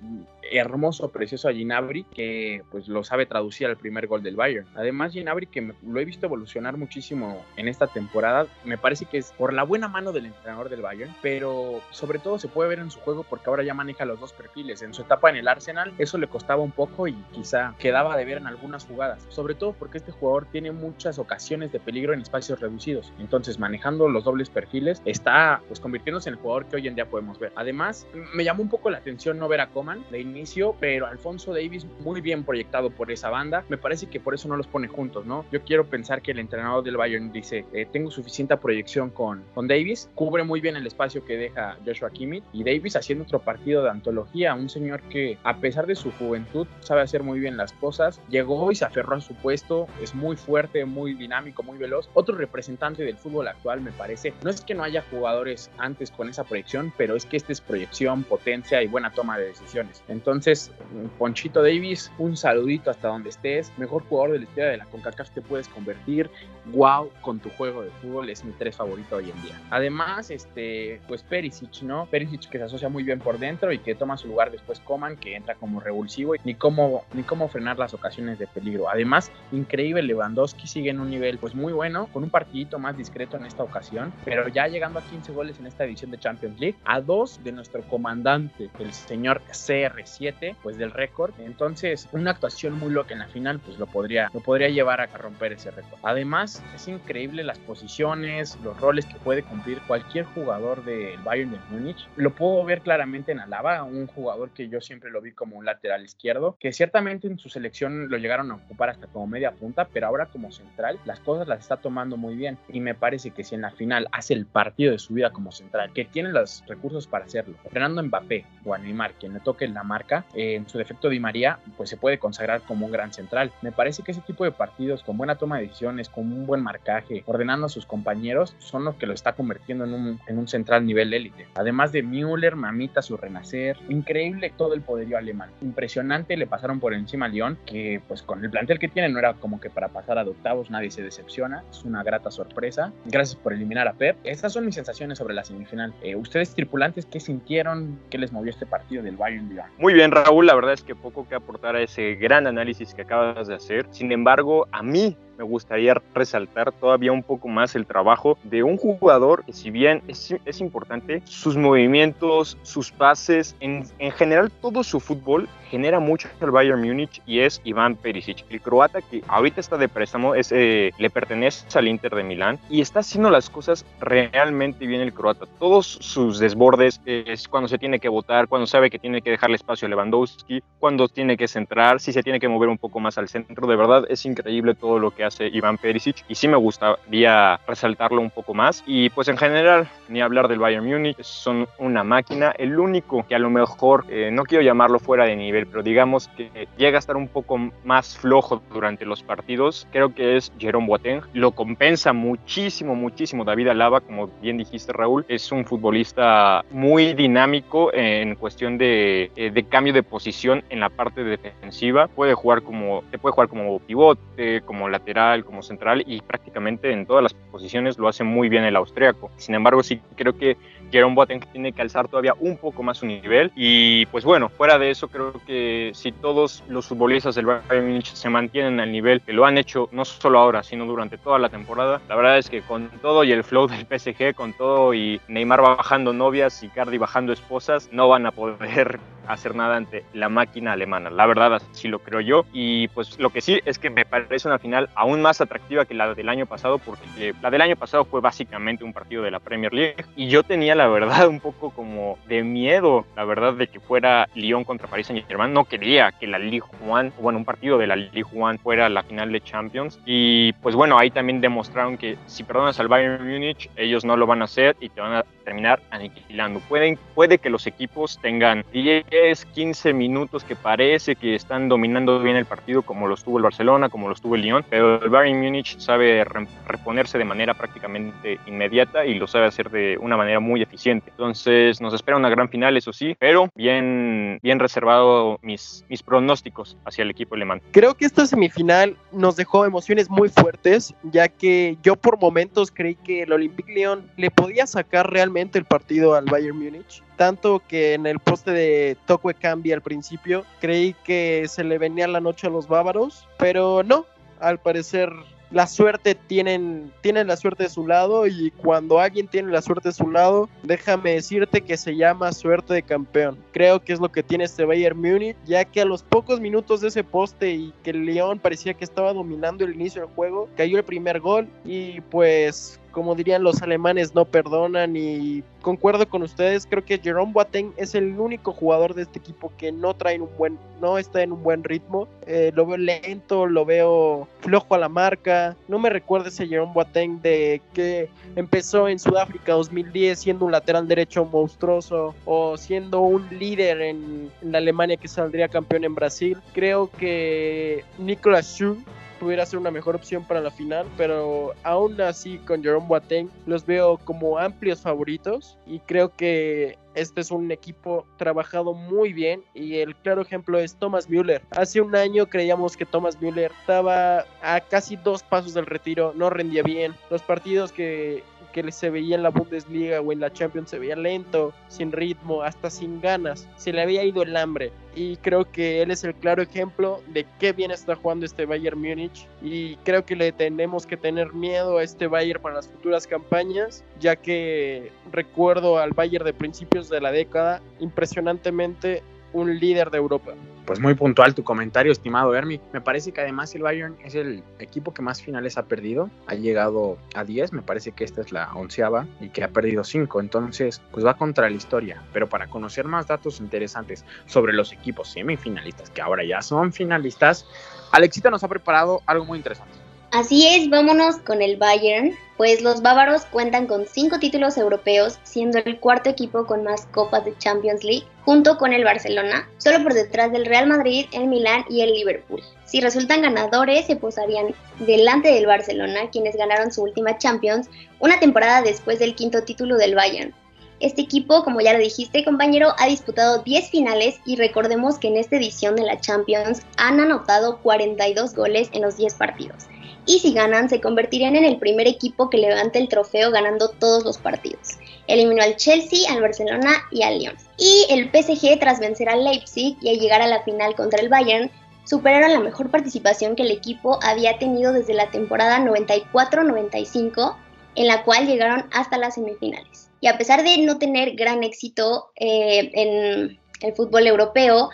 hermoso, 0.50 1.10
precioso 1.10 1.48
a 1.48 1.52
Ginabri, 1.52 2.04
que 2.14 2.62
pues 2.70 2.88
lo 2.88 3.02
sabe 3.04 3.26
traducir 3.26 3.66
al 3.66 3.76
primer 3.76 4.06
gol 4.06 4.22
del 4.22 4.36
Bayern. 4.36 4.66
Además 4.74 5.12
Ginabri, 5.12 5.46
que 5.46 5.62
me- 5.62 5.74
lo 5.86 5.98
he 6.00 6.04
visto 6.04 6.26
evolucionar 6.26 6.76
muchísimo 6.76 7.44
en 7.56 7.68
esta 7.68 7.86
temporada, 7.86 8.46
me 8.64 8.78
parece 8.78 9.06
que 9.06 9.18
es 9.18 9.32
por 9.32 9.52
la 9.52 9.62
buena 9.64 9.88
mano 9.88 10.12
del 10.12 10.26
entrenador 10.26 10.68
del 10.68 10.82
Bayern, 10.82 11.14
pero 11.22 11.61
sobre 11.90 12.18
todo 12.18 12.38
se 12.38 12.48
puede 12.48 12.68
ver 12.68 12.78
en 12.78 12.90
su 12.90 13.00
juego 13.00 13.24
porque 13.28 13.48
ahora 13.50 13.62
ya 13.62 13.74
maneja 13.74 14.04
los 14.04 14.20
dos 14.20 14.32
perfiles. 14.32 14.82
En 14.82 14.94
su 14.94 15.02
etapa 15.02 15.30
en 15.30 15.36
el 15.36 15.48
Arsenal 15.48 15.92
eso 15.98 16.18
le 16.18 16.28
costaba 16.28 16.62
un 16.62 16.72
poco 16.72 17.08
y 17.08 17.14
quizá 17.32 17.74
quedaba 17.78 18.16
de 18.16 18.24
ver 18.24 18.38
en 18.38 18.46
algunas 18.46 18.84
jugadas, 18.84 19.24
sobre 19.28 19.54
todo 19.54 19.72
porque 19.72 19.98
este 19.98 20.12
jugador 20.12 20.46
tiene 20.50 20.72
muchas 20.72 21.18
ocasiones 21.18 21.72
de 21.72 21.80
peligro 21.80 22.12
en 22.12 22.20
espacios 22.20 22.60
reducidos. 22.60 23.12
Entonces, 23.18 23.58
manejando 23.58 24.08
los 24.08 24.24
dobles 24.24 24.50
perfiles, 24.50 25.02
está 25.04 25.60
pues 25.68 25.80
convirtiéndose 25.80 26.28
en 26.28 26.34
el 26.34 26.40
jugador 26.40 26.66
que 26.66 26.76
hoy 26.76 26.88
en 26.88 26.94
día 26.94 27.08
podemos 27.08 27.38
ver. 27.38 27.52
Además, 27.56 28.06
me 28.34 28.44
llamó 28.44 28.62
un 28.62 28.68
poco 28.68 28.90
la 28.90 28.98
atención 28.98 29.38
no 29.38 29.48
ver 29.48 29.60
a 29.60 29.68
Coman 29.68 30.04
de 30.10 30.20
inicio, 30.20 30.76
pero 30.80 31.06
Alfonso 31.06 31.52
Davis 31.52 31.86
muy 32.00 32.20
bien 32.20 32.44
proyectado 32.44 32.90
por 32.90 33.10
esa 33.10 33.30
banda. 33.30 33.64
Me 33.68 33.78
parece 33.78 34.06
que 34.06 34.20
por 34.20 34.34
eso 34.34 34.48
no 34.48 34.56
los 34.56 34.66
pone 34.66 34.88
juntos, 34.88 35.26
¿no? 35.26 35.44
Yo 35.50 35.62
quiero 35.62 35.84
pensar 35.84 36.22
que 36.22 36.32
el 36.32 36.38
entrenador 36.38 36.84
del 36.84 36.96
Bayern 36.96 37.32
dice, 37.32 37.64
eh, 37.72 37.86
tengo 37.90 38.10
suficiente 38.10 38.52
proyección 38.56 39.10
con, 39.10 39.44
con 39.54 39.68
Davis, 39.68 40.10
cubre 40.14 40.42
muy 40.42 40.60
bien 40.60 40.76
el 40.76 40.86
espacio 40.86 41.24
que 41.24 41.36
deja 41.36 41.51
Joshua 41.84 42.10
Kimmich 42.10 42.44
y 42.52 42.64
Davis 42.64 42.96
haciendo 42.96 43.24
otro 43.24 43.40
partido 43.40 43.82
de 43.82 43.90
antología, 43.90 44.54
un 44.54 44.68
señor 44.68 45.02
que 45.02 45.38
a 45.44 45.56
pesar 45.58 45.86
de 45.86 45.94
su 45.94 46.10
juventud 46.12 46.66
sabe 46.80 47.02
hacer 47.02 47.22
muy 47.22 47.40
bien 47.40 47.56
las 47.56 47.72
cosas, 47.72 48.20
llegó 48.28 48.70
y 48.70 48.74
se 48.74 48.84
aferró 48.84 49.16
a 49.16 49.20
su 49.20 49.34
puesto, 49.34 49.86
es 50.00 50.14
muy 50.14 50.36
fuerte, 50.36 50.84
muy 50.84 51.14
dinámico, 51.14 51.62
muy 51.62 51.78
veloz. 51.78 52.08
Otro 52.14 52.36
representante 52.36 53.04
del 53.04 53.16
fútbol 53.16 53.48
actual 53.48 53.80
me 53.80 53.92
parece, 53.92 54.32
no 54.42 54.50
es 54.50 54.60
que 54.60 54.74
no 54.74 54.82
haya 54.82 55.04
jugadores 55.10 55.70
antes 55.78 56.10
con 56.10 56.28
esa 56.28 56.44
proyección, 56.44 56.92
pero 56.96 57.16
es 57.16 57.26
que 57.26 57.36
este 57.36 57.52
es 57.52 57.60
proyección, 57.60 58.24
potencia 58.24 58.82
y 58.82 58.86
buena 58.86 59.12
toma 59.12 59.38
de 59.38 59.46
decisiones. 59.46 60.02
Entonces, 60.08 60.70
Ponchito 61.18 61.62
Davis, 61.62 62.10
un 62.18 62.36
saludito 62.36 62.90
hasta 62.90 63.08
donde 63.08 63.30
estés, 63.30 63.72
mejor 63.78 64.02
jugador 64.04 64.32
de 64.32 64.38
la 64.38 64.44
historia 64.44 64.70
de 64.70 64.76
la 64.78 64.86
CONCACAF 64.86 65.30
te 65.30 65.42
puedes 65.42 65.68
convertir, 65.68 66.30
wow, 66.66 67.10
con 67.20 67.40
tu 67.40 67.50
juego 67.50 67.82
de 67.82 67.90
fútbol 68.02 68.30
es 68.30 68.44
mi 68.44 68.52
tres 68.52 68.76
favorito 68.76 69.16
hoy 69.16 69.30
en 69.30 69.42
día. 69.42 69.60
Además, 69.70 70.30
este, 70.30 71.00
pues 71.08 71.22
Perisic, 71.42 71.82
¿no? 71.82 72.06
Perisic 72.06 72.48
que 72.48 72.58
se 72.58 72.64
asocia 72.64 72.88
muy 72.88 73.02
bien 73.02 73.18
por 73.18 73.36
dentro 73.36 73.72
y 73.72 73.78
que 73.78 73.96
toma 73.96 74.16
su 74.16 74.28
lugar 74.28 74.52
después 74.52 74.78
Coman, 74.78 75.16
que 75.16 75.34
entra 75.34 75.56
como 75.56 75.80
revulsivo 75.80 76.36
y 76.36 76.40
ni 76.44 76.54
cómo, 76.54 77.04
ni 77.14 77.24
cómo 77.24 77.48
frenar 77.48 77.80
las 77.80 77.94
ocasiones 77.94 78.38
de 78.38 78.46
peligro. 78.46 78.88
Además, 78.88 79.32
increíble, 79.50 80.02
Lewandowski 80.04 80.68
sigue 80.68 80.90
en 80.90 81.00
un 81.00 81.10
nivel 81.10 81.38
pues 81.38 81.56
muy 81.56 81.72
bueno, 81.72 82.06
con 82.12 82.22
un 82.22 82.30
partidito 82.30 82.78
más 82.78 82.96
discreto 82.96 83.36
en 83.36 83.46
esta 83.46 83.64
ocasión, 83.64 84.12
pero 84.24 84.46
ya 84.46 84.68
llegando 84.68 85.00
a 85.00 85.02
15 85.02 85.32
goles 85.32 85.58
en 85.58 85.66
esta 85.66 85.84
edición 85.84 86.12
de 86.12 86.18
Champions 86.18 86.60
League, 86.60 86.76
a 86.84 87.00
dos 87.00 87.42
de 87.42 87.50
nuestro 87.50 87.82
comandante, 87.82 88.70
el 88.78 88.92
señor 88.92 89.42
CR7, 89.50 90.54
pues 90.62 90.78
del 90.78 90.92
récord. 90.92 91.32
Entonces, 91.40 92.08
una 92.12 92.30
actuación 92.30 92.78
muy 92.78 92.92
loca 92.92 93.14
en 93.14 93.18
la 93.18 93.26
final, 93.26 93.58
pues 93.58 93.80
lo 93.80 93.86
podría, 93.86 94.30
lo 94.32 94.38
podría 94.38 94.68
llevar 94.68 95.00
a 95.00 95.06
romper 95.06 95.54
ese 95.54 95.72
récord. 95.72 95.98
Además, 96.04 96.62
es 96.72 96.86
increíble 96.86 97.42
las 97.42 97.58
posiciones, 97.58 98.56
los 98.62 98.78
roles 98.78 99.06
que 99.06 99.16
puede 99.16 99.42
cumplir 99.42 99.80
cualquier 99.88 100.24
jugador 100.26 100.84
del 100.84 101.18
Bayern 101.22 101.31
Bayern 101.32 101.50
de 101.50 101.58
Múnich. 101.70 102.06
Lo 102.16 102.34
puedo 102.34 102.62
ver 102.62 102.82
claramente 102.82 103.32
en 103.32 103.40
Alaba, 103.40 103.84
un 103.84 104.06
jugador 104.06 104.50
que 104.50 104.68
yo 104.68 104.82
siempre 104.82 105.10
lo 105.10 105.22
vi 105.22 105.32
como 105.32 105.56
un 105.56 105.64
lateral 105.64 106.04
izquierdo, 106.04 106.56
que 106.60 106.72
ciertamente 106.72 107.26
en 107.26 107.38
su 107.38 107.48
selección 107.48 108.10
lo 108.10 108.18
llegaron 108.18 108.50
a 108.50 108.56
ocupar 108.56 108.90
hasta 108.90 109.06
como 109.06 109.26
media 109.26 109.52
punta, 109.52 109.88
pero 109.90 110.06
ahora 110.06 110.26
como 110.26 110.52
central 110.52 110.98
las 111.06 111.20
cosas 111.20 111.48
las 111.48 111.60
está 111.60 111.78
tomando 111.78 112.18
muy 112.18 112.36
bien 112.36 112.58
y 112.68 112.80
me 112.80 112.94
parece 112.94 113.30
que 113.30 113.44
si 113.44 113.54
en 113.54 113.62
la 113.62 113.70
final 113.70 114.08
hace 114.12 114.34
el 114.34 114.44
partido 114.44 114.92
de 114.92 114.98
su 114.98 115.14
vida 115.14 115.30
como 115.30 115.52
central, 115.52 115.92
que 115.94 116.04
tiene 116.04 116.30
los 116.30 116.62
recursos 116.66 117.06
para 117.06 117.24
hacerlo, 117.24 117.56
Fernando 117.70 118.02
Mbappé 118.02 118.44
o 118.66 118.74
a 118.74 118.78
Neymar, 118.78 119.12
quien 119.14 119.32
le 119.32 119.40
toque 119.40 119.66
la 119.68 119.84
marca, 119.84 120.26
eh, 120.34 120.56
en 120.56 120.68
su 120.68 120.76
defecto 120.76 121.08
Di 121.08 121.18
María, 121.18 121.58
pues 121.78 121.88
se 121.88 121.96
puede 121.96 122.18
consagrar 122.18 122.60
como 122.62 122.84
un 122.84 122.92
gran 122.92 123.12
central. 123.12 123.52
Me 123.62 123.72
parece 123.72 124.02
que 124.02 124.12
ese 124.12 124.20
tipo 124.20 124.44
de 124.44 124.52
partidos 124.52 125.02
con 125.02 125.16
buena 125.16 125.36
toma 125.36 125.56
de 125.56 125.62
decisiones, 125.62 126.10
con 126.10 126.30
un 126.30 126.46
buen 126.46 126.62
marcaje, 126.62 127.22
ordenando 127.24 127.66
a 127.66 127.70
sus 127.70 127.86
compañeros, 127.86 128.54
son 128.58 128.84
los 128.84 128.96
que 128.96 129.06
lo 129.06 129.14
está 129.14 129.32
convirtiendo 129.32 129.84
en 129.84 129.94
un, 129.94 130.20
en 130.26 130.38
un 130.38 130.46
central 130.46 130.84
nivel 130.84 131.21
Además 131.54 131.92
de 131.92 132.02
Müller, 132.02 132.56
mamita 132.56 133.02
su 133.02 133.16
renacer, 133.16 133.76
increíble 133.88 134.52
todo 134.56 134.74
el 134.74 134.80
poderío 134.80 135.18
alemán. 135.18 135.50
Impresionante, 135.60 136.36
le 136.36 136.46
pasaron 136.46 136.80
por 136.80 136.94
encima 136.94 137.26
a 137.26 137.28
Lyon, 137.28 137.58
que 137.66 138.00
pues 138.08 138.22
con 138.22 138.44
el 138.44 138.50
plantel 138.50 138.78
que 138.78 138.88
tiene 138.88 139.08
no 139.08 139.18
era 139.18 139.34
como 139.34 139.60
que 139.60 139.70
para 139.70 139.88
pasar 139.88 140.18
a 140.18 140.22
octavos 140.22 140.70
nadie 140.70 140.90
se 140.90 141.02
decepciona, 141.02 141.64
es 141.70 141.84
una 141.84 142.02
grata 142.02 142.30
sorpresa. 142.30 142.92
Gracias 143.04 143.38
por 143.40 143.52
eliminar 143.52 143.88
a 143.88 143.92
Pep. 143.92 144.16
Estas 144.24 144.52
son 144.52 144.66
mis 144.66 144.74
sensaciones 144.74 145.18
sobre 145.18 145.34
la 145.34 145.44
semifinal. 145.44 145.92
Eh, 146.02 146.16
¿Ustedes 146.16 146.54
tripulantes 146.54 147.06
qué 147.06 147.20
sintieron? 147.20 147.98
¿Qué 148.10 148.18
les 148.18 148.32
movió 148.32 148.50
este 148.50 148.66
partido 148.66 149.02
del 149.02 149.16
Bayern 149.16 149.48
Lyon? 149.48 149.66
Muy 149.78 149.94
bien, 149.94 150.10
Raúl, 150.10 150.46
la 150.46 150.54
verdad 150.54 150.72
es 150.72 150.82
que 150.82 150.94
poco 150.94 151.28
que 151.28 151.34
aportar 151.34 151.76
a 151.76 151.82
ese 151.82 152.14
gran 152.14 152.46
análisis 152.46 152.94
que 152.94 153.02
acabas 153.02 153.48
de 153.48 153.54
hacer. 153.54 153.86
Sin 153.90 154.12
embargo, 154.12 154.66
a 154.72 154.82
mí 154.82 155.16
me 155.38 155.44
gustaría 155.44 155.94
resaltar 156.14 156.72
todavía 156.72 157.12
un 157.12 157.22
poco 157.22 157.48
más 157.48 157.74
el 157.74 157.86
trabajo 157.86 158.38
de 158.44 158.62
un 158.62 158.76
jugador 158.76 159.44
que 159.44 159.52
si 159.52 159.70
bien 159.70 160.02
es, 160.08 160.34
es 160.44 160.60
importante, 160.60 161.22
sus 161.24 161.56
movimientos, 161.56 162.58
sus 162.62 162.90
pases, 162.90 163.56
en, 163.60 163.84
en, 163.98 164.12
general 164.12 164.50
todo 164.50 164.82
su 164.82 165.00
fútbol 165.00 165.48
genera 165.72 166.00
mucho 166.00 166.28
al 166.42 166.50
Bayern 166.50 166.82
Múnich 166.82 167.22
y 167.24 167.40
es 167.40 167.62
Iván 167.64 167.96
Perisic, 167.96 168.44
el 168.50 168.60
croata 168.60 169.00
que 169.00 169.22
ahorita 169.26 169.58
está 169.58 169.78
de 169.78 169.88
préstamo, 169.88 170.34
es, 170.34 170.52
eh, 170.52 170.90
le 170.98 171.08
pertenece 171.08 171.66
al 171.78 171.88
Inter 171.88 172.14
de 172.14 172.22
Milán 172.22 172.58
y 172.68 172.82
está 172.82 173.00
haciendo 173.00 173.30
las 173.30 173.48
cosas 173.48 173.86
realmente 173.98 174.86
bien 174.86 175.00
el 175.00 175.14
croata. 175.14 175.46
Todos 175.58 175.86
sus 175.86 176.38
desbordes, 176.38 177.00
eh, 177.06 177.24
es 177.26 177.48
cuando 177.48 177.68
se 177.68 177.78
tiene 177.78 178.00
que 178.00 178.10
votar, 178.10 178.48
cuando 178.48 178.66
sabe 178.66 178.90
que 178.90 178.98
tiene 178.98 179.22
que 179.22 179.30
dejarle 179.30 179.56
espacio 179.56 179.86
a 179.86 179.88
Lewandowski, 179.88 180.62
cuando 180.78 181.08
tiene 181.08 181.38
que 181.38 181.48
centrar, 181.48 182.00
si 182.00 182.12
se 182.12 182.22
tiene 182.22 182.38
que 182.38 182.48
mover 182.48 182.68
un 182.68 182.76
poco 182.76 183.00
más 183.00 183.16
al 183.16 183.30
centro, 183.30 183.66
de 183.66 183.76
verdad 183.76 184.04
es 184.10 184.26
increíble 184.26 184.74
todo 184.74 184.98
lo 184.98 185.10
que 185.10 185.24
hace 185.24 185.31
Iván 185.40 185.78
Perisic 185.78 186.24
y 186.28 186.34
sí 186.34 186.48
me 186.48 186.56
gustaría 186.56 187.56
resaltarlo 187.66 188.20
un 188.20 188.30
poco 188.30 188.54
más. 188.54 188.82
Y 188.86 189.10
pues 189.10 189.28
en 189.28 189.36
general, 189.36 189.88
ni 190.08 190.20
hablar 190.20 190.48
del 190.48 190.58
Bayern 190.58 190.86
Múnich, 190.86 191.20
son 191.22 191.66
una 191.78 192.04
máquina. 192.04 192.52
El 192.58 192.78
único 192.78 193.26
que 193.26 193.34
a 193.34 193.38
lo 193.38 193.50
mejor, 193.50 194.04
eh, 194.08 194.30
no 194.32 194.44
quiero 194.44 194.62
llamarlo 194.62 194.98
fuera 194.98 195.24
de 195.24 195.36
nivel, 195.36 195.66
pero 195.66 195.82
digamos 195.82 196.28
que 196.28 196.68
llega 196.76 196.98
a 196.98 197.00
estar 197.00 197.16
un 197.16 197.28
poco 197.28 197.58
más 197.84 198.16
flojo 198.16 198.62
durante 198.72 199.04
los 199.04 199.22
partidos, 199.22 199.86
creo 199.92 200.14
que 200.14 200.36
es 200.36 200.52
Jerome 200.58 200.86
Boateng. 200.86 201.22
Lo 201.32 201.52
compensa 201.52 202.12
muchísimo, 202.12 202.94
muchísimo 202.94 203.44
David 203.44 203.68
Alaba, 203.68 204.00
como 204.00 204.28
bien 204.40 204.56
dijiste 204.56 204.92
Raúl, 204.92 205.24
es 205.28 205.52
un 205.52 205.64
futbolista 205.64 206.64
muy 206.70 207.14
dinámico 207.14 207.92
en 207.92 208.34
cuestión 208.36 208.78
de, 208.78 209.30
eh, 209.36 209.50
de 209.50 209.64
cambio 209.64 209.92
de 209.92 210.02
posición 210.02 210.64
en 210.68 210.80
la 210.80 210.88
parte 210.88 211.24
defensiva. 211.24 212.08
Puede 212.08 212.34
jugar 212.34 212.62
como, 212.62 213.02
te 213.10 213.18
puede 213.18 213.32
jugar 213.32 213.48
como 213.48 213.78
pivote, 213.80 214.62
como 214.62 214.88
lateral, 214.88 215.11
como 215.44 215.62
central 215.62 216.02
y 216.06 216.20
prácticamente 216.20 216.90
en 216.90 217.06
todas 217.06 217.22
las 217.22 217.34
posiciones 217.34 217.98
lo 217.98 218.08
hace 218.08 218.24
muy 218.24 218.48
bien 218.48 218.64
el 218.64 218.76
austriaco. 218.76 219.30
Sin 219.36 219.54
embargo, 219.54 219.82
sí 219.82 220.00
creo 220.16 220.36
que 220.36 220.56
Jerome 220.90 221.14
Boateng 221.14 221.40
tiene 221.52 221.72
que 221.72 221.82
alzar 221.82 222.08
todavía 222.08 222.34
un 222.40 222.56
poco 222.56 222.82
más 222.82 222.98
su 222.98 223.06
nivel 223.06 223.50
y 223.54 224.06
pues 224.06 224.24
bueno, 224.24 224.48
fuera 224.48 224.78
de 224.78 224.90
eso 224.90 225.08
creo 225.08 225.32
que 225.46 225.90
si 225.94 226.12
todos 226.12 226.64
los 226.68 226.86
futbolistas 226.86 227.34
del 227.34 227.46
Bayern 227.46 227.86
Munich 227.86 228.12
se 228.12 228.28
mantienen 228.28 228.80
al 228.80 228.90
nivel 228.90 229.20
que 229.20 229.32
lo 229.32 229.44
han 229.44 229.58
hecho 229.58 229.88
no 229.92 230.04
solo 230.04 230.38
ahora, 230.38 230.62
sino 230.62 230.84
durante 230.86 231.18
toda 231.18 231.38
la 231.38 231.48
temporada, 231.48 232.00
la 232.08 232.16
verdad 232.16 232.38
es 232.38 232.50
que 232.50 232.62
con 232.62 232.88
todo 233.00 233.24
y 233.24 233.32
el 233.32 233.44
flow 233.44 233.66
del 233.66 233.86
PSG, 233.86 234.34
con 234.34 234.52
todo 234.52 234.94
y 234.94 235.20
Neymar 235.28 235.60
bajando 235.60 236.12
novias 236.12 236.62
y 236.62 236.68
Cardi 236.68 236.98
bajando 236.98 237.32
esposas, 237.32 237.88
no 237.92 238.08
van 238.08 238.26
a 238.26 238.32
poder 238.32 238.98
hacer 239.28 239.54
nada 239.54 239.76
ante 239.76 240.04
la 240.12 240.28
máquina 240.28 240.72
alemana. 240.72 241.10
La 241.10 241.26
verdad, 241.26 241.54
así 241.54 241.88
lo 241.88 242.00
creo 242.00 242.20
yo. 242.20 242.44
Y 242.52 242.88
pues 242.88 243.18
lo 243.18 243.30
que 243.30 243.40
sí 243.40 243.60
es 243.64 243.78
que 243.78 243.90
me 243.90 244.04
parece 244.04 244.48
una 244.48 244.58
final 244.58 244.88
aún 245.02 245.20
más 245.20 245.40
atractiva 245.40 245.84
que 245.84 245.94
la 245.94 246.14
del 246.14 246.28
año 246.28 246.46
pasado, 246.46 246.78
porque 246.78 247.34
la 247.42 247.50
del 247.50 247.60
año 247.60 247.74
pasado 247.74 248.04
fue 248.04 248.20
básicamente 248.20 248.84
un 248.84 248.92
partido 248.92 249.24
de 249.24 249.32
la 249.32 249.40
Premier 249.40 249.74
League. 249.74 249.96
Y 250.14 250.28
yo 250.28 250.44
tenía 250.44 250.76
la 250.76 250.86
verdad 250.86 251.26
un 251.28 251.40
poco 251.40 251.70
como 251.70 252.18
de 252.28 252.44
miedo, 252.44 253.04
la 253.16 253.24
verdad, 253.24 253.54
de 253.54 253.66
que 253.66 253.80
fuera 253.80 254.28
Lyon 254.34 254.62
contra 254.62 254.86
Paris 254.86 255.08
Saint 255.08 255.26
Germain. 255.26 255.52
No 255.52 255.64
quería 255.64 256.12
que 256.12 256.28
la 256.28 256.38
Ligue 256.38 256.66
1, 256.86 257.14
bueno, 257.20 257.38
un 257.38 257.44
partido 257.44 257.78
de 257.78 257.88
la 257.88 257.96
Ligue 257.96 258.24
1 258.32 258.58
fuera 258.58 258.88
la 258.88 259.02
final 259.02 259.32
de 259.32 259.40
Champions. 259.40 259.98
Y 260.06 260.52
pues 260.54 260.76
bueno, 260.76 260.96
ahí 260.98 261.10
también 261.10 261.40
demostraron 261.40 261.98
que 261.98 262.16
si 262.26 262.44
perdonas 262.44 262.78
al 262.78 262.86
Bayern 262.86 263.28
Múnich, 263.28 263.70
ellos 263.74 264.04
no 264.04 264.16
lo 264.16 264.28
van 264.28 264.42
a 264.42 264.44
hacer 264.44 264.76
y 264.78 264.88
te 264.88 265.00
van 265.00 265.14
a 265.14 265.24
terminar 265.44 265.82
aniquilando. 265.90 266.60
Pueden, 266.68 266.96
puede 267.16 267.38
que 267.38 267.50
los 267.50 267.66
equipos 267.66 268.20
tengan 268.22 268.64
10 268.72 269.46
15 269.46 269.92
minutos 269.92 270.44
que 270.44 270.54
parece 270.54 271.16
que 271.16 271.34
están 271.34 271.68
dominando 271.68 272.20
bien 272.20 272.36
el 272.36 272.46
partido 272.46 272.82
como 272.82 273.08
lo 273.08 273.14
estuvo 273.14 273.38
el 273.38 273.42
Barcelona, 273.42 273.88
como 273.88 274.06
lo 274.06 274.14
estuvo 274.14 274.36
el 274.36 274.42
Lyon, 274.42 274.64
pero 274.68 274.91
el 275.00 275.08
Bayern 275.08 275.40
Múnich 275.40 275.78
sabe 275.78 276.24
reponerse 276.66 277.18
de 277.18 277.24
manera 277.24 277.54
prácticamente 277.54 278.38
inmediata 278.46 279.04
y 279.06 279.14
lo 279.14 279.26
sabe 279.26 279.46
hacer 279.46 279.70
de 279.70 279.96
una 279.98 280.16
manera 280.16 280.40
muy 280.40 280.62
eficiente. 280.62 281.10
Entonces 281.10 281.80
nos 281.80 281.94
espera 281.94 282.16
una 282.16 282.28
gran 282.28 282.48
final, 282.48 282.76
eso 282.76 282.92
sí, 282.92 283.16
pero 283.18 283.48
bien, 283.54 284.38
bien 284.42 284.58
reservado 284.58 285.38
mis, 285.42 285.84
mis 285.88 286.02
pronósticos 286.02 286.76
hacia 286.84 287.02
el 287.02 287.10
equipo 287.10 287.34
alemán. 287.34 287.62
Creo 287.72 287.94
que 287.94 288.04
esta 288.04 288.26
semifinal 288.26 288.96
nos 289.12 289.36
dejó 289.36 289.64
emociones 289.64 290.10
muy 290.10 290.28
fuertes, 290.28 290.94
ya 291.04 291.28
que 291.28 291.76
yo 291.82 291.96
por 291.96 292.18
momentos 292.18 292.70
creí 292.70 292.94
que 292.96 293.22
el 293.22 293.32
Olympique 293.32 293.72
Lyon 293.72 294.10
le 294.16 294.30
podía 294.30 294.66
sacar 294.66 295.10
realmente 295.10 295.58
el 295.58 295.64
partido 295.64 296.14
al 296.14 296.24
Bayern 296.26 296.56
Múnich 296.56 297.02
tanto 297.22 297.62
que 297.68 297.94
en 297.94 298.06
el 298.06 298.18
poste 298.18 298.50
de 298.50 298.96
Tokwe 299.06 299.34
Cambia 299.34 299.76
al 299.76 299.80
principio 299.80 300.44
creí 300.60 300.94
que 301.04 301.44
se 301.46 301.62
le 301.62 301.78
venía 301.78 302.08
la 302.08 302.20
noche 302.20 302.48
a 302.48 302.50
los 302.50 302.66
bávaros, 302.66 303.28
pero 303.38 303.84
no, 303.84 304.06
al 304.42 304.58
parecer 304.58 305.10
la 305.52 305.66
suerte 305.66 306.14
tienen, 306.14 306.90
tienen 307.02 307.26
la 307.26 307.36
suerte 307.36 307.64
de 307.64 307.68
su 307.68 307.86
lado 307.86 308.26
y 308.26 308.50
cuando 308.52 308.98
alguien 308.98 309.28
tiene 309.28 309.52
la 309.52 309.60
suerte 309.60 309.90
de 309.90 309.94
su 309.94 310.10
lado, 310.10 310.48
déjame 310.62 311.12
decirte 311.12 311.60
que 311.60 311.76
se 311.76 311.94
llama 311.94 312.32
suerte 312.32 312.72
de 312.74 312.82
campeón. 312.82 313.38
Creo 313.52 313.80
que 313.80 313.92
es 313.92 314.00
lo 314.00 314.10
que 314.10 314.22
tiene 314.22 314.44
este 314.44 314.64
Bayern 314.64 314.98
Munich, 314.98 315.36
ya 315.44 315.64
que 315.64 315.82
a 315.82 315.84
los 315.84 316.02
pocos 316.02 316.40
minutos 316.40 316.80
de 316.80 316.88
ese 316.88 317.04
poste 317.04 317.52
y 317.52 317.74
que 317.82 317.90
el 317.90 318.06
León 318.06 318.38
parecía 318.38 318.74
que 318.74 318.84
estaba 318.84 319.12
dominando 319.12 319.64
el 319.64 319.74
inicio 319.74 320.02
del 320.02 320.14
juego, 320.14 320.48
cayó 320.56 320.78
el 320.78 320.84
primer 320.84 321.20
gol 321.20 321.48
y 321.64 322.00
pues 322.02 322.80
como 322.92 323.14
dirían 323.14 323.42
los 323.42 323.62
alemanes, 323.62 324.14
no 324.14 324.24
perdonan 324.24 324.96
y 324.96 325.42
concuerdo 325.62 326.08
con 326.08 326.22
ustedes, 326.22 326.66
creo 326.68 326.84
que 326.84 326.98
Jerome 326.98 327.32
Boateng 327.32 327.72
es 327.76 327.94
el 327.94 328.18
único 328.18 328.52
jugador 328.52 328.94
de 328.94 329.02
este 329.02 329.18
equipo 329.18 329.52
que 329.56 329.72
no 329.72 329.94
trae 329.94 330.20
un 330.20 330.28
buen, 330.36 330.58
no 330.80 330.98
está 330.98 331.22
en 331.22 331.32
un 331.32 331.42
buen 331.42 331.64
ritmo, 331.64 332.08
eh, 332.26 332.52
lo 332.54 332.66
veo 332.66 332.76
lento, 332.76 333.46
lo 333.46 333.64
veo 333.64 334.28
flojo 334.40 334.74
a 334.74 334.78
la 334.78 334.88
marca, 334.88 335.56
no 335.68 335.78
me 335.78 335.90
recuerda 335.90 336.28
ese 336.28 336.46
Jerome 336.46 336.72
Boateng 336.72 337.20
de 337.22 337.60
que 337.72 338.08
empezó 338.36 338.88
en 338.88 338.98
Sudáfrica 338.98 339.52
2010 339.52 340.18
siendo 340.18 340.44
un 340.44 340.52
lateral 340.52 340.86
derecho 340.86 341.24
monstruoso 341.24 342.14
o 342.24 342.56
siendo 342.56 343.00
un 343.00 343.26
líder 343.30 343.80
en, 343.80 344.30
en 344.42 344.52
la 344.52 344.58
Alemania 344.58 344.96
que 344.96 345.08
saldría 345.08 345.48
campeón 345.48 345.84
en 345.84 345.94
Brasil, 345.94 346.38
creo 346.52 346.90
que 346.90 347.84
Nicolas 347.98 348.46
Schum 348.46 348.84
pudiera 349.22 349.46
ser 349.46 349.60
una 349.60 349.70
mejor 349.70 349.94
opción 349.94 350.24
para 350.24 350.40
la 350.40 350.50
final, 350.50 350.84
pero 350.96 351.54
aún 351.62 352.00
así 352.00 352.38
con 352.38 352.60
Jerome 352.60 352.88
Boateng 352.88 353.30
los 353.46 353.64
veo 353.64 353.96
como 353.98 354.36
amplios 354.36 354.80
favoritos 354.80 355.56
y 355.64 355.78
creo 355.78 356.14
que 356.16 356.76
este 356.94 357.20
es 357.20 357.30
un 357.30 357.50
equipo 357.52 358.04
trabajado 358.16 358.74
muy 358.74 359.12
bien 359.12 359.44
y 359.54 359.76
el 359.76 359.94
claro 359.94 360.22
ejemplo 360.22 360.58
es 360.58 360.74
Thomas 360.74 361.08
Müller. 361.08 361.40
Hace 361.52 361.80
un 361.80 361.94
año 361.94 362.26
creíamos 362.26 362.76
que 362.76 362.84
Thomas 362.84 363.20
Müller 363.20 363.52
estaba 363.60 364.24
a 364.42 364.60
casi 364.60 364.96
dos 364.96 365.22
pasos 365.22 365.54
del 365.54 365.66
retiro, 365.66 366.12
no 366.16 366.28
rendía 366.28 366.64
bien. 366.64 366.94
Los 367.08 367.22
partidos 367.22 367.70
que 367.70 368.24
que 368.52 368.70
se 368.70 368.90
veía 368.90 369.16
en 369.16 369.22
la 369.22 369.30
Bundesliga 369.30 370.00
o 370.00 370.12
en 370.12 370.20
la 370.20 370.32
Champions 370.32 370.70
se 370.70 370.78
veía 370.78 370.96
lento, 370.96 371.52
sin 371.68 371.90
ritmo, 371.90 372.42
hasta 372.42 372.70
sin 372.70 373.00
ganas. 373.00 373.48
Se 373.56 373.72
le 373.72 373.82
había 373.82 374.04
ido 374.04 374.22
el 374.22 374.36
hambre. 374.36 374.72
Y 374.94 375.16
creo 375.16 375.50
que 375.50 375.82
él 375.82 375.90
es 375.90 376.04
el 376.04 376.14
claro 376.14 376.42
ejemplo 376.42 377.00
de 377.08 377.26
qué 377.40 377.52
bien 377.52 377.70
está 377.70 377.96
jugando 377.96 378.26
este 378.26 378.46
Bayern 378.46 378.78
Múnich. 378.78 379.26
Y 379.40 379.76
creo 379.76 380.04
que 380.04 380.14
le 380.14 380.32
tenemos 380.32 380.86
que 380.86 380.96
tener 380.96 381.32
miedo 381.32 381.78
a 381.78 381.82
este 381.82 382.06
Bayern 382.06 382.42
para 382.42 382.56
las 382.56 382.68
futuras 382.68 383.06
campañas, 383.06 383.82
ya 383.98 384.16
que 384.16 384.92
recuerdo 385.10 385.78
al 385.78 385.92
Bayern 385.92 386.24
de 386.24 386.34
principios 386.34 386.88
de 386.88 387.00
la 387.00 387.10
década, 387.10 387.62
impresionantemente 387.80 389.02
un 389.32 389.58
líder 389.58 389.90
de 389.90 389.98
Europa. 389.98 390.32
Pues 390.66 390.78
muy 390.78 390.94
puntual 390.94 391.34
tu 391.34 391.42
comentario, 391.42 391.90
estimado 391.90 392.34
Hermi. 392.34 392.60
Me 392.72 392.80
parece 392.80 393.12
que 393.12 393.20
además 393.20 393.54
el 393.54 393.62
Bayern 393.62 393.96
es 394.04 394.14
el 394.14 394.44
equipo 394.58 394.94
que 394.94 395.02
más 395.02 395.20
finales 395.20 395.58
ha 395.58 395.64
perdido. 395.64 396.08
Ha 396.26 396.34
llegado 396.34 396.98
a 397.14 397.24
10, 397.24 397.52
me 397.52 397.62
parece 397.62 397.92
que 397.92 398.04
esta 398.04 398.20
es 398.20 398.30
la 398.30 398.52
onceava 398.54 399.06
y 399.20 399.30
que 399.30 399.42
ha 399.42 399.48
perdido 399.48 399.82
5. 399.82 400.20
Entonces, 400.20 400.80
pues 400.92 401.04
va 401.04 401.14
contra 401.14 401.50
la 401.50 401.56
historia. 401.56 402.02
Pero 402.12 402.28
para 402.28 402.46
conocer 402.46 402.86
más 402.86 403.08
datos 403.08 403.40
interesantes 403.40 404.04
sobre 404.26 404.52
los 404.52 404.72
equipos 404.72 405.08
semifinalistas, 405.08 405.90
que 405.90 406.00
ahora 406.00 406.24
ya 406.24 406.42
son 406.42 406.72
finalistas, 406.72 407.46
Alexita 407.90 408.30
nos 408.30 408.44
ha 408.44 408.48
preparado 408.48 409.02
algo 409.06 409.24
muy 409.24 409.38
interesante. 409.38 409.81
Así 410.12 410.46
es, 410.46 410.68
vámonos 410.68 411.16
con 411.20 411.40
el 411.40 411.56
Bayern, 411.56 412.14
pues 412.36 412.60
los 412.60 412.82
bávaros 412.82 413.24
cuentan 413.24 413.66
con 413.66 413.86
cinco 413.86 414.18
títulos 414.18 414.58
europeos, 414.58 415.18
siendo 415.22 415.56
el 415.56 415.80
cuarto 415.80 416.10
equipo 416.10 416.44
con 416.44 416.64
más 416.64 416.84
copas 416.92 417.24
de 417.24 417.34
Champions 417.38 417.82
League, 417.82 418.04
junto 418.26 418.58
con 418.58 418.74
el 418.74 418.84
Barcelona, 418.84 419.48
solo 419.56 419.82
por 419.82 419.94
detrás 419.94 420.30
del 420.30 420.44
Real 420.44 420.66
Madrid, 420.66 421.06
el 421.12 421.28
Milán 421.28 421.64
y 421.70 421.80
el 421.80 421.94
Liverpool. 421.94 422.42
Si 422.66 422.82
resultan 422.82 423.22
ganadores, 423.22 423.86
se 423.86 423.96
posarían 423.96 424.54
delante 424.80 425.32
del 425.32 425.46
Barcelona, 425.46 426.10
quienes 426.12 426.36
ganaron 426.36 426.70
su 426.72 426.82
última 426.82 427.16
Champions, 427.16 427.70
una 427.98 428.20
temporada 428.20 428.60
después 428.60 428.98
del 428.98 429.14
quinto 429.14 429.44
título 429.44 429.78
del 429.78 429.94
Bayern. 429.94 430.34
Este 430.80 431.00
equipo, 431.00 431.42
como 431.42 431.62
ya 431.62 431.72
lo 431.72 431.78
dijiste 431.78 432.22
compañero, 432.22 432.74
ha 432.76 432.86
disputado 432.86 433.42
10 433.44 433.70
finales 433.70 434.16
y 434.26 434.36
recordemos 434.36 434.98
que 434.98 435.08
en 435.08 435.16
esta 435.16 435.36
edición 435.36 435.74
de 435.74 435.84
la 435.84 435.98
Champions 435.98 436.60
han 436.76 437.00
anotado 437.00 437.60
42 437.62 438.34
goles 438.34 438.68
en 438.74 438.82
los 438.82 438.98
10 438.98 439.14
partidos 439.14 439.68
y 440.06 440.18
si 440.18 440.32
ganan 440.32 440.68
se 440.68 440.80
convertirían 440.80 441.36
en 441.36 441.44
el 441.44 441.58
primer 441.58 441.86
equipo 441.86 442.28
que 442.28 442.38
levante 442.38 442.78
el 442.78 442.88
trofeo 442.88 443.30
ganando 443.30 443.68
todos 443.68 444.04
los 444.04 444.18
partidos. 444.18 444.78
Eliminó 445.06 445.42
al 445.42 445.56
Chelsea, 445.56 446.10
al 446.12 446.20
Barcelona 446.20 446.84
y 446.90 447.02
al 447.02 447.18
Lyon. 447.18 447.36
Y 447.58 447.86
el 447.90 448.10
PSG 448.10 448.58
tras 448.58 448.80
vencer 448.80 449.08
al 449.08 449.24
Leipzig 449.24 449.76
y 449.80 449.90
al 449.90 449.98
llegar 449.98 450.22
a 450.22 450.26
la 450.26 450.42
final 450.42 450.74
contra 450.74 451.00
el 451.00 451.08
Bayern, 451.08 451.50
superaron 451.84 452.32
la 452.32 452.40
mejor 452.40 452.70
participación 452.70 453.36
que 453.36 453.42
el 453.42 453.50
equipo 453.50 453.98
había 454.02 454.38
tenido 454.38 454.72
desde 454.72 454.94
la 454.94 455.10
temporada 455.10 455.58
94-95, 455.60 457.36
en 457.74 457.86
la 457.86 458.04
cual 458.04 458.26
llegaron 458.26 458.66
hasta 458.72 458.98
las 458.98 459.14
semifinales. 459.14 459.90
Y 460.00 460.08
a 460.08 460.18
pesar 460.18 460.42
de 460.42 460.58
no 460.58 460.78
tener 460.78 461.14
gran 461.14 461.44
éxito 461.44 462.10
eh, 462.16 462.70
en 462.74 463.38
el 463.60 463.74
fútbol 463.74 464.06
europeo, 464.06 464.70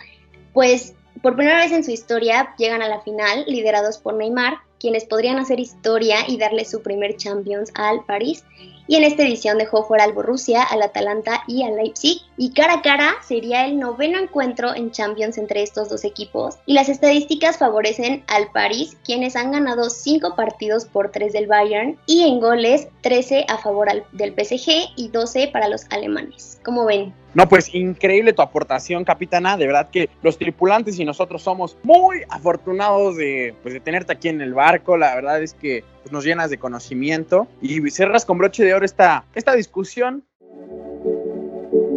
pues 0.53 0.95
por 1.21 1.35
primera 1.35 1.59
vez 1.59 1.71
en 1.71 1.83
su 1.83 1.91
historia 1.91 2.53
llegan 2.57 2.81
a 2.81 2.87
la 2.87 3.01
final 3.01 3.43
liderados 3.47 3.97
por 3.97 4.15
Neymar, 4.15 4.59
quienes 4.79 5.05
podrían 5.05 5.37
hacer 5.37 5.59
historia 5.59 6.17
y 6.27 6.37
darle 6.37 6.65
su 6.65 6.81
primer 6.81 7.17
Champions 7.17 7.71
al 7.75 8.05
París. 8.05 8.43
Y 8.89 8.95
en 8.95 9.03
esta 9.03 9.21
edición 9.21 9.59
dejó 9.59 9.83
fuera 9.83 10.03
al 10.03 10.13
Borussia, 10.13 10.63
al 10.63 10.81
Atalanta 10.81 11.43
y 11.45 11.61
al 11.61 11.75
Leipzig. 11.75 12.23
Y 12.37 12.53
cara 12.53 12.73
a 12.73 12.81
cara 12.81 13.13
sería 13.21 13.67
el 13.67 13.77
noveno 13.77 14.17
encuentro 14.17 14.73
en 14.73 14.89
Champions 14.89 15.37
entre 15.37 15.61
estos 15.61 15.89
dos 15.89 16.03
equipos. 16.03 16.57
Y 16.65 16.73
las 16.73 16.89
estadísticas 16.89 17.59
favorecen 17.59 18.23
al 18.25 18.49
París, 18.51 18.97
quienes 19.05 19.35
han 19.35 19.51
ganado 19.51 19.91
5 19.91 20.35
partidos 20.35 20.85
por 20.85 21.11
3 21.11 21.33
del 21.33 21.45
Bayern. 21.45 21.99
Y 22.07 22.23
en 22.23 22.39
goles 22.39 22.87
13 23.01 23.45
a 23.47 23.59
favor 23.59 23.89
del 24.11 24.33
PSG 24.33 24.91
y 24.95 25.09
12 25.09 25.49
para 25.53 25.67
los 25.67 25.85
alemanes. 25.91 26.59
¿Cómo 26.63 26.85
ven? 26.85 27.13
No, 27.35 27.47
pues 27.47 27.73
increíble 27.75 28.33
tu 28.33 28.41
aportación, 28.41 29.05
capitana. 29.05 29.55
De 29.55 29.67
verdad 29.67 29.91
que 29.91 30.09
los 30.23 30.39
tripulantes 30.39 30.97
y 30.97 31.05
nosotros 31.05 31.43
somos 31.43 31.77
muy 31.83 32.23
afortunados 32.27 33.17
de, 33.17 33.53
pues, 33.61 33.75
de 33.75 33.79
tenerte 33.81 34.13
aquí 34.13 34.29
en 34.29 34.41
el 34.41 34.55
barco. 34.55 34.97
La 34.97 35.13
verdad 35.13 35.43
es 35.43 35.53
que 35.53 35.83
pues, 36.09 36.13
nos 36.13 36.25
llenas 36.25 36.49
de 36.49 36.57
conocimiento 36.57 37.47
y 37.61 37.87
cerras 37.91 38.25
con 38.25 38.39
broche 38.39 38.63
de 38.63 38.73
oro 38.73 38.85
esta, 38.85 39.25
esta 39.35 39.53
discusión. 39.53 40.25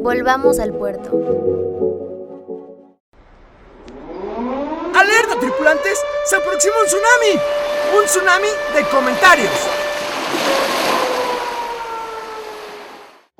Volvamos 0.02 0.58
al 0.60 0.72
puerto. 0.72 1.10
¡Alerta, 4.94 5.40
tripulantes! 5.40 5.98
¡Se 6.26 6.36
aproxima 6.36 6.74
un 6.80 6.86
tsunami! 6.86 7.40
¡Un 7.98 8.04
tsunami 8.04 8.48
de 8.74 8.82
comentarios! 8.90 9.71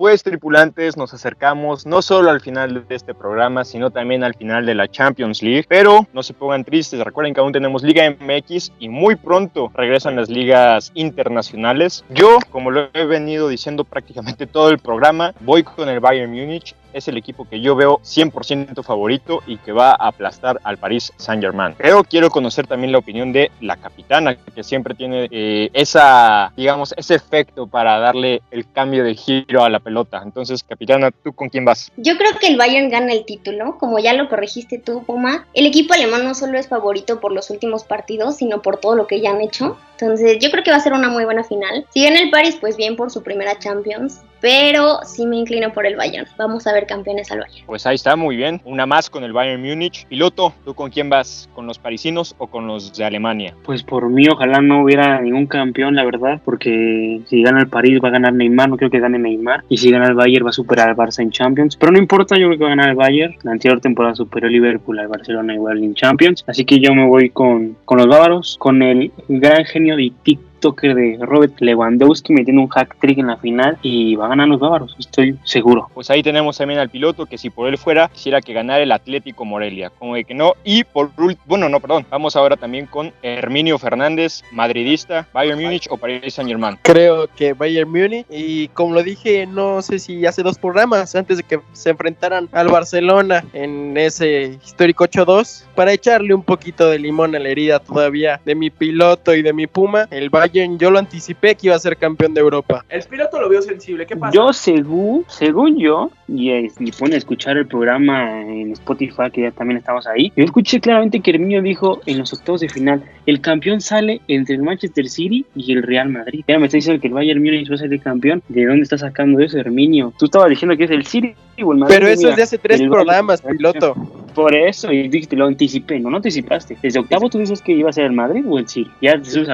Pues 0.03 0.25
tripulantes, 0.25 0.97
nos 0.97 1.15
acercamos 1.15 1.87
no 1.87 2.03
solo 2.03 2.29
al 2.33 2.41
final 2.41 2.89
de 2.89 2.95
este 2.97 3.15
programa, 3.15 3.65
sino 3.65 3.93
también 3.93 4.25
al 4.25 4.35
final 4.35 4.67
de 4.67 4.75
la 4.75 4.89
Champions 4.89 5.45
League. 5.45 5.65
Pero 5.69 6.09
no 6.13 6.25
se 6.25 6.35
pongan 6.35 6.65
tristes, 6.65 6.99
recuerden 7.05 7.35
que 7.35 7.41
aún 7.41 7.53
tenemos 7.53 7.85
Liga 7.85 8.11
MX 8.11 8.73
y 8.81 8.89
muy 8.89 9.15
pronto 9.15 9.71
regresan 9.73 10.17
las 10.17 10.29
ligas 10.29 10.91
internacionales. 10.95 12.05
Yo, 12.09 12.39
como 12.51 12.73
lo 12.73 12.89
he 12.93 13.05
venido 13.05 13.47
diciendo 13.47 13.85
prácticamente 13.85 14.49
todo 14.49 14.71
el 14.71 14.81
programa, 14.81 15.35
voy 15.39 15.63
con 15.63 15.89
el 15.89 16.01
Bayern 16.01 16.33
Múnich 16.33 16.75
es 16.93 17.09
el 17.09 17.17
equipo 17.17 17.49
que 17.49 17.61
yo 17.61 17.75
veo 17.75 18.01
100% 18.03 18.83
favorito 18.83 19.43
y 19.47 19.57
que 19.59 19.73
va 19.73 19.91
a 19.91 20.09
aplastar 20.09 20.61
al 20.65 20.79
Paris 20.79 21.13
Saint-Germain. 21.17 21.75
Pero 21.79 22.05
quiero 22.05 22.31
conocer 22.31 22.67
también 22.67 22.93
la 22.93 22.99
opinión 22.99 23.33
de 23.33 23.51
la 23.61 23.77
capitana, 23.77 24.37
que 24.37 24.63
siempre 24.63 24.95
tiene 24.95 25.29
eh, 25.31 25.71
esa, 25.73 26.53
digamos, 26.57 26.95
ese 26.97 27.15
efecto 27.15 27.67
para 27.67 27.99
darle 27.99 28.43
el 28.51 28.71
cambio 28.71 29.05
de 29.05 29.15
giro 29.15 29.65
a 29.65 29.71
la 29.71 29.81
pelota. 29.81 30.23
Entonces, 30.25 30.63
capitana, 30.63 31.11
¿tú 31.11 31.33
con 31.33 31.49
quién 31.49 31.65
vas? 31.65 31.91
Yo 31.97 32.17
creo 32.17 32.33
que 32.39 32.49
el 32.49 32.57
Bayern 32.57 32.91
gana 32.91 33.13
el 33.13 33.25
título, 33.25 33.79
como 33.79 33.99
ya 33.99 34.13
lo 34.15 34.29
corregiste 34.29 34.79
tú, 34.79 35.05
Puma. 35.05 35.47
El 35.55 35.67
equipo 35.67 35.95
alemán 35.95 36.25
no 36.25 36.35
solo 36.35 36.59
es 36.59 36.69
favorito 36.69 37.21
por 37.21 37.33
los 37.33 37.51
últimos 37.51 37.85
partidos, 37.85 38.37
sino 38.37 38.63
por 38.63 38.79
todo 38.79 38.97
lo 38.97 39.07
que 39.07 39.21
ya 39.21 39.31
han 39.31 39.41
hecho. 39.41 39.77
Entonces, 39.99 40.39
yo 40.41 40.51
creo 40.51 40.65
que 40.65 40.71
va 40.71 40.79
a 40.79 40.81
ser 40.81 40.93
una 40.93 41.09
muy 41.09 41.25
buena 41.25 41.45
final. 41.45 41.87
Si 41.91 42.05
gana 42.05 42.21
el 42.21 42.31
Paris, 42.31 42.57
pues 42.61 42.77
bien 42.77 42.97
por 42.97 43.11
su 43.11 43.23
primera 43.23 43.59
Champions 43.59 44.21
pero 44.43 44.99
sí 45.05 45.25
me 45.25 45.37
inclino 45.37 45.73
por 45.73 45.87
el 45.87 45.97
Bayern. 45.97 46.27
Vamos 46.37 46.67
a 46.67 46.73
ver 46.73 46.82
campeones 46.87 47.31
al 47.31 47.41
Bayern. 47.41 47.67
Pues 47.67 47.87
ahí 47.87 47.95
está, 47.95 48.17
muy 48.17 48.37
bien. 48.37 48.61
Una 48.65 48.87
más 48.87 49.11
con 49.11 49.25
el 49.25 49.33
Bayern 49.33 49.63
Múnich. 49.63 50.07
Piloto, 50.07 50.53
¿tú 50.65 50.75
con 50.75 50.91
quién 50.91 51.11
vas? 51.11 51.49
¿Con 51.55 51.67
los 51.67 51.79
parisinos 51.79 52.35
o 52.39 52.47
con 52.47 52.67
los 52.67 52.93
de 52.95 53.05
Alemania? 53.05 53.55
Pues 53.65 53.83
por 53.83 54.09
mí, 54.09 54.29
ojalá 54.29 54.61
no 54.61 54.83
hubiera 54.83 55.21
ningún 55.21 55.47
campeón, 55.47 55.95
la 55.95 56.05
verdad, 56.05 56.41
porque 56.45 57.21
si 57.27 57.43
gana 57.43 57.61
el 57.61 57.69
París 57.69 58.01
va 58.03 58.09
a 58.09 58.13
ganar 58.13 58.33
Neymar, 58.33 58.69
no 58.69 58.77
creo 58.77 58.91
que 58.91 59.01
gane 59.01 59.19
Neymar. 59.19 59.65
Y 59.69 59.79
si 59.79 59.91
gana 59.91 60.07
el 60.07 60.15
Bayern 60.15 60.47
va 60.47 60.51
a 60.51 60.55
superar 60.55 60.89
al 60.89 60.97
Barça 60.97 61.23
en 61.23 61.31
Champions. 61.31 61.77
Pero 61.77 61.93
no 61.93 61.99
importa, 61.99 62.37
yo 62.37 62.47
creo 62.47 62.59
que 62.59 62.65
va 62.65 62.73
a 62.73 62.77
ganar 62.77 62.91
el 62.91 62.97
Bayern. 62.97 63.35
La 63.43 63.53
anterior 63.53 63.81
temporada 63.81 64.15
superó 64.15 64.47
el 64.47 64.53
Liverpool 64.53 64.99
al 64.99 65.09
Barcelona 65.09 65.55
igual 65.55 65.83
en 65.83 65.95
Champions. 65.95 66.45
Así 66.47 66.65
que 66.65 66.79
yo 66.79 66.95
me 66.95 67.07
voy 67.07 67.31
con, 67.31 67.77
con 67.85 67.99
los 67.99 68.07
bávaros, 68.07 68.57
con 68.59 68.83
el 68.83 69.13
gran 69.29 69.65
genio 69.65 69.97
de 69.97 70.13
Tic 70.23 70.52
toque 70.63 70.95
de 70.95 71.19
Robert 71.21 71.61
Lewandowski 71.61 72.33
metiendo 72.33 72.63
un 72.63 72.69
hack 72.69 72.97
trick 73.01 73.19
en 73.19 73.27
la 73.27 73.37
final 73.37 73.77
y 73.83 74.15
va 74.15 74.27
a 74.27 74.29
ganar 74.29 74.49
los 74.49 74.61
bávaros, 74.61 74.97
estoy 74.99 75.37
seguro. 75.45 75.91
Pues 75.93 76.09
ahí 76.09 76.23
tenemos 76.23 76.57
también 76.57 76.79
al 76.79 76.89
piloto 76.89 77.27
que 77.27 77.37
si 77.37 77.51
por 77.51 77.69
él 77.69 77.77
fuera 77.77 78.09
quisiera 78.09 78.41
que 78.41 78.53
ganara 78.53 78.83
el 78.83 78.93
Atlético 78.93 79.45
Morelia, 79.45 79.91
como 79.91 80.15
de 80.15 80.25
que 80.25 80.35
no. 80.35 80.55
Y 80.65 80.85
por 80.85 81.11
bueno, 81.47 81.69
no, 81.69 81.81
perdón, 81.81 82.07
vamos 82.09 82.37
ahora 82.37 82.57
también 82.57 82.87
con 82.87 83.13
Herminio 83.23 83.79
Fernández, 83.79 84.43
madridista, 84.53 85.27
Bayern 85.33 85.61
Múnich 85.61 85.89
o 85.91 85.97
Paris 85.97 86.33
Saint 86.33 86.49
Germain. 86.49 86.79
Creo 86.83 87.27
que 87.37 87.53
Bayern 87.53 87.91
Múnich 87.91 88.27
y 88.31 88.69
como 88.69 88.95
lo 88.95 89.03
dije, 89.03 89.47
no 89.47 89.83
sé 89.83 89.99
si 89.99 90.25
hace 90.25 90.43
dos 90.43 90.59
programas 90.59 91.15
antes 91.17 91.39
de 91.39 91.43
que 91.43 91.61
se 91.73 91.91
enfrentaran 91.91 92.49
al 92.53 92.69
Barcelona 92.69 93.45
en 93.53 93.97
ese 93.97 94.59
histórico 94.65 95.05
8-2 95.05 95.65
para 95.75 95.93
echarle 95.93 96.35
un 96.35 96.45
poquito 96.45 96.89
de 96.89 97.01
limón 97.01 97.35
a 97.35 97.41
la 97.41 97.49
herida 97.49 97.81
todavía 97.81 98.41
de 98.45 98.55
mi 98.55 98.71
piloto 98.71 99.35
y 99.35 99.43
de 99.43 99.53
mi 99.53 99.67
Puma, 99.67 100.07
el 100.11 100.31
Bayern 100.31 100.52
yo 100.53 100.91
lo 100.91 100.99
anticipé 100.99 101.55
que 101.55 101.69
iba 101.69 101.77
a 101.77 101.79
ser 101.79 101.97
campeón 101.97 102.35
de 102.35 102.41
Europa. 102.41 102.85
El 102.89 103.03
piloto 103.03 103.41
lo 103.41 103.49
vio 103.49 103.63
sensible, 103.63 104.07
¿qué 104.07 104.17
pasa? 104.17 104.33
Yo, 104.35 104.53
según, 104.53 105.25
según 105.29 105.79
yo, 105.79 106.11
y, 106.29 106.51
y 106.51 106.93
pone 106.93 107.15
a 107.15 107.19
escuchar 107.19 107.57
el 107.57 107.67
programa 107.67 108.43
en 108.43 108.73
Spotify, 108.73 109.31
que 109.33 109.43
ya 109.43 109.51
también 109.51 109.79
estamos 109.79 110.07
ahí, 110.07 110.33
yo 110.37 110.45
escuché 110.45 110.81
claramente 110.81 111.21
que 111.21 111.31
Herminio 111.31 111.63
dijo 111.63 112.01
en 112.07 112.19
los 112.19 112.33
octavos 112.33 112.61
de 112.61 112.69
final, 112.69 113.03
el 113.27 113.41
campeón 113.41 113.81
sale 113.81 114.21
entre 114.29 114.57
el 114.57 114.63
Manchester 114.63 115.09
City 115.09 115.47
y 115.55 115.73
el 115.73 115.83
Real 115.83 116.09
Madrid. 116.09 116.45
Ya 116.49 116.59
me 116.59 116.67
está 116.67 116.77
diciendo 116.77 117.01
que 117.01 117.09
el 117.09 117.15
Bayern 117.15 117.43
Múnich 117.43 117.71
va 117.71 117.77
a 117.77 117.79
ser 117.79 117.93
el 117.93 118.03
campeón. 118.03 118.43
¿De 118.49 118.67
dónde 118.67 118.83
está 118.83 118.99
sacando 118.99 119.41
eso, 119.41 119.59
Herminio? 119.59 120.13
Tú 120.19 120.25
estabas 120.27 120.51
diciendo 120.51 120.77
que 120.77 120.85
es 120.85 120.91
el 120.91 121.07
City 121.07 121.35
o 121.63 121.73
el 121.73 121.79
Madrid. 121.79 121.95
Pero 121.95 122.09
eso 122.09 122.31
es 122.31 122.37
de 122.37 122.43
hace 122.43 122.59
tres 122.59 122.83
programas, 122.83 123.43
piloto. 123.43 123.95
Por 124.35 124.57
eso, 124.57 124.91
y 124.91 125.09
dijiste, 125.09 125.37
lo 125.37 125.47
anticipé, 125.47 126.01
no, 126.01 126.09
no 126.09 126.17
anticipaste. 126.17 126.79
Desde 126.83 126.99
octavo 126.99 127.29
tú 127.29 127.39
dices 127.39 127.61
que 127.61 127.73
iba 127.73 127.91
a 127.91 127.93
ser 127.93 128.07
el 128.07 128.13
Madrid 128.13 128.45
o 128.49 128.59
el 128.59 128.67
City. 128.67 128.91
Ya 129.03 129.19
Jesús 129.19 129.49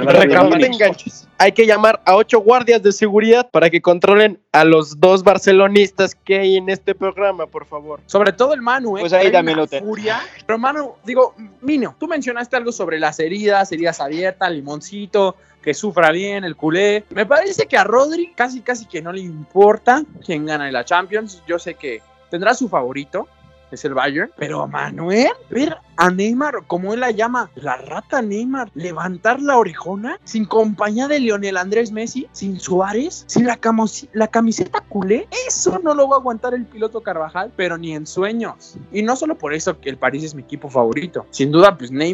Hay 1.38 1.52
que 1.52 1.66
llamar 1.66 2.00
a 2.04 2.16
ocho 2.16 2.40
guardias 2.40 2.82
de 2.82 2.92
seguridad 2.92 3.48
para 3.50 3.70
que 3.70 3.80
controlen 3.80 4.40
a 4.52 4.64
los 4.64 5.00
dos 5.00 5.22
barcelonistas 5.22 6.14
que 6.14 6.38
hay 6.38 6.56
en 6.56 6.68
este 6.68 6.94
programa, 6.94 7.46
por 7.46 7.66
favor. 7.66 8.00
Sobre 8.06 8.32
todo 8.32 8.54
el 8.54 8.62
Manu, 8.62 8.98
¿eh? 8.98 9.00
Pues 9.00 9.12
ahí 9.12 9.30
también 9.30 9.58
lo 9.58 9.66
furia. 9.66 10.20
Pero 10.46 10.58
Manu, 10.58 10.94
digo, 11.04 11.34
Mino, 11.60 11.94
tú 11.98 12.08
mencionaste 12.08 12.56
algo 12.56 12.72
sobre 12.72 12.98
las 12.98 13.20
heridas, 13.20 13.70
heridas 13.72 14.00
abiertas, 14.00 14.50
limoncito, 14.50 15.36
que 15.62 15.74
sufra 15.74 16.10
bien 16.10 16.44
el 16.44 16.56
culé. 16.56 17.04
Me 17.10 17.26
parece 17.26 17.66
que 17.66 17.76
a 17.76 17.84
Rodri 17.84 18.32
casi 18.34 18.60
casi 18.60 18.86
que 18.86 19.02
no 19.02 19.12
le 19.12 19.20
importa 19.20 20.02
quién 20.24 20.46
gana 20.46 20.66
en 20.66 20.72
la 20.72 20.84
Champions. 20.84 21.42
Yo 21.46 21.58
sé 21.58 21.74
que 21.74 22.00
tendrá 22.30 22.54
su 22.54 22.68
favorito, 22.68 23.28
es 23.74 23.84
el 23.84 23.94
Bayern. 23.94 24.30
Pero 24.36 24.66
Manuel, 24.66 25.28
ver 25.50 25.76
a 25.96 26.10
Neymar, 26.10 26.64
como 26.66 26.94
él 26.94 27.00
la 27.00 27.10
llama, 27.10 27.50
la 27.56 27.76
rata 27.76 28.22
Neymar, 28.22 28.70
levantar 28.74 29.40
la 29.40 29.58
orejona 29.58 30.20
sin 30.24 30.44
compañía 30.44 31.08
de 31.08 31.18
Lionel 31.18 31.56
Andrés 31.56 31.90
Messi, 31.90 32.28
sin 32.32 32.60
Suárez, 32.60 33.24
sin 33.26 33.46
la, 33.46 33.58
la 34.12 34.28
camiseta 34.28 34.80
culé, 34.88 35.26
eso 35.46 35.80
no 35.82 35.94
lo 35.94 36.08
va 36.08 36.16
a 36.16 36.20
aguantar 36.20 36.54
el 36.54 36.66
piloto 36.66 37.02
Carvajal, 37.02 37.52
pero 37.56 37.76
ni 37.76 37.94
en 37.94 38.06
sueños. 38.06 38.76
Y 38.92 39.02
no 39.02 39.16
solo 39.16 39.36
por 39.36 39.54
eso 39.54 39.80
que 39.80 39.90
el 39.90 39.96
París 39.96 40.22
es 40.22 40.34
mi 40.34 40.42
equipo 40.42 40.68
favorito. 40.68 41.26
Sin 41.30 41.50
duda, 41.50 41.76
pues 41.76 41.90
Neymar 41.90 42.08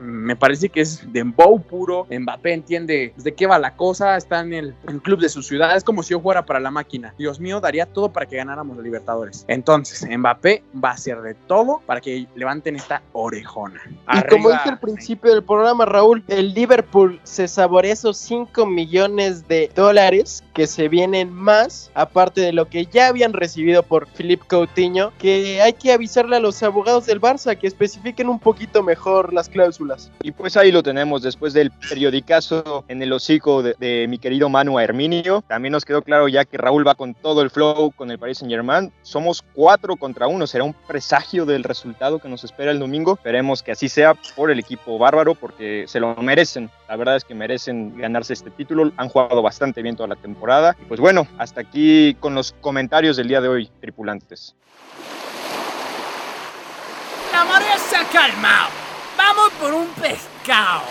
me 0.00 0.34
parece 0.34 0.68
que 0.68 0.80
es 0.80 1.12
de 1.12 1.22
Bow 1.22 1.60
puro. 1.60 2.06
Mbappé 2.10 2.52
entiende 2.52 3.12
de 3.16 3.34
qué 3.34 3.46
va 3.46 3.58
la 3.58 3.76
cosa, 3.76 4.16
está 4.16 4.40
en 4.40 4.52
el, 4.52 4.74
club 5.02 5.20
de 5.20 5.28
su 5.28 5.42
ciudad, 5.42 5.76
es 5.76 5.84
como 5.84 6.02
si 6.02 6.10
yo 6.10 6.20
fuera 6.20 6.44
para 6.44 6.58
la 6.58 6.70
máquina. 6.70 7.14
Dios 7.18 7.38
mío, 7.38 7.60
daría 7.60 7.86
todo 7.86 8.12
para 8.12 8.26
que 8.26 8.36
ganáramos 8.36 8.76
los 8.76 8.84
Libertadores. 8.84 9.44
Entonces, 9.46 10.06
Mbappé 10.08 10.62
va 10.82 10.95
hacer 10.96 11.20
de 11.22 11.34
todo 11.34 11.80
para 11.86 12.00
que 12.00 12.26
levanten 12.34 12.76
esta 12.76 13.02
orejona. 13.12 13.80
y 14.12 14.28
como 14.28 14.50
dije 14.50 14.68
al 14.68 14.80
principio 14.80 15.32
del 15.32 15.44
programa, 15.44 15.84
Raúl, 15.84 16.24
el 16.28 16.54
Liverpool 16.54 17.20
se 17.22 17.48
saborea 17.48 17.92
esos 17.92 18.16
5 18.18 18.66
millones 18.66 19.46
de 19.46 19.70
dólares 19.74 20.42
que 20.54 20.66
se 20.66 20.88
vienen 20.88 21.32
más, 21.32 21.90
aparte 21.94 22.40
de 22.40 22.52
lo 22.52 22.68
que 22.68 22.86
ya 22.86 23.08
habían 23.08 23.32
recibido 23.32 23.82
por 23.82 24.08
Philip 24.08 24.42
Coutinho, 24.46 25.12
que 25.18 25.60
hay 25.60 25.74
que 25.74 25.92
avisarle 25.92 26.36
a 26.36 26.40
los 26.40 26.62
abogados 26.62 27.06
del 27.06 27.20
Barça 27.20 27.56
que 27.56 27.66
especifiquen 27.66 28.28
un 28.28 28.38
poquito 28.38 28.82
mejor 28.82 29.32
las 29.32 29.48
cláusulas. 29.48 30.10
Y 30.22 30.32
pues 30.32 30.56
ahí 30.56 30.72
lo 30.72 30.82
tenemos, 30.82 31.22
después 31.22 31.52
del 31.52 31.70
periodicazo 31.70 32.84
en 32.88 33.02
el 33.02 33.12
hocico 33.12 33.62
de, 33.62 34.06
mi 34.08 34.18
querido 34.18 34.48
Manu 34.48 34.78
Herminio, 34.78 35.44
también 35.46 35.72
nos 35.72 35.84
quedó 35.84 36.02
claro 36.02 36.28
ya 36.28 36.44
que 36.44 36.56
Raúl 36.56 36.86
va 36.86 36.94
con 36.94 37.14
todo 37.14 37.42
el 37.42 37.50
flow 37.50 37.92
con 37.92 38.10
el 38.10 38.18
Paris 38.18 38.38
Saint 38.38 38.50
Germain, 38.50 38.92
somos 39.02 39.44
4 39.54 39.96
contra 39.96 40.26
1, 40.26 40.46
será 40.46 40.64
un 40.64 40.74
presagio 40.86 41.44
del 41.46 41.64
resultado 41.64 42.18
que 42.18 42.28
nos 42.28 42.44
espera 42.44 42.70
el 42.70 42.78
domingo, 42.78 43.14
esperemos 43.14 43.62
que 43.62 43.72
así 43.72 43.88
sea 43.88 44.14
por 44.14 44.50
el 44.50 44.58
equipo 44.58 44.98
bárbaro, 44.98 45.34
porque 45.34 45.84
se 45.86 46.00
lo 46.00 46.14
merecen, 46.16 46.70
la 46.88 46.96
verdad 46.96 47.16
es 47.16 47.24
que 47.24 47.34
merecen 47.34 47.96
ganarse 47.96 48.32
este 48.32 48.50
título, 48.50 48.92
han 48.96 49.08
jugado 49.08 49.42
bastante 49.42 49.82
bien 49.82 49.96
toda 49.96 50.08
la 50.08 50.16
temporada, 50.16 50.76
y 50.80 50.84
pues 50.84 51.00
bueno, 51.00 51.26
hasta 51.38 51.60
aquí 51.60 52.16
con 52.20 52.34
los 52.34 52.52
comentarios 52.60 53.16
del 53.16 53.28
día 53.28 53.40
de 53.40 53.48
hoy, 53.48 53.70
tripulantes. 53.80 54.54
La 57.32 57.44
marea 57.44 57.78
se 57.78 57.96
ha 57.96 58.04
calmado, 58.04 58.70
vamos 59.16 59.50
por 59.60 59.74
un 59.74 59.86
pescado. 59.88 60.82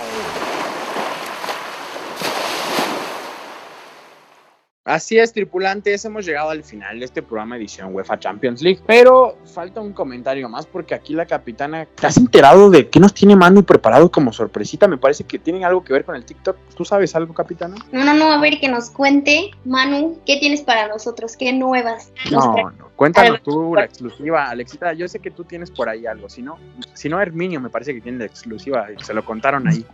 Así 4.86 5.18
es, 5.18 5.34
tripulantes, 5.34 6.06
hemos 6.06 6.28
llegado 6.28 6.52
al 6.52 6.64
final 6.64 7.00
de 7.00 7.06
este 7.06 7.24
programa 7.24 7.58
edición 7.58 7.96
UEFA 7.96 8.20
Champions 8.20 8.62
League, 8.62 8.82
pero 8.86 9.36
falta 9.52 9.82
un 9.82 9.94
comentario 9.94 10.48
más 10.48 10.68
porque 10.68 10.94
aquí 10.94 11.16
la 11.16 11.26
capitana, 11.26 11.88
¿te 11.88 12.06
has 12.06 12.18
enterado 12.18 12.70
de 12.70 12.88
qué 12.88 13.00
nos 13.00 13.12
tiene 13.12 13.36
Manu 13.36 13.64
preparado 13.64 14.12
como 14.12 14.32
sorpresita? 14.32 14.88
Me 14.88 15.00
parece 15.00 15.24
que 15.24 15.40
tienen 15.40 15.64
algo 15.64 15.84
que 15.84 15.92
ver 15.92 16.06
con 16.06 16.16
el 16.16 16.24
TikTok. 16.24 16.56
¿Tú 16.78 16.86
sabes 16.86 17.16
algo, 17.16 17.34
capitana? 17.34 17.78
No, 17.92 18.06
no, 18.06 18.14
no, 18.14 18.32
a 18.32 18.40
ver 18.40 18.60
que 18.60 18.70
nos 18.70 18.92
cuente, 18.92 19.50
Manu, 19.66 20.20
¿qué 20.24 20.38
tienes 20.38 20.62
para 20.62 20.88
nosotros? 20.88 21.36
¿Qué 21.36 21.52
nuevas? 21.52 22.12
No, 22.30 22.56
no, 22.56 22.90
cuéntanos 22.96 23.42
tú 23.44 23.76
la 23.76 23.86
exclusiva, 23.86 24.50
Alexita, 24.50 24.94
yo 24.94 25.08
sé 25.08 25.20
que 25.20 25.32
tú 25.32 25.44
tienes 25.44 25.72
por 25.72 25.90
ahí 25.90 26.06
algo, 26.06 26.30
si 26.30 26.42
no, 26.42 26.58
si 26.94 27.10
no 27.10 27.22
Herminio 27.22 27.60
me 27.60 27.70
parece 27.70 27.94
que 27.94 28.02
tiene 28.02 28.20
la 28.20 28.26
exclusiva, 28.26 28.88
se 29.02 29.14
lo 29.14 29.24
contaron 29.26 29.68
ahí. 29.68 29.86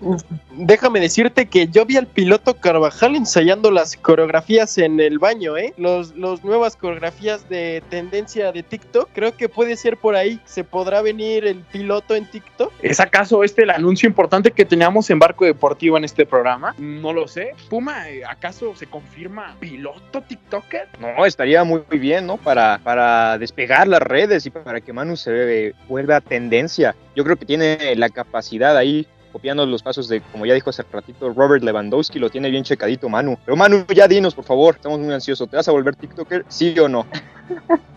Déjame 0.52 1.00
decirte 1.00 1.48
que 1.48 1.68
yo 1.68 1.86
vi 1.86 1.98
al 1.98 2.08
piloto 2.08 2.56
Carvajal 2.56 3.16
ensayando 3.16 3.72
las 3.72 3.96
coreografías 3.96 4.78
en 4.78 5.00
el 5.00 5.20
baño, 5.20 5.58
¿eh? 5.58 5.74
Los, 5.78 6.16
los 6.16 6.44
nuevas 6.44 6.76
coreografías 6.76 7.48
de 7.50 7.82
tendencia 7.90 8.52
de 8.52 8.64
TikTok, 8.64 9.10
creo 9.14 9.36
que 9.36 9.50
puede 9.50 9.76
ser 9.76 9.98
por 9.98 10.16
ahí. 10.16 10.40
¿Se 10.46 10.64
podrá 10.64 11.02
venir 11.02 11.46
el 11.46 11.60
piloto 11.60 12.16
en 12.16 12.30
TikTok? 12.30 12.72
¿Es 12.82 13.00
acaso 13.00 13.44
este 13.44 13.64
el 13.64 13.70
anuncio 13.70 14.08
importante 14.08 14.52
que 14.52 14.66
teníamos 14.66 15.10
en 15.10 15.20
Barco 15.20 15.46
Deportivo 15.46 15.98
en 15.98 16.04
este 16.04 16.26
programa? 16.26 16.76
No 16.78 17.14
lo 17.14 17.28
sé. 17.28 17.52
Puma, 17.70 18.04
¿acaso 18.28 18.76
se 18.76 18.88
confirma 18.88 19.56
piloto 19.60 20.22
TikToker? 20.22 20.90
No, 21.00 21.26
estaría 21.26 21.64
muy 21.64 21.82
bien, 21.90 22.28
¿no? 22.28 22.38
Para, 22.38 22.80
para 22.84 22.91
despegar 23.38 23.88
las 23.88 24.02
redes 24.02 24.46
y 24.46 24.50
para 24.50 24.82
que 24.82 24.94
Manu 24.94 25.16
se 25.16 25.74
vuelva 25.88 26.22
tendencia. 26.22 26.96
Yo 27.16 27.24
creo 27.24 27.36
que 27.36 27.46
tiene 27.46 27.96
la 27.96 28.10
capacidad 28.10 28.78
ahí 28.78 29.08
copiando 29.32 29.66
los 29.66 29.82
pasos 29.82 30.08
de, 30.08 30.22
como 30.32 30.46
ya 30.46 30.54
dijo 30.54 30.70
hace 30.70 30.84
ratito, 30.92 31.34
Robert 31.34 31.64
Lewandowski, 31.64 32.20
lo 32.20 32.30
tiene 32.30 32.50
bien 32.50 32.64
checadito 32.64 33.10
Manu. 33.10 33.38
Pero 33.46 33.56
Manu, 33.56 33.86
ya 33.96 34.08
dinos, 34.08 34.36
por 34.36 34.46
favor, 34.46 34.76
estamos 34.76 35.00
muy 35.00 35.14
ansiosos. 35.14 35.50
¿Te 35.50 35.56
vas 35.56 35.68
a 35.68 35.72
volver 35.72 35.96
TikToker? 35.96 36.46
¿Sí 36.50 36.78
o 36.80 36.88
no? 36.88 37.06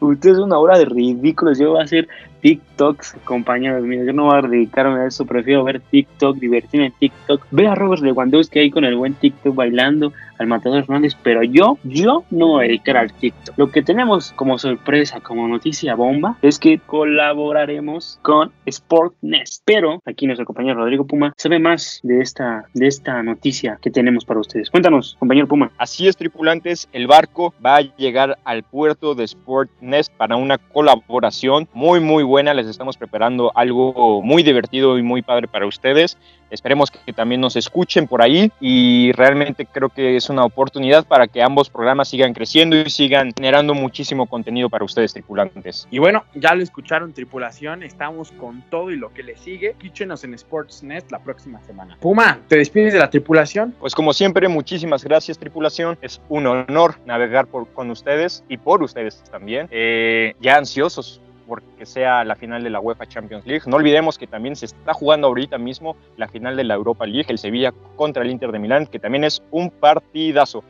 Usted 0.00 0.30
es 0.30 0.38
una 0.38 0.58
hora 0.58 0.78
de 0.78 0.84
ridículos. 0.84 1.58
Yo 1.58 1.70
voy 1.70 1.80
a 1.80 1.84
hacer 1.84 2.08
TikToks, 2.40 3.16
compañeros 3.24 3.84
míos. 3.84 4.04
Yo 4.06 4.12
no 4.12 4.24
voy 4.24 4.38
a 4.38 4.42
dedicarme 4.42 5.00
a 5.00 5.06
eso. 5.06 5.24
Prefiero 5.24 5.64
ver 5.64 5.80
TikTok, 5.80 6.36
divertirme 6.38 6.86
en 6.86 6.92
TikTok. 6.92 7.46
Ver 7.50 7.68
a 7.68 7.74
Robert 7.74 8.02
Lewandowski 8.02 8.58
ahí 8.58 8.70
con 8.70 8.84
el 8.84 8.96
buen 8.96 9.14
TikTok 9.14 9.54
bailando 9.54 10.12
al 10.44 10.48
Matador 10.48 10.80
Hernández. 10.80 11.16
Pero 11.22 11.42
yo, 11.42 11.78
yo 11.84 12.24
no 12.30 12.58
dedicar 12.58 12.96
al 12.96 13.12
TikTok. 13.12 13.58
Lo 13.58 13.70
que 13.70 13.82
tenemos 13.82 14.32
como 14.32 14.58
sorpresa, 14.58 15.20
como 15.20 15.48
noticia 15.48 15.94
bomba, 15.94 16.36
es 16.42 16.58
que 16.58 16.78
colaboraremos 16.78 18.18
con 18.22 18.52
Sportnest. 18.70 19.62
Pero 19.64 20.00
aquí 20.04 20.26
nuestro 20.26 20.46
compañero 20.46 20.76
Rodrigo 20.76 21.06
Puma 21.06 21.34
sabe 21.36 21.58
más 21.58 22.00
de 22.02 22.20
esta, 22.20 22.66
de 22.74 22.86
esta 22.86 23.22
noticia 23.22 23.78
que 23.82 23.90
tenemos 23.90 24.24
para 24.24 24.40
ustedes. 24.40 24.70
Cuéntanos, 24.70 25.16
compañero 25.18 25.48
Puma. 25.48 25.72
Así 25.78 26.06
es, 26.06 26.16
tripulantes. 26.16 26.88
El 26.92 27.06
barco 27.06 27.54
va 27.64 27.76
a 27.76 27.96
llegar 27.96 28.38
al 28.44 28.62
puerto 28.62 29.14
de 29.14 29.26
Sportnest 29.26 30.12
para 30.12 30.36
una 30.36 30.58
colaboración 30.58 31.68
muy, 31.72 32.00
muy 32.00 32.22
buena, 32.22 32.54
les 32.54 32.66
estamos 32.66 32.96
preparando 32.96 33.52
algo 33.54 34.22
muy 34.22 34.42
divertido 34.42 34.98
y 34.98 35.02
muy 35.02 35.22
padre 35.22 35.48
para 35.48 35.66
ustedes. 35.66 36.18
Esperemos 36.54 36.90
que 36.90 37.12
también 37.12 37.40
nos 37.40 37.56
escuchen 37.56 38.06
por 38.06 38.22
ahí 38.22 38.50
y 38.60 39.12
realmente 39.12 39.66
creo 39.66 39.88
que 39.88 40.16
es 40.16 40.30
una 40.30 40.44
oportunidad 40.44 41.04
para 41.04 41.26
que 41.26 41.42
ambos 41.42 41.68
programas 41.68 42.08
sigan 42.08 42.32
creciendo 42.32 42.76
y 42.76 42.88
sigan 42.90 43.32
generando 43.36 43.74
muchísimo 43.74 44.26
contenido 44.26 44.70
para 44.70 44.84
ustedes, 44.84 45.12
tripulantes. 45.12 45.88
Y 45.90 45.98
bueno, 45.98 46.24
ya 46.34 46.54
lo 46.54 46.62
escucharon, 46.62 47.12
tripulación. 47.12 47.82
Estamos 47.82 48.30
con 48.32 48.62
todo 48.70 48.90
y 48.90 48.96
lo 48.96 49.12
que 49.12 49.24
le 49.24 49.36
sigue. 49.36 49.70
Escúchenos 49.70 50.22
en 50.24 50.34
Sportsnet 50.34 51.10
la 51.10 51.18
próxima 51.18 51.60
semana. 51.64 51.98
Puma, 52.00 52.38
¿te 52.48 52.56
despides 52.56 52.92
de 52.92 53.00
la 53.00 53.10
tripulación? 53.10 53.74
Pues 53.80 53.94
como 53.94 54.12
siempre, 54.12 54.46
muchísimas 54.48 55.02
gracias, 55.02 55.38
tripulación. 55.38 55.98
Es 56.02 56.20
un 56.28 56.46
honor 56.46 56.96
navegar 57.04 57.46
por, 57.46 57.68
con 57.72 57.90
ustedes 57.90 58.44
y 58.48 58.58
por 58.58 58.82
ustedes 58.82 59.22
también. 59.30 59.66
Eh, 59.70 60.34
ya 60.40 60.56
ansiosos 60.56 61.20
porque 61.46 61.86
sea 61.86 62.24
la 62.24 62.36
final 62.36 62.62
de 62.62 62.70
la 62.70 62.80
UEFA 62.80 63.06
Champions 63.06 63.46
League. 63.46 63.62
No 63.66 63.76
olvidemos 63.76 64.18
que 64.18 64.26
también 64.26 64.56
se 64.56 64.66
está 64.66 64.94
jugando 64.94 65.26
ahorita 65.26 65.58
mismo 65.58 65.96
la 66.16 66.28
final 66.28 66.56
de 66.56 66.64
la 66.64 66.74
Europa 66.74 67.06
League, 67.06 67.26
el 67.28 67.38
Sevilla 67.38 67.72
contra 67.96 68.22
el 68.22 68.30
Inter 68.30 68.52
de 68.52 68.58
Milán, 68.58 68.86
que 68.86 68.98
también 68.98 69.24
es 69.24 69.42
un 69.50 69.70
partidazo. 69.70 70.64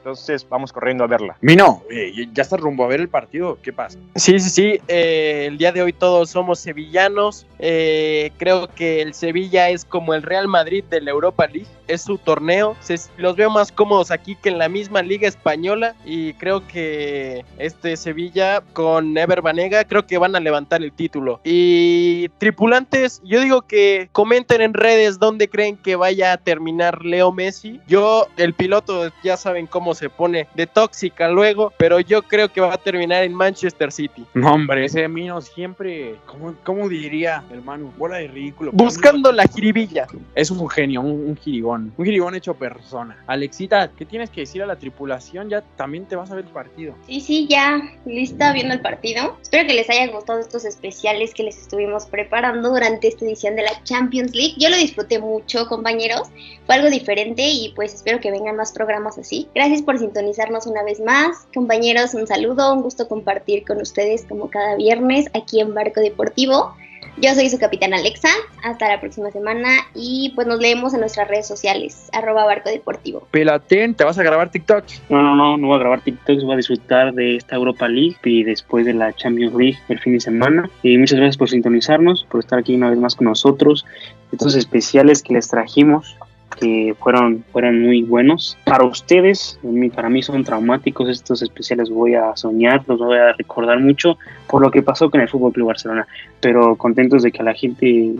Entonces 0.00 0.46
vamos 0.48 0.72
corriendo 0.72 1.04
a 1.04 1.06
verla. 1.06 1.36
Mino, 1.42 1.82
eh, 1.90 2.26
¿ya 2.32 2.42
estás 2.42 2.58
rumbo 2.58 2.84
a 2.84 2.88
ver 2.88 3.00
el 3.00 3.10
partido? 3.10 3.58
¿Qué 3.62 3.70
pasa? 3.70 3.98
Sí, 4.14 4.38
sí, 4.38 4.48
sí. 4.48 4.80
Eh, 4.88 5.44
el 5.46 5.58
día 5.58 5.72
de 5.72 5.82
hoy 5.82 5.92
todos 5.92 6.30
somos 6.30 6.58
sevillanos. 6.58 7.46
Eh, 7.58 8.32
creo 8.38 8.68
que 8.68 9.02
el 9.02 9.12
Sevilla 9.12 9.68
es 9.68 9.84
como 9.84 10.14
el 10.14 10.22
Real 10.22 10.48
Madrid 10.48 10.84
de 10.84 11.02
la 11.02 11.10
Europa 11.10 11.46
League. 11.46 11.68
Es 11.86 12.00
su 12.00 12.16
torneo. 12.16 12.76
los 13.18 13.36
veo 13.36 13.50
más 13.50 13.72
cómodos 13.72 14.10
aquí 14.10 14.36
que 14.36 14.48
en 14.48 14.56
la 14.56 14.70
misma 14.70 15.02
liga 15.02 15.28
española. 15.28 15.94
Y 16.06 16.32
creo 16.34 16.66
que 16.66 17.44
este 17.58 17.98
Sevilla 17.98 18.62
con 18.72 19.18
Ever 19.18 19.42
Banega 19.42 19.84
creo 19.84 20.06
que 20.06 20.16
van 20.16 20.34
a 20.34 20.40
levantar 20.40 20.82
el 20.82 20.92
título. 20.92 21.40
Y 21.44 22.30
tripulantes, 22.38 23.20
yo 23.22 23.42
digo 23.42 23.62
que 23.62 24.08
comenten 24.12 24.62
en 24.62 24.72
redes 24.72 25.18
dónde 25.18 25.50
creen 25.50 25.76
que 25.76 25.96
vaya 25.96 26.32
a 26.32 26.38
terminar 26.38 27.04
Leo 27.04 27.32
Messi. 27.32 27.80
Yo, 27.86 28.28
el 28.38 28.54
piloto, 28.54 29.12
ya 29.22 29.36
saben 29.36 29.66
cómo 29.66 29.89
se 29.94 30.08
pone 30.08 30.48
de 30.54 30.66
tóxica 30.66 31.28
luego, 31.28 31.72
pero 31.76 32.00
yo 32.00 32.22
creo 32.22 32.52
que 32.52 32.60
va 32.60 32.74
a 32.74 32.78
terminar 32.78 33.24
en 33.24 33.34
Manchester 33.34 33.92
City. 33.92 34.24
No, 34.34 34.54
hombre, 34.54 34.84
ese 34.84 35.08
Mino 35.08 35.40
siempre, 35.40 36.16
¿cómo, 36.26 36.54
cómo 36.64 36.88
diría, 36.88 37.42
hermano? 37.50 37.92
Bola 37.96 38.18
de 38.18 38.28
ridículo. 38.28 38.70
Buscando 38.72 39.32
la 39.32 39.44
jiribilla. 39.46 40.06
Es 40.34 40.50
un 40.50 40.68
genio, 40.68 41.00
un, 41.00 41.28
un 41.28 41.36
jiribón, 41.36 41.92
un 41.96 42.04
jiribón 42.04 42.34
hecho 42.34 42.54
persona. 42.54 43.22
Alexita, 43.26 43.90
¿qué 43.96 44.04
tienes 44.04 44.30
que 44.30 44.42
decir 44.42 44.62
a 44.62 44.66
la 44.66 44.76
tripulación? 44.76 45.48
Ya 45.48 45.62
también 45.76 46.06
te 46.06 46.16
vas 46.16 46.30
a 46.30 46.34
ver 46.34 46.44
el 46.44 46.50
partido. 46.50 46.94
Sí, 47.06 47.20
sí, 47.20 47.46
ya 47.48 47.80
lista 48.04 48.52
viendo 48.52 48.74
el 48.74 48.80
partido. 48.80 49.38
Espero 49.42 49.66
que 49.66 49.74
les 49.74 49.88
hayan 49.90 50.10
gustado 50.10 50.40
estos 50.40 50.64
especiales 50.64 51.34
que 51.34 51.42
les 51.42 51.58
estuvimos 51.58 52.06
preparando 52.06 52.70
durante 52.70 53.08
esta 53.08 53.24
edición 53.24 53.56
de 53.56 53.62
la 53.62 53.82
Champions 53.84 54.34
League. 54.34 54.54
Yo 54.58 54.68
lo 54.68 54.76
disfruté 54.76 55.18
mucho, 55.18 55.66
compañeros. 55.66 56.28
Fue 56.66 56.74
algo 56.74 56.90
diferente 56.90 57.42
y 57.42 57.72
pues 57.74 57.94
espero 57.94 58.20
que 58.20 58.30
vengan 58.30 58.56
más 58.56 58.72
programas 58.72 59.18
así. 59.18 59.48
Gracias 59.54 59.79
por 59.82 59.98
sintonizarnos 59.98 60.66
una 60.66 60.82
vez 60.82 61.00
más. 61.00 61.46
Compañeros, 61.54 62.14
un 62.14 62.26
saludo, 62.26 62.74
un 62.74 62.82
gusto 62.82 63.08
compartir 63.08 63.64
con 63.64 63.80
ustedes 63.80 64.24
como 64.28 64.50
cada 64.50 64.76
viernes 64.76 65.26
aquí 65.34 65.60
en 65.60 65.74
Barco 65.74 66.00
Deportivo. 66.00 66.74
Yo 67.16 67.34
soy 67.34 67.50
su 67.50 67.58
capitán 67.58 67.92
Alexa. 67.92 68.28
Hasta 68.62 68.88
la 68.88 69.00
próxima 69.00 69.30
semana 69.30 69.68
y 69.94 70.32
pues 70.34 70.46
nos 70.46 70.60
leemos 70.60 70.94
en 70.94 71.00
nuestras 71.00 71.28
redes 71.28 71.46
sociales, 71.46 72.08
arroba 72.12 72.44
barco 72.44 72.70
deportivo. 72.70 73.26
Pelaten, 73.30 73.94
¿te 73.94 74.04
vas 74.04 74.18
a 74.18 74.22
grabar 74.22 74.50
TikTok? 74.50 74.84
No, 75.08 75.22
no, 75.22 75.34
no, 75.34 75.56
no 75.56 75.66
voy 75.66 75.76
a 75.76 75.80
grabar 75.80 76.02
TikTok, 76.02 76.42
voy 76.42 76.54
a 76.54 76.56
disfrutar 76.56 77.12
de 77.14 77.36
esta 77.36 77.56
Europa 77.56 77.88
League 77.88 78.16
y 78.24 78.44
después 78.44 78.84
de 78.84 78.94
la 78.94 79.12
Champions 79.14 79.54
League 79.54 79.78
el 79.88 79.98
fin 79.98 80.14
de 80.14 80.20
semana. 80.20 80.70
Y 80.82 80.96
muchas 80.98 81.18
gracias 81.18 81.36
por 81.36 81.50
sintonizarnos, 81.50 82.26
por 82.30 82.40
estar 82.40 82.58
aquí 82.58 82.74
una 82.74 82.90
vez 82.90 82.98
más 82.98 83.14
con 83.14 83.26
nosotros. 83.26 83.84
Estos 84.32 84.54
especiales 84.54 85.22
que 85.22 85.34
les 85.34 85.48
trajimos 85.48 86.16
que 86.58 86.94
fueron, 86.98 87.44
fueron 87.52 87.82
muy 87.82 88.02
buenos. 88.02 88.56
Para 88.64 88.84
ustedes, 88.84 89.58
para 89.94 90.08
mí 90.08 90.22
son 90.22 90.44
traumáticos 90.44 91.08
estos 91.08 91.42
especiales, 91.42 91.90
voy 91.90 92.14
a 92.14 92.36
soñar, 92.36 92.82
los 92.86 92.98
voy 92.98 93.18
a 93.18 93.32
recordar 93.32 93.80
mucho 93.80 94.18
por 94.48 94.62
lo 94.62 94.70
que 94.70 94.82
pasó 94.82 95.10
con 95.10 95.20
el 95.20 95.28
Fútbol 95.28 95.52
Club 95.52 95.68
Barcelona, 95.68 96.06
pero 96.40 96.76
contentos 96.76 97.22
de 97.22 97.32
que 97.32 97.40
a 97.40 97.44
la 97.44 97.54
gente 97.54 98.14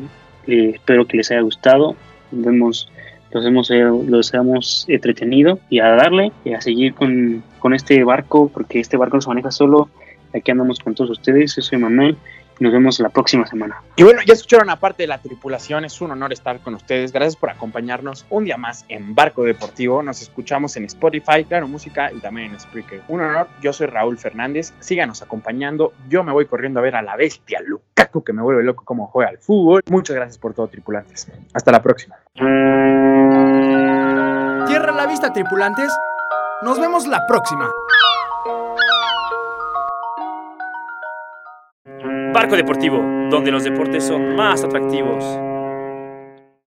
eh, 0.47 0.73
espero 0.75 1.07
que 1.07 1.17
les 1.17 1.31
haya 1.31 1.41
gustado, 1.41 1.97
vemos 2.31 2.91
los 3.33 3.47
hemos, 3.47 3.71
eh, 3.71 3.85
los 4.07 4.35
hemos 4.35 4.85
entretenido 4.89 5.61
y 5.69 5.79
a 5.79 5.89
darle 5.91 6.33
y 6.45 6.53
a 6.53 6.61
seguir 6.61 6.95
con, 6.95 7.43
con 7.59 7.75
este 7.75 8.03
barco, 8.05 8.51
porque 8.53 8.81
este 8.81 8.97
barco 8.97 9.17
no 9.17 9.21
se 9.21 9.29
maneja 9.29 9.51
solo, 9.51 9.89
aquí 10.35 10.51
andamos 10.51 10.81
con 10.81 10.95
todos 10.95 11.11
ustedes, 11.11 11.55
yo 11.55 11.63
soy 11.63 11.79
Manuel 11.79 12.17
nos 12.61 12.73
vemos 12.73 13.01
la 13.01 13.09
próxima 13.09 13.47
semana. 13.47 13.83
Y 13.97 14.03
bueno, 14.03 14.21
ya 14.25 14.35
escucharon 14.35 14.71
aparte 14.71 15.03
de 15.03 15.07
la 15.07 15.19
tripulación, 15.19 15.85
es 15.85 16.01
un 16.01 16.11
honor 16.11 16.33
estar 16.33 16.61
con 16.61 16.75
ustedes. 16.75 17.13
Gracias 17.13 17.37
por 17.37 17.51
acompañarnos 17.51 18.27
un 18.31 18.45
día 18.45 18.57
más 18.57 18.85
en 18.89 19.15
Barco 19.15 19.43
Deportivo. 19.45 20.03
Nos 20.03 20.21
escuchamos 20.23 20.77
en 20.77 20.85
Spotify, 20.85 21.45
Claro 21.49 21.67
Música 21.67 22.13
y 22.13 22.21
también 22.21 22.53
en 22.53 22.61
Spreaker. 22.61 23.03
Un 23.09 23.23
honor, 23.23 23.49
yo 23.63 23.73
soy 23.73 23.87
Raúl 23.87 24.19
Fernández. 24.19 24.75
Síganos 24.81 25.23
acompañando. 25.23 25.95
Yo 26.09 26.23
me 26.23 26.33
voy 26.33 26.47
corriendo 26.47 26.81
a 26.81 26.83
ver 26.83 26.97
a 26.97 27.03
la 27.03 27.17
bestia 27.17 27.61
Lukaku, 27.65 28.23
que 28.23 28.33
me 28.33 28.43
vuelve 28.43 28.63
loco 28.63 28.85
cómo 28.85 29.07
juega 29.07 29.31
al 29.31 29.39
fútbol. 29.39 29.83
Muchas 29.89 30.17
gracias 30.17 30.39
por 30.39 30.53
todo, 30.53 30.69
tripulantes. 30.69 31.31
Hasta 31.55 31.73
la 31.73 31.83
próxima. 31.83 32.17
Tierra 34.67 34.93
la 34.93 35.07
vista, 35.07 35.33
tripulantes. 35.33 35.93
Nos 36.63 36.79
vemos 36.79 37.07
la 37.07 37.27
próxima. 37.27 37.71
Barco 42.33 42.55
Deportivo, 42.55 42.99
donde 43.29 43.51
los 43.51 43.65
deportes 43.65 44.05
son 44.05 44.37
más 44.37 44.63
atractivos. 44.63 45.50